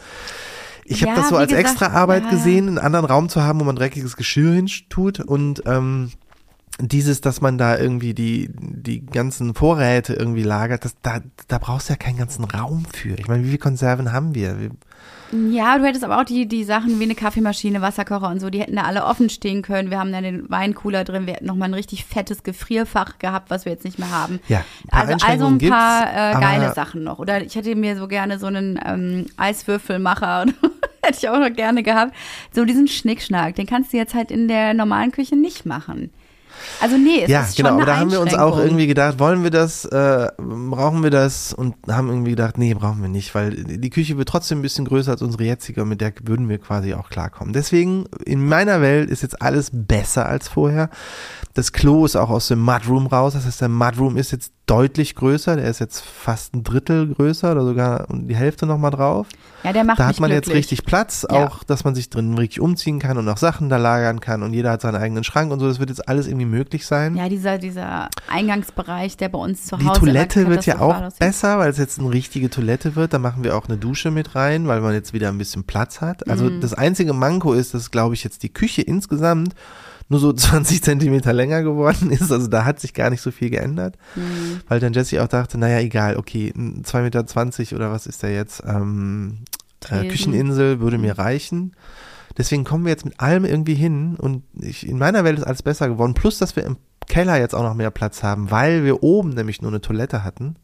Ich 0.92 1.04
habe 1.04 1.12
Ja, 1.12 1.18
das 1.18 1.30
so 1.30 1.38
als 1.38 1.52
gesagt, 1.52 1.70
extra 1.70 1.88
Arbeit 1.88 2.24
ja. 2.24 2.30
gesehen, 2.32 2.68
einen 2.68 2.78
anderen 2.80 3.06
Raum 3.06 3.30
zu 3.30 3.44
haben, 3.44 3.60
wo 3.60 3.64
man 3.64 3.76
dreckiges 3.76 4.18
Geschirr 4.18 4.54
hin 4.54 4.70
tut 4.90 5.20
und 5.20 5.62
ähm, 5.68 6.12
dieses, 6.80 7.22
dass 7.22 7.42
man 7.42 7.60
da 7.60 7.78
irgendwie 7.78 8.16
die, 8.16 8.50
die 8.52 9.06
ganzen 9.06 9.54
Vorräte 9.54 10.14
irgendwie 10.14 10.44
lagert, 10.44 10.86
das, 10.86 10.96
da, 11.04 11.20
da 11.48 11.60
brauchst 11.60 11.90
du 11.90 11.94
ja 11.94 11.98
keinen 11.98 12.18
ganzen 12.18 12.44
Raum 12.44 12.86
für. 12.92 13.20
Ich 13.20 13.28
meine, 13.28 13.44
wie 13.44 13.48
viele 13.48 13.60
Konserven 13.60 14.12
haben 14.12 14.34
wir? 14.34 14.60
wir 14.60 14.72
Ja, 15.32 15.78
du 15.78 15.86
hättest 15.86 16.04
aber 16.04 16.20
auch 16.20 16.24
die, 16.24 16.48
die 16.48 16.64
Sachen 16.64 17.00
wie 17.00 17.04
eine 17.04 17.16
Kaffeemaschine, 17.16 17.82
Wasserkocher 17.82 18.30
und 18.30 18.40
so, 18.40 18.50
die 18.50 18.60
hätten 18.60 18.76
da 18.76 18.84
alle 18.84 19.06
offen 19.06 19.30
stehen 19.30 19.62
können. 19.62 19.92
Wir 19.92 20.00
haben 20.00 20.12
da 20.12 20.22
den 20.22 20.50
Weincooler 20.50 21.04
drin, 21.04 21.28
wir 21.28 21.34
hätten 21.36 21.46
nochmal 21.46 21.70
ein 21.70 21.74
richtig 21.74 22.06
fettes 22.06 22.44
Gefrierfach 22.44 23.20
gehabt, 23.20 23.50
was 23.50 23.66
wir 23.66 23.72
jetzt 23.72 23.86
nicht 23.86 24.00
mehr 24.00 24.12
haben. 24.12 24.40
ja, 24.48 24.64
Also, 24.90 25.14
also 25.26 25.46
ein 25.48 25.58
paar 25.60 26.04
äh, 26.10 26.40
geile 26.40 26.74
Sachen 26.74 27.04
noch. 27.04 27.20
Oder 27.20 27.44
ich 27.44 27.56
hätte 27.56 27.76
mir 27.76 27.96
so 27.96 28.08
gerne 28.08 28.40
so 28.40 28.48
einen 28.48 28.80
ähm, 28.84 29.26
Eiswürfelmacher 29.38 30.42
und 30.44 30.56
hätte 31.04 31.18
ich 31.18 31.30
auch 31.30 31.40
noch 31.40 31.54
gerne 31.54 31.84
gehabt. 31.84 32.16
So 32.52 32.66
diesen 32.66 32.88
Schnickschnack, 32.88 33.56
den 33.56 33.68
kannst 33.68 33.94
du 33.94 33.98
jetzt 33.98 34.16
halt 34.16 34.32
in 34.32 34.48
der 34.48 34.74
normalen 34.74 35.12
Küche 35.12 35.36
nicht 35.36 35.66
machen. 35.66 36.12
Also 36.82 36.98
nee, 36.98 37.24
es 37.24 37.30
Ja, 37.30 37.42
ist 37.42 37.56
schon 37.58 37.66
genau, 37.66 37.76
aber 37.76 37.84
eine 37.84 37.92
da 37.92 37.98
haben 37.98 38.12
wir 38.12 38.22
uns 38.22 38.34
auch 38.34 38.58
irgendwie 38.58 38.88
gedacht, 38.88 39.20
wollen 39.20 39.44
wir 39.44 39.52
das, 39.52 39.86
äh, 39.86 40.28
brauchen 40.38 41.04
wir 41.04 41.10
das 41.10 41.54
und 41.54 41.76
haben 41.90 42.10
irgendwie 42.10 42.32
gedacht, 42.32 42.58
nee, 42.58 42.74
brauchen 42.74 43.02
wir 43.02 43.10
nicht, 43.10 43.34
weil 43.36 43.52
die 43.52 43.90
Küche 43.90 44.18
wird 44.18 44.30
trotzdem 44.30 44.60
ein 44.60 44.62
bisschen 44.62 44.86
größer 44.86 45.12
als 45.12 45.22
unsere 45.22 45.44
jetzige 45.44 45.82
und 45.84 45.90
mit 45.90 46.02
der 46.02 46.14
würden 46.24 46.50
wir 46.50 46.58
quasi 46.60 46.94
auch 46.94 47.10
klarkommen. 47.10 47.54
Deswegen, 47.54 48.06
in 48.26 48.46
meiner 48.48 48.82
Welt 48.82 49.10
ist 49.10 49.22
jetzt 49.22 49.42
alles 49.42 49.70
besser 49.74 50.28
als 50.28 50.48
vorher. 50.48 50.90
Das 51.54 51.72
Klo 51.72 52.06
ist 52.06 52.16
auch 52.16 52.30
aus 52.30 52.48
dem 52.48 52.60
Mudroom 52.60 53.08
raus, 53.08 53.34
das 53.34 53.46
heißt, 53.46 53.62
der 53.62 53.70
Mudroom 53.70 54.18
ist 54.18 54.32
jetzt 54.32 54.54
deutlich 54.70 55.16
größer, 55.16 55.56
der 55.56 55.66
ist 55.70 55.80
jetzt 55.80 56.02
fast 56.02 56.54
ein 56.54 56.64
Drittel 56.64 57.14
größer 57.14 57.52
oder 57.52 57.64
sogar 57.66 58.06
die 58.12 58.36
Hälfte 58.36 58.66
nochmal 58.66 58.92
drauf. 58.92 59.28
Ja, 59.64 59.74
der 59.74 59.84
macht 59.84 60.00
Da 60.00 60.06
hat 60.08 60.20
man 60.20 60.30
jetzt 60.32 60.46
glücklich. 60.46 60.66
richtig 60.72 60.86
Platz, 60.86 61.26
Ja. 61.30 61.46
auch, 61.48 61.64
dass 61.64 61.84
man 61.84 61.96
sich 61.96 62.10
drin 62.10 62.36
richtig 62.38 62.62
umziehen 62.62 63.00
kann 63.00 63.18
und 63.18 63.28
auch 63.28 63.38
Sachen 63.38 63.68
da 63.70 63.78
lagern 63.78 64.20
kann 64.22 64.44
und 64.44 64.54
jeder 64.54 64.72
hat 64.72 64.82
seinen 64.82 64.96
eigenen 64.96 65.24
Schrank 65.24 65.52
und 65.52 65.60
so. 65.60 65.68
Das 65.68 65.80
wird 65.80 65.90
jetzt 65.90 66.08
alles 66.08 66.28
irgendwie 66.28 66.46
möglich 66.46 66.86
sein. 66.86 67.16
Ja, 67.16 67.28
dieser, 67.30 67.58
dieser 67.58 68.10
Eingangsbereich, 68.30 69.18
der 69.18 69.30
bei 69.30 69.40
uns 69.40 69.66
zu 69.66 69.76
Die 69.78 69.86
Hause 69.88 70.00
Toilette 70.02 70.42
immer 70.42 70.52
wird 70.52 70.66
ja 70.66 70.80
auch 70.80 70.96
aussieht. 71.02 71.20
besser, 71.20 71.58
weil 71.60 71.70
es 71.72 71.78
jetzt 71.78 72.00
eine 72.00 72.12
richtige 72.12 72.50
Toilette 72.50 72.96
wird. 72.96 73.14
Da 73.14 73.20
machen 73.20 73.44
wir 73.44 73.58
auch 73.58 73.68
eine 73.68 73.78
Dusche 73.78 74.12
mit 74.12 74.36
rein, 74.36 74.68
weil 74.68 74.82
man 74.82 74.94
jetzt 74.94 75.14
wieder 75.14 75.30
ein 75.30 75.38
bisschen 75.38 75.64
Platz 75.64 76.00
hat. 76.02 76.28
Also 76.30 76.46
Mhm. 76.46 76.62
das 76.62 76.74
einzige 76.74 77.14
Manko 77.14 77.54
ist, 77.54 77.74
dass, 77.74 77.92
glaube 77.92 78.14
ich, 78.14 78.24
jetzt 78.24 78.44
die 78.44 78.50
Küche 78.54 78.82
insgesamt 78.82 79.54
nur 80.10 80.20
so 80.20 80.34
20 80.34 80.84
Zentimeter 80.84 81.32
länger 81.32 81.64
geworden 81.64 82.12
ist. 82.12 82.32
Also 82.32 82.48
da 82.48 82.66
hat 82.66 82.80
sich 82.80 82.94
gar 82.94 83.10
nicht 83.10 83.22
so 83.22 83.32
viel 83.32 83.50
geändert. 83.50 83.96
Mhm. 84.16 84.62
Weil 84.68 84.80
dann 84.80 84.94
Jesse 84.94 85.24
auch 85.24 85.28
dachte, 85.28 85.58
naja, 85.58 85.80
egal, 85.80 86.18
okay, 86.18 86.52
2,20 86.56 87.02
Meter 87.02 87.76
oder 87.76 87.92
was 87.92 88.08
ist 88.08 88.24
der 88.24 88.34
jetzt? 88.34 88.64
Ähm, 88.66 89.40
äh. 89.90 90.08
Kücheninsel 90.08 90.80
würde 90.82 90.98
mir 90.98 91.18
reichen. 91.18 91.74
Deswegen 92.38 92.64
kommen 92.64 92.86
wir 92.86 92.92
jetzt 92.92 93.06
mit 93.06 93.20
allem 93.20 93.46
irgendwie 93.46 93.74
hin 93.74 94.16
und 94.16 94.44
ich, 94.60 94.88
in 94.88 94.98
meiner 94.98 95.24
Welt 95.24 95.40
ist 95.40 95.46
alles 95.46 95.64
besser 95.64 95.90
geworden. 95.90 96.14
Plus, 96.14 96.38
dass 96.38 96.56
wir 96.56 96.64
im 96.64 96.78
Keller 97.08 97.38
jetzt 97.38 97.56
auch 97.56 97.64
noch 97.64 97.74
mehr 97.74 97.92
Platz 97.92 98.24
haben, 98.24 98.52
weil 98.52 98.86
wir 98.86 99.04
oben 99.04 99.32
nämlich 99.32 99.62
nur 99.62 99.72
eine 99.72 99.82
Toilette 99.82 100.24
hatten. 100.24 100.56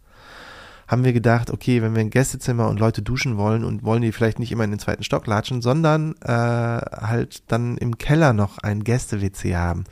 Haben 0.88 1.03
wir 1.03 1.13
gedacht, 1.13 1.49
okay, 1.49 1.81
wenn 1.81 1.95
wir 1.95 2.01
ein 2.01 2.11
Gästezimmer 2.11 2.67
und 2.67 2.79
Leute 2.79 3.01
duschen 3.01 3.38
wollen 3.38 3.63
und 3.63 3.83
wollen 3.83 4.01
die 4.03 4.11
vielleicht 4.11 4.38
nicht 4.39 4.51
immer 4.51 4.65
in 4.65 4.71
den 4.71 4.79
zweiten 4.79 5.03
Stock 5.03 5.25
latschen, 5.25 5.61
sondern 5.61 6.13
äh, 6.23 6.27
halt 6.31 7.43
dann 7.47 7.77
im 7.77 7.97
Keller 7.97 8.33
noch 8.33 8.59
ein 8.59 8.83
Gäste-WC 8.83 9.55
haben. 9.55 9.86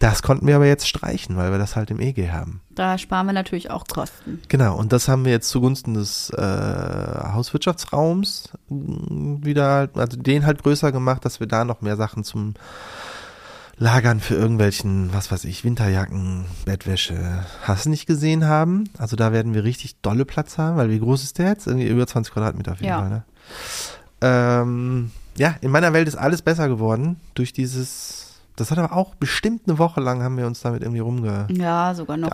Das 0.00 0.22
konnten 0.22 0.48
wir 0.48 0.56
aber 0.56 0.66
jetzt 0.66 0.88
streichen, 0.88 1.36
weil 1.36 1.52
wir 1.52 1.58
das 1.58 1.76
halt 1.76 1.92
im 1.92 2.00
EG 2.00 2.30
haben. 2.32 2.60
Da 2.70 2.98
sparen 2.98 3.26
wir 3.26 3.32
natürlich 3.32 3.70
auch 3.70 3.84
Kosten. 3.86 4.40
Genau, 4.48 4.76
und 4.76 4.92
das 4.92 5.06
haben 5.06 5.24
wir 5.24 5.30
jetzt 5.30 5.48
zugunsten 5.48 5.94
des 5.94 6.30
äh, 6.30 6.42
Hauswirtschaftsraums 6.42 8.48
mh, 8.68 9.44
wieder, 9.46 9.70
halt- 9.70 9.96
also 9.96 10.16
den 10.16 10.44
halt 10.44 10.64
größer 10.64 10.90
gemacht, 10.90 11.24
dass 11.24 11.38
wir 11.38 11.46
da 11.46 11.64
noch 11.64 11.82
mehr 11.82 11.96
Sachen 11.96 12.24
zum 12.24 12.54
Lagern 13.78 14.20
für 14.20 14.34
irgendwelchen, 14.34 15.12
was 15.12 15.32
weiß 15.32 15.44
ich, 15.44 15.64
Winterjacken, 15.64 16.44
Bettwäsche, 16.64 17.44
hast 17.62 17.86
du 17.86 17.90
nicht 17.90 18.06
gesehen 18.06 18.46
haben. 18.46 18.84
Also 18.98 19.16
da 19.16 19.32
werden 19.32 19.54
wir 19.54 19.64
richtig 19.64 20.00
dolle 20.02 20.24
Platz 20.24 20.58
haben, 20.58 20.76
weil 20.76 20.90
wie 20.90 21.00
groß 21.00 21.22
ist 21.24 21.38
der 21.38 21.48
jetzt? 21.48 21.66
Irgendwie 21.66 21.88
über 21.88 22.06
20 22.06 22.32
Quadratmeter 22.32 22.72
auf 22.72 22.78
jeden 22.80 22.90
Ja. 22.90 22.98
Fall, 23.00 23.10
ne? 23.10 23.22
Ähm, 24.20 25.10
ja, 25.36 25.56
in 25.60 25.70
meiner 25.70 25.92
Welt 25.92 26.06
ist 26.06 26.16
alles 26.16 26.42
besser 26.42 26.68
geworden 26.68 27.16
durch 27.34 27.52
dieses, 27.52 28.40
das 28.56 28.70
hat 28.70 28.78
aber 28.78 28.94
auch 28.94 29.14
bestimmt 29.14 29.62
eine 29.66 29.78
Woche 29.78 30.00
lang 30.00 30.22
haben 30.22 30.36
wir 30.36 30.46
uns 30.46 30.60
damit 30.60 30.82
irgendwie 30.82 31.00
rumgeeiert. 31.00 31.50
Ja, 31.50 31.94
sogar 31.94 32.16
noch. 32.16 32.32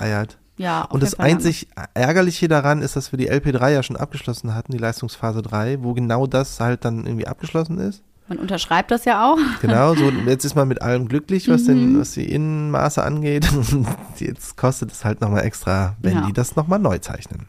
Ja, 0.58 0.84
auf 0.84 0.90
Und 0.90 1.02
das 1.04 1.18
einzig 1.18 1.68
Ärgerliche 1.94 2.48
daran 2.48 2.82
ist, 2.82 2.96
dass 2.96 3.12
wir 3.12 3.16
die 3.16 3.30
LP3 3.30 3.70
ja 3.70 3.82
schon 3.84 3.96
abgeschlossen 3.96 4.54
hatten, 4.54 4.72
die 4.72 4.78
Leistungsphase 4.78 5.40
3, 5.40 5.82
wo 5.82 5.94
genau 5.94 6.26
das 6.26 6.58
halt 6.58 6.84
dann 6.84 7.06
irgendwie 7.06 7.28
abgeschlossen 7.28 7.78
ist. 7.78 8.02
Man 8.28 8.38
unterschreibt 8.38 8.90
das 8.90 9.04
ja 9.04 9.24
auch. 9.32 9.38
Genau, 9.62 9.94
so 9.94 10.10
jetzt 10.26 10.44
ist 10.44 10.54
man 10.54 10.68
mit 10.68 10.82
allem 10.82 11.08
glücklich, 11.08 11.48
was, 11.48 11.62
Mhm. 11.62 11.66
den, 11.66 12.00
was 12.00 12.12
die 12.12 12.30
Innenmaße 12.30 13.02
angeht. 13.02 13.50
Und 13.52 13.86
jetzt 14.18 14.56
kostet 14.56 14.92
es 14.92 15.04
halt 15.04 15.20
nochmal 15.20 15.44
extra, 15.44 15.96
wenn 16.00 16.14
Ja. 16.16 16.26
die 16.26 16.32
das 16.32 16.54
nochmal 16.56 16.78
neu 16.78 16.98
zeichnen. 16.98 17.46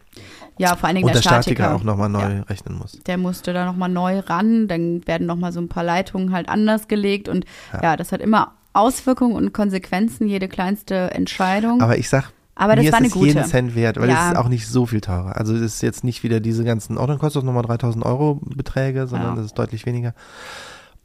Ja, 0.57 0.75
vor 0.75 0.87
allen 0.87 0.95
Dingen 0.95 1.07
Und 1.07 1.13
der 1.15 1.21
der 1.21 1.29
Statiker, 1.29 1.63
Statiker. 1.63 1.75
auch 1.75 1.83
nochmal 1.83 2.09
neu 2.09 2.19
Ja. 2.37 2.41
rechnen 2.43 2.77
muss. 2.77 2.99
Der 3.07 3.17
musste 3.17 3.53
da 3.53 3.65
nochmal 3.65 3.89
neu 3.89 4.19
ran, 4.19 4.67
dann 4.67 5.05
werden 5.07 5.25
nochmal 5.27 5.51
so 5.53 5.59
ein 5.61 5.69
paar 5.69 5.83
Leitungen 5.85 6.33
halt 6.33 6.49
anders 6.49 6.87
gelegt 6.87 7.29
und 7.29 7.45
Ja. 7.73 7.81
ja. 7.83 7.97
das 7.97 8.11
hat 8.11 8.21
immer 8.21 8.53
Auswirkungen 8.73 9.35
und 9.35 9.53
Konsequenzen, 9.53 10.27
jede 10.27 10.47
kleinste 10.47 11.11
Entscheidung. 11.11 11.81
Aber 11.81 11.97
ich 11.97 12.07
sag, 12.09 12.31
Aber 12.59 12.75
das 12.75 12.85
mir 12.85 12.91
war 12.91 12.99
ist 12.99 13.03
eine 13.03 13.07
es 13.07 13.13
gute. 13.13 13.27
jeden 13.27 13.45
Cent 13.45 13.75
wert, 13.75 13.99
weil 13.99 14.09
Ja. 14.09 14.27
es 14.27 14.31
ist 14.33 14.37
auch 14.37 14.49
nicht 14.49 14.67
so 14.67 14.85
viel 14.85 15.01
teurer. 15.01 15.37
Also 15.37 15.55
es 15.55 15.61
ist 15.61 15.81
jetzt 15.81 16.03
nicht 16.03 16.23
wieder 16.23 16.39
diese 16.39 16.63
ganzen, 16.63 16.97
oh, 16.97 17.05
dann 17.07 17.17
kostet 17.17 17.41
es 17.41 17.45
nochmal 17.45 17.63
3000 17.63 18.05
Euro 18.05 18.39
Beträge, 18.43 19.07
sondern 19.07 19.29
Ja. 19.31 19.35
das 19.37 19.45
ist 19.45 19.57
deutlich 19.57 19.85
weniger. 19.85 20.13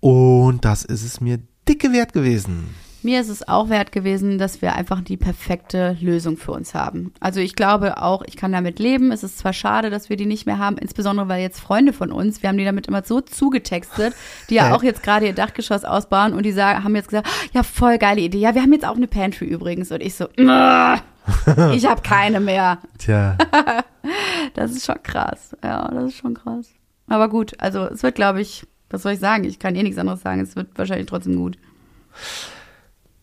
Und 0.01 0.65
das 0.65 0.85
ist 0.85 1.05
es 1.05 1.21
mir 1.21 1.39
dicke 1.69 1.93
wert 1.93 2.13
gewesen. 2.13 2.75
Mir 3.03 3.21
ist 3.21 3.29
es 3.29 3.47
auch 3.47 3.69
wert 3.69 3.93
gewesen, 3.93 4.39
dass 4.39 4.63
wir 4.63 4.75
einfach 4.75 5.03
die 5.03 5.19
perfekte 5.19 5.95
Lösung 6.01 6.39
für 6.39 6.53
uns 6.53 6.73
haben. 6.73 7.13
Also 7.21 7.39
ich 7.39 7.55
glaube 7.55 8.01
auch, 8.03 8.23
ich 8.27 8.35
kann 8.37 8.51
damit 8.51 8.79
leben. 8.79 9.13
Es 9.13 9.23
ist 9.23 9.37
zwar 9.37 9.53
schade, 9.53 9.91
dass 9.91 10.09
wir 10.09 10.17
die 10.17 10.25
nicht 10.25 10.47
mehr 10.47 10.59
haben, 10.59 10.79
insbesondere 10.79 11.29
weil 11.29 11.43
jetzt 11.43 11.61
Freunde 11.61 11.93
von 11.93 12.11
uns, 12.11 12.43
wir 12.43 12.49
haben 12.49 12.57
die 12.57 12.65
damit 12.65 12.87
immer 12.87 13.05
so 13.05 13.21
zugetextet, 13.21 14.15
die 14.49 14.55
ja 14.55 14.75
auch 14.75 14.83
jetzt 14.83 15.03
gerade 15.03 15.27
ihr 15.27 15.35
Dachgeschoss 15.35 15.85
ausbauen 15.85 16.33
und 16.33 16.45
die 16.47 16.53
sagen, 16.53 16.83
haben 16.83 16.97
jetzt 16.97 17.09
gesagt, 17.09 17.29
ja, 17.53 17.63
voll 17.63 17.99
geile 17.99 18.23
Idee. 18.23 18.39
Ja, 18.39 18.55
wir 18.55 18.63
haben 18.63 18.73
jetzt 18.73 18.87
auch 18.87 18.97
eine 18.97 19.07
Pantry 19.07 19.45
übrigens. 19.47 19.93
Und 19.93 20.01
ich 20.01 20.15
so, 20.15 20.29
"Mah, 20.39 21.03
ich 21.73 21.87
habe 21.87 22.03
keine 22.03 22.41
mehr. 22.41 22.79
Tja, 22.99 23.37
Das 24.55 24.71
ist 24.71 24.85
schon 24.85 25.03
krass. 25.03 25.57
Ja, 25.63 25.89
das 25.89 26.05
ist 26.05 26.17
schon 26.17 26.35
krass. 26.35 26.69
Aber 27.09 27.29
gut, 27.29 27.53
also 27.59 27.87
es 27.87 28.03
wird, 28.03 28.15
glaube 28.15 28.41
ich, 28.41 28.67
was 28.91 29.03
soll 29.03 29.13
ich 29.13 29.19
sagen? 29.21 29.45
Ich 29.45 29.59
kann 29.59 29.75
eh 29.75 29.83
nichts 29.83 29.99
anderes 29.99 30.21
sagen. 30.23 30.41
Es 30.41 30.57
wird 30.57 30.77
wahrscheinlich 30.77 31.07
trotzdem 31.07 31.37
gut. 31.37 31.59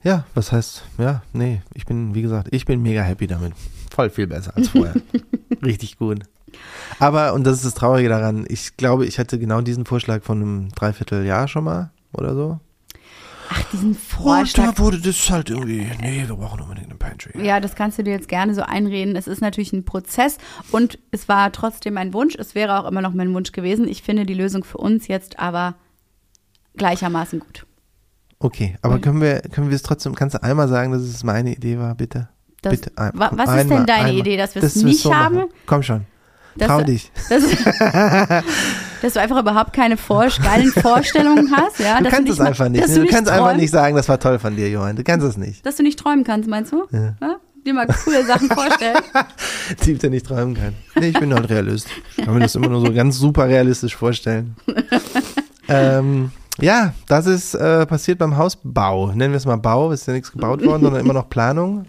ja, 0.04 0.26
was 0.34 0.52
heißt, 0.52 0.84
ja, 0.97 1.22
nee, 1.34 1.62
ich 1.74 1.86
bin, 1.86 2.16
wie 2.16 2.22
gesagt, 2.22 2.47
ich 2.52 2.66
bin 2.66 2.82
mega 2.82 3.02
happy 3.02 3.28
damit. 3.28 3.54
Voll 3.93 4.10
viel 4.10 4.28
besser 4.28 4.56
als 4.56 4.70
vorher. 4.70 4.95
Richtig 5.66 5.97
gut. 5.97 6.24
Aber, 6.99 7.34
und 7.34 7.45
das 7.45 7.58
ist 7.58 7.66
das 7.66 7.74
Traurige 7.76 8.10
daran, 8.10 8.45
ich 8.49 8.76
glaube, 8.78 9.06
ich 9.06 9.20
hatte 9.20 9.39
genau 9.39 9.62
diesen 9.62 9.86
Vorschlag 9.86 10.24
von 10.24 10.41
einem 10.41 10.70
Dreivierteljahr 10.70 11.47
schon 11.47 11.64
mal 11.64 11.91
oder 12.14 12.34
so. 12.36 12.60
Diesen 13.72 13.89
Und 13.89 13.99
Vorschlag. 13.99 14.74
da 14.76 14.78
wurde 14.80 14.99
das 14.99 15.30
halt 15.30 15.49
irgendwie, 15.49 15.89
nee, 16.01 16.24
wir 16.28 16.36
brauchen 16.36 16.59
unbedingt 16.61 16.88
eine 16.89 16.95
Pantry. 16.97 17.32
Ja, 17.45 17.59
das 17.59 17.76
kannst 17.76 17.97
du 17.97 18.03
dir 18.03 18.11
jetzt 18.11 18.28
gerne 18.28 18.53
so 18.53 18.61
einreden. 18.63 19.15
Es 19.15 19.28
ist 19.28 19.41
natürlich 19.41 19.72
ein 19.72 19.86
Prozess 19.86 20.38
und 20.72 20.99
es 21.11 21.30
war 21.30 21.51
trotzdem 21.51 21.97
ein 21.97 22.13
Wunsch. 22.13 22.36
Es 22.36 22.53
wäre 22.55 22.80
auch 22.80 22.88
immer 22.89 23.01
noch 23.01 23.13
mein 23.13 23.34
Wunsch 23.34 23.51
gewesen. 23.53 23.88
Ich 23.88 24.03
finde 24.03 24.26
die 24.26 24.34
Lösung 24.34 24.63
für 24.63 24.78
uns 24.78 25.07
jetzt 25.07 25.39
aber 25.39 25.76
gleichermaßen 26.76 27.39
gut. 27.39 27.65
Okay, 28.39 28.76
aber 28.82 28.99
können 28.99 29.22
wir, 29.22 29.39
können 29.41 29.69
wir 29.69 29.76
es 29.76 29.84
trotzdem, 29.84 30.15
kannst 30.15 30.36
du 30.36 30.43
einmal 30.43 30.67
sagen, 30.67 30.91
dass 30.91 31.01
es 31.03 31.24
meine 31.24 31.53
Idee 31.53 31.78
war, 31.78 31.93
bitte? 31.95 32.28
Das, 32.63 32.72
bitte. 32.72 32.91
ein- 32.97 33.11
was 33.13 33.32
ist 33.32 33.39
einmal, 33.39 33.65
denn 33.78 33.86
deine 33.86 33.99
einmal. 34.07 34.13
Idee, 34.15 34.38
dass 34.38 34.55
wir 34.55 34.63
es 34.63 34.76
nicht 34.78 35.01
so 35.01 35.13
haben? 35.15 35.36
machen. 35.36 35.49
Komm 35.67 35.84
schon, 35.84 36.05
Dass, 36.57 36.67
trau 36.67 36.82
dich. 36.82 37.11
Dass, 37.30 37.43
dass 39.02 39.14
du 39.14 39.20
einfach 39.22 39.39
überhaupt 39.39 39.74
keine 39.74 39.97
vor 39.97 40.28
geilen 40.43 40.72
Vorstellungen 40.72 41.52
hast, 41.56 41.80
ja? 41.80 41.99
Du 42.02 42.10
kannst 42.10 42.28
du 42.30 42.34
es 42.34 42.39
mal- 42.39 42.47
einfach 42.47 42.70
nicht. 42.70 42.88
Du, 42.88 43.02
du 43.02 43.08
kannst 43.08 43.30
einfach 43.30 43.47
träumen- 43.52 43.58
nicht 43.60 43.72
sagen, 43.72 43.95
das 43.95 44.08
war 44.10 44.20
toll 44.20 44.39
von 44.39 44.56
dir, 44.56 44.70
Johann. 44.70 44.95
Du 44.95 45.04
kannst 45.04 45.26
es 45.26 45.38
nicht. 45.38 45.66
Dass 45.66 45.76
du 45.78 45.84
nicht 45.84 45.99
träumen 45.99 46.24
kannst, 46.24 46.49
meinst 46.49 46.72
du? 46.72 46.88
Ja. 46.91 47.16
Ja? 47.22 47.36
Dir 47.66 47.74
mal 47.76 47.86
coole 47.86 48.26
Sachen 48.26 48.49
vorstellen. 48.49 48.97
Typ, 49.84 49.99
der 49.99 50.10
nicht 50.10 50.26
träumen 50.26 50.56
kann. 50.56 50.74
Nee, 50.99 51.10
ich 51.10 51.20
bin 51.20 51.32
halt 51.34 51.47
Realist. 51.49 51.88
Ich 52.18 52.26
kann 52.26 52.34
mir 52.34 52.39
das 52.39 52.56
immer 52.56 52.70
nur 52.70 52.84
so 52.84 52.91
ganz 52.91 53.18
super 53.20 53.47
realistisch 53.47 53.95
vorstellen. 53.95 54.56
ähm, 55.68 56.32
ja, 56.60 56.93
das 57.08 57.28
ist 57.28 57.54
äh, 57.54 57.86
passiert 57.86 58.18
beim 58.20 58.36
Hausbau. 58.38 59.08
Nennen 59.14 59.32
wir 59.34 59.38
es 59.38 59.45
mal 59.45 59.58
Bau. 59.58 59.91
Es 59.91 60.02
ist 60.02 60.08
ja 60.08 60.14
nichts 60.14 60.32
gebaut 60.32 60.66
worden, 60.66 60.82
sondern 60.84 61.02
immer 61.02 61.14
noch 61.14 61.30
Planung. 61.30 61.86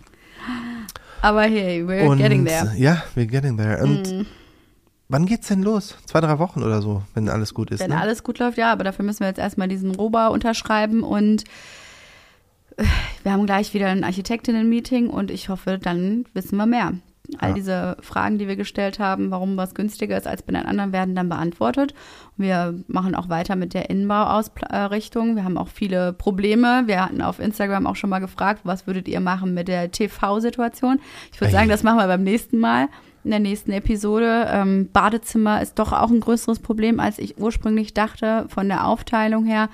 Aber 1.20 1.42
hey, 1.42 1.82
we're 1.86 2.06
Und 2.06 2.18
getting 2.18 2.44
there. 2.44 2.72
ja, 2.76 3.02
we're 3.16 3.26
getting 3.26 3.56
there. 3.56 3.82
Und 3.82 4.10
Mm. 4.12 4.26
Wann 5.12 5.26
geht's 5.26 5.48
denn 5.48 5.62
los? 5.62 5.96
Zwei, 6.06 6.20
drei 6.20 6.38
Wochen 6.38 6.62
oder 6.62 6.82
so, 6.82 7.02
wenn 7.14 7.28
alles 7.28 7.54
gut 7.54 7.70
ist. 7.70 7.80
Wenn 7.80 7.90
ne? 7.90 8.00
alles 8.00 8.24
gut 8.24 8.38
läuft, 8.38 8.58
ja, 8.58 8.72
aber 8.72 8.82
dafür 8.82 9.04
müssen 9.04 9.20
wir 9.20 9.28
jetzt 9.28 9.38
erstmal 9.38 9.68
diesen 9.68 9.94
Roba 9.94 10.28
unterschreiben 10.28 11.02
und 11.02 11.44
äh, 12.76 12.84
wir 13.22 13.32
haben 13.32 13.46
gleich 13.46 13.74
wieder 13.74 13.88
ein 13.88 14.04
Architektinnen-Meeting 14.04 15.08
und 15.10 15.30
ich 15.30 15.48
hoffe, 15.48 15.78
dann 15.78 16.24
wissen 16.32 16.56
wir 16.56 16.66
mehr. 16.66 16.94
All 17.38 17.50
Ja. 17.50 17.54
diese 17.54 17.96
Fragen, 18.00 18.38
die 18.38 18.48
wir 18.48 18.56
gestellt 18.56 18.98
haben, 18.98 19.30
warum 19.30 19.56
was 19.56 19.74
günstiger 19.74 20.16
ist 20.16 20.26
als 20.26 20.42
bei 20.42 20.52
den 20.52 20.66
anderen, 20.66 20.92
werden 20.92 21.14
dann 21.14 21.28
beantwortet. 21.28 21.94
Wir 22.36 22.74
machen 22.88 23.14
auch 23.14 23.28
weiter 23.28 23.54
mit 23.54 23.74
der 23.74 23.90
Innenbauausrichtung. 23.90 25.36
Wir 25.36 25.44
haben 25.44 25.56
auch 25.56 25.68
viele 25.68 26.12
Probleme. 26.12 26.82
Wir 26.86 27.04
hatten 27.04 27.22
auf 27.22 27.38
Instagram 27.38 27.86
auch 27.86 27.96
schon 27.96 28.10
mal 28.10 28.18
gefragt, 28.18 28.62
was 28.64 28.86
würdet 28.86 29.08
ihr 29.08 29.20
machen 29.20 29.54
mit 29.54 29.68
der 29.68 29.90
TV-Situation? 29.90 31.00
Ich 31.32 31.40
würde 31.40 31.52
sagen, 31.52 31.68
das 31.68 31.84
machen 31.84 31.98
wir 31.98 32.06
beim 32.06 32.24
nächsten 32.24 32.58
Mal 32.58 32.88
in 33.24 33.30
der 33.30 33.40
nächsten 33.40 33.72
Episode. 33.72 34.46
Ähm, 34.50 34.88
Badezimmer 34.92 35.62
ist 35.62 35.78
doch 35.78 35.92
auch 35.92 36.10
ein 36.10 36.20
größeres 36.20 36.58
Problem, 36.58 37.00
als 37.00 37.18
ich 37.18 37.38
ursprünglich 37.38 37.94
dachte, 37.94 38.46
von 38.48 38.68
der 38.68 38.86
Aufteilung 38.86 39.44
her. 39.44 39.68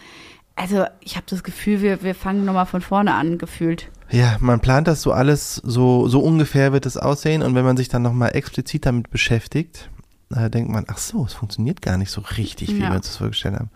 Also 0.57 0.85
ich 1.01 1.17
habe 1.17 1.27
das 1.29 1.43
Gefühl, 1.45 1.83
wir, 1.83 2.03
wir 2.03 2.15
fangen 2.15 2.45
nochmal 2.45 2.67
von 2.67 2.81
vorne 2.81 3.15
an, 3.15 3.39
gefühlt. 3.39 3.91
Ja, 4.11 4.37
man 4.41 4.61
plant 4.61 4.89
das 4.89 5.03
so 5.03 5.13
alles, 5.13 5.57
so, 5.57 6.09
so 6.09 6.21
ungefähr 6.21 6.73
wird 6.73 6.87
es 6.87 6.97
aussehen. 6.97 7.43
Und 7.43 7.55
wenn 7.55 7.65
man 7.65 7.77
sich 7.77 7.89
dann 7.89 8.03
nochmal 8.03 8.35
explizit 8.35 8.87
damit 8.87 9.11
beschäftigt, 9.11 9.91
äh, 10.35 10.51
denkt 10.51 10.71
man, 10.71 10.85
ach 10.89 10.99
so, 10.99 11.25
es 11.25 11.35
funktioniert 11.35 11.81
gar 11.81 11.97
nicht 11.97 12.11
so 12.11 12.23
richtig, 12.37 12.75
wie 12.75 12.81
Ja. 12.81 12.91
wir 12.91 12.97
uns 12.97 13.07
das 13.07 13.17
vorgestellt 13.19 13.55
haben. 13.57 13.71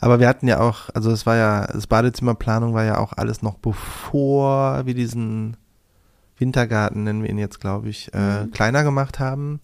Aber 0.00 0.20
wir 0.20 0.28
hatten 0.28 0.46
ja 0.46 0.60
auch, 0.60 0.90
also 0.94 1.10
es 1.10 1.24
war 1.26 1.36
ja, 1.36 1.66
das 1.66 1.86
Badezimmerplanung 1.86 2.74
war 2.74 2.84
ja 2.84 2.98
auch 2.98 3.12
alles 3.14 3.42
noch 3.42 3.54
bevor 3.58 4.86
wir 4.86 4.94
diesen 4.94 5.56
Wintergarten, 6.38 7.04
nennen 7.04 7.22
wir 7.22 7.30
ihn 7.30 7.38
jetzt, 7.38 7.60
glaube 7.60 7.88
ich, 7.88 8.12
äh, 8.14 8.44
Mhm. 8.44 8.50
kleiner 8.52 8.82
gemacht 8.84 9.18
haben. 9.18 9.60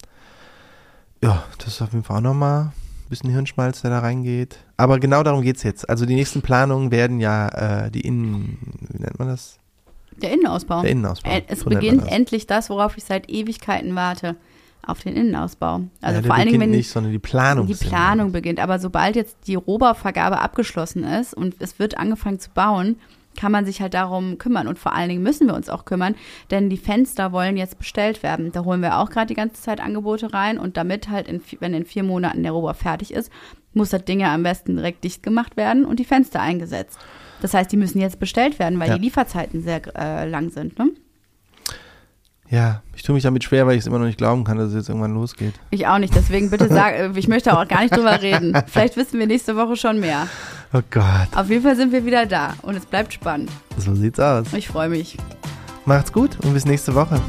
Ja, 1.23 1.43
das 1.57 1.67
ist 1.69 1.81
auf 1.81 1.93
jeden 1.93 2.03
Fall 2.03 2.17
auch 2.17 2.21
nochmal 2.21 2.61
ein 2.65 3.09
bisschen 3.09 3.29
Hirnschmalz, 3.29 3.81
der 3.81 3.91
da 3.91 3.99
reingeht. 3.99 4.57
Aber 4.77 4.99
genau 4.99 5.23
darum 5.23 5.41
geht's 5.41 5.63
jetzt. 5.63 5.89
Also 5.89 6.05
die 6.05 6.15
nächsten 6.15 6.41
Planungen 6.41 6.91
werden 6.91 7.19
ja 7.19 7.47
äh, 7.85 7.91
die 7.91 8.01
Innen, 8.01 8.57
wie 8.89 9.01
nennt 9.01 9.19
man 9.19 9.29
das? 9.29 9.57
Der 10.21 10.31
Innenausbau. 10.33 10.81
Der 10.81 10.91
Innenausbau. 10.91 11.29
Äh, 11.31 11.43
Es 11.47 11.61
So 11.61 11.69
beginnt 11.69 12.07
endlich 12.11 12.45
das, 12.45 12.69
worauf 12.69 12.97
ich 12.97 13.03
seit 13.03 13.29
Ewigkeiten 13.29 13.95
warte. 13.95 14.35
Auf 14.85 14.99
den 14.99 15.15
Innenausbau. 15.15 15.79
Also 16.01 16.19
ja, 16.19 16.25
vor 16.27 16.35
allen 16.35 16.49
Dingen, 16.49 16.59
wenn 16.59 16.71
nicht, 16.71 16.89
sondern 16.89 17.13
die 17.13 17.19
Planung. 17.19 17.67
die 17.67 17.73
Planung 17.73 18.33
beginnt. 18.33 18.59
Aber 18.59 18.79
sobald 18.79 19.15
jetzt 19.15 19.37
die 19.47 19.55
Rohbauvergabe 19.55 20.39
abgeschlossen 20.39 21.05
ist 21.05 21.33
und 21.33 21.55
es 21.59 21.79
wird 21.79 21.97
angefangen 21.97 22.37
zu 22.41 22.49
bauen, 22.49 22.97
kann 23.39 23.51
man 23.51 23.65
sich 23.65 23.81
halt 23.81 23.93
darum 23.93 24.37
kümmern. 24.37 24.67
Und 24.67 24.79
vor 24.79 24.93
allen 24.93 25.09
Dingen 25.09 25.23
müssen 25.23 25.47
wir 25.47 25.55
uns 25.55 25.69
auch 25.69 25.85
kümmern, 25.85 26.15
denn 26.51 26.69
die 26.69 26.77
Fenster 26.77 27.31
wollen 27.31 27.57
jetzt 27.57 27.77
bestellt 27.77 28.23
werden. 28.23 28.51
Da 28.51 28.63
holen 28.63 28.81
wir 28.81 28.97
auch 28.99 29.09
gerade 29.09 29.27
die 29.27 29.33
ganze 29.33 29.61
Zeit 29.61 29.79
Angebote 29.81 30.33
rein 30.33 30.57
und 30.59 30.77
damit 30.77 31.09
halt, 31.09 31.27
in, 31.27 31.41
wenn 31.59 31.73
in 31.73 31.85
vier 31.85 32.03
Monaten 32.03 32.43
der 32.43 32.51
Rohbau 32.51 32.73
fertig 32.73 33.13
ist, 33.13 33.31
muss 33.73 33.89
das 33.89 34.05
Ding 34.05 34.19
ja 34.19 34.33
am 34.33 34.43
besten 34.43 34.75
direkt 34.75 35.03
dicht 35.03 35.23
gemacht 35.23 35.57
werden 35.57 35.85
und 35.85 35.99
die 35.99 36.05
Fenster 36.05 36.39
eingesetzt. 36.41 36.99
Das 37.41 37.53
heißt, 37.53 37.71
die 37.71 37.77
müssen 37.77 37.99
jetzt 37.99 38.19
bestellt 38.19 38.59
werden, 38.59 38.79
weil 38.79 38.89
Ja. 38.89 38.95
die 38.97 39.01
Lieferzeiten 39.03 39.61
sehr 39.61 39.81
äh, 39.97 40.29
lang 40.29 40.49
sind. 40.51 40.77
Ne? 40.77 40.89
Ja, 42.53 42.83
ich 42.95 43.01
tue 43.01 43.15
mich 43.15 43.23
damit 43.23 43.43
schwer, 43.43 43.65
weil 43.65 43.73
ich 43.73 43.79
es 43.79 43.87
immer 43.87 43.97
noch 43.97 44.05
nicht 44.05 44.19
glauben 44.19 44.43
kann, 44.43 44.59
dass 44.59 44.67
es 44.67 44.75
jetzt 44.75 44.87
irgendwann 44.87 45.15
losgeht. 45.15 45.55
Ich 45.71 45.87
auch 45.87 45.97
nicht, 45.97 46.13
deswegen 46.13 46.51
bitte 46.51 46.69
sag, 46.69 46.93
äh, 46.99 47.09
ich 47.15 47.27
möchte 47.27 47.57
auch 47.57 47.67
gar 47.67 47.81
nicht 47.81 47.97
drüber 47.97 48.21
reden. 48.21 48.55
Vielleicht 48.67 48.95
wissen 48.95 49.17
wir 49.17 49.25
nächste 49.25 49.55
Woche 49.55 49.75
schon 49.75 49.99
mehr. 49.99 50.27
Oh 50.71 50.81
Gott, 50.91 51.29
Auf 51.35 51.49
jeden 51.49 51.63
Fall 51.63 51.75
sind 51.75 51.91
wir 51.91 52.05
wieder 52.05 52.27
da 52.27 52.53
und 52.61 52.75
es 52.75 52.85
bleibt 52.85 53.11
spannend. 53.11 53.49
so 53.77 53.95
sieht's 53.95 54.19
aus. 54.19 54.53
Ich 54.53 54.67
freue 54.67 54.89
mich. 54.89 55.17
Macht's 55.85 56.13
gut 56.13 56.37
und 56.43 56.53
bis 56.53 56.65
nächste 56.65 56.93
Woche. 56.93 57.19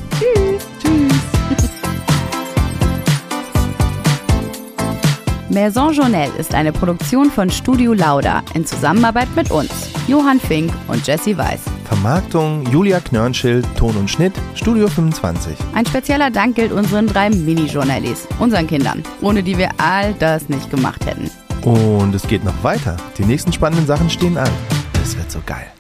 Maison 5.55 5.93
Journelle 5.93 6.33
ist 6.37 6.53
eine 6.53 6.73
Produktion 6.73 7.31
von 7.31 7.49
Studio 7.49 7.93
Lauda 7.93 8.43
in 8.55 8.67
Zusammenarbeit 8.67 9.29
mit 9.37 9.53
uns, 9.53 9.71
Johann 10.09 10.41
Fink 10.41 10.73
und 10.89 11.07
Jesse 11.07 11.39
Weiß. 11.39 11.61
Vermarktung 11.85 12.67
Julia 12.73 12.99
Knörnschild, 12.99 13.65
Ton 13.77 13.97
und 13.97 14.11
Schnitt, 14.11 14.33
Studio 14.57 14.89
25. 14.89 15.57
Ein 15.73 15.87
spezieller 15.87 16.33
Dank 16.33 16.57
gilt 16.57 16.73
unseren 16.73 17.07
drei 17.07 17.31
Mini-Journallis, 17.31 18.27
unseren 18.41 18.67
Kindern, 18.67 19.05
ohne 19.21 19.45
die 19.45 19.57
wir 19.57 19.71
all 19.79 20.13
das 20.15 20.49
nicht 20.49 20.71
gemacht 20.71 21.07
hätten. 21.07 21.31
Und 21.63 22.13
es 22.17 22.27
geht 22.27 22.45
noch 22.45 22.65
weiter. 22.65 22.97
Die 23.17 23.25
nächsten 23.25 23.53
spannenden 23.53 23.87
Sachen 23.87 24.11
stehen 24.11 24.37
an. 24.37 24.51
Das 24.95 25.17
wird 25.17 25.31
so 25.31 25.39
geil. 25.47 25.74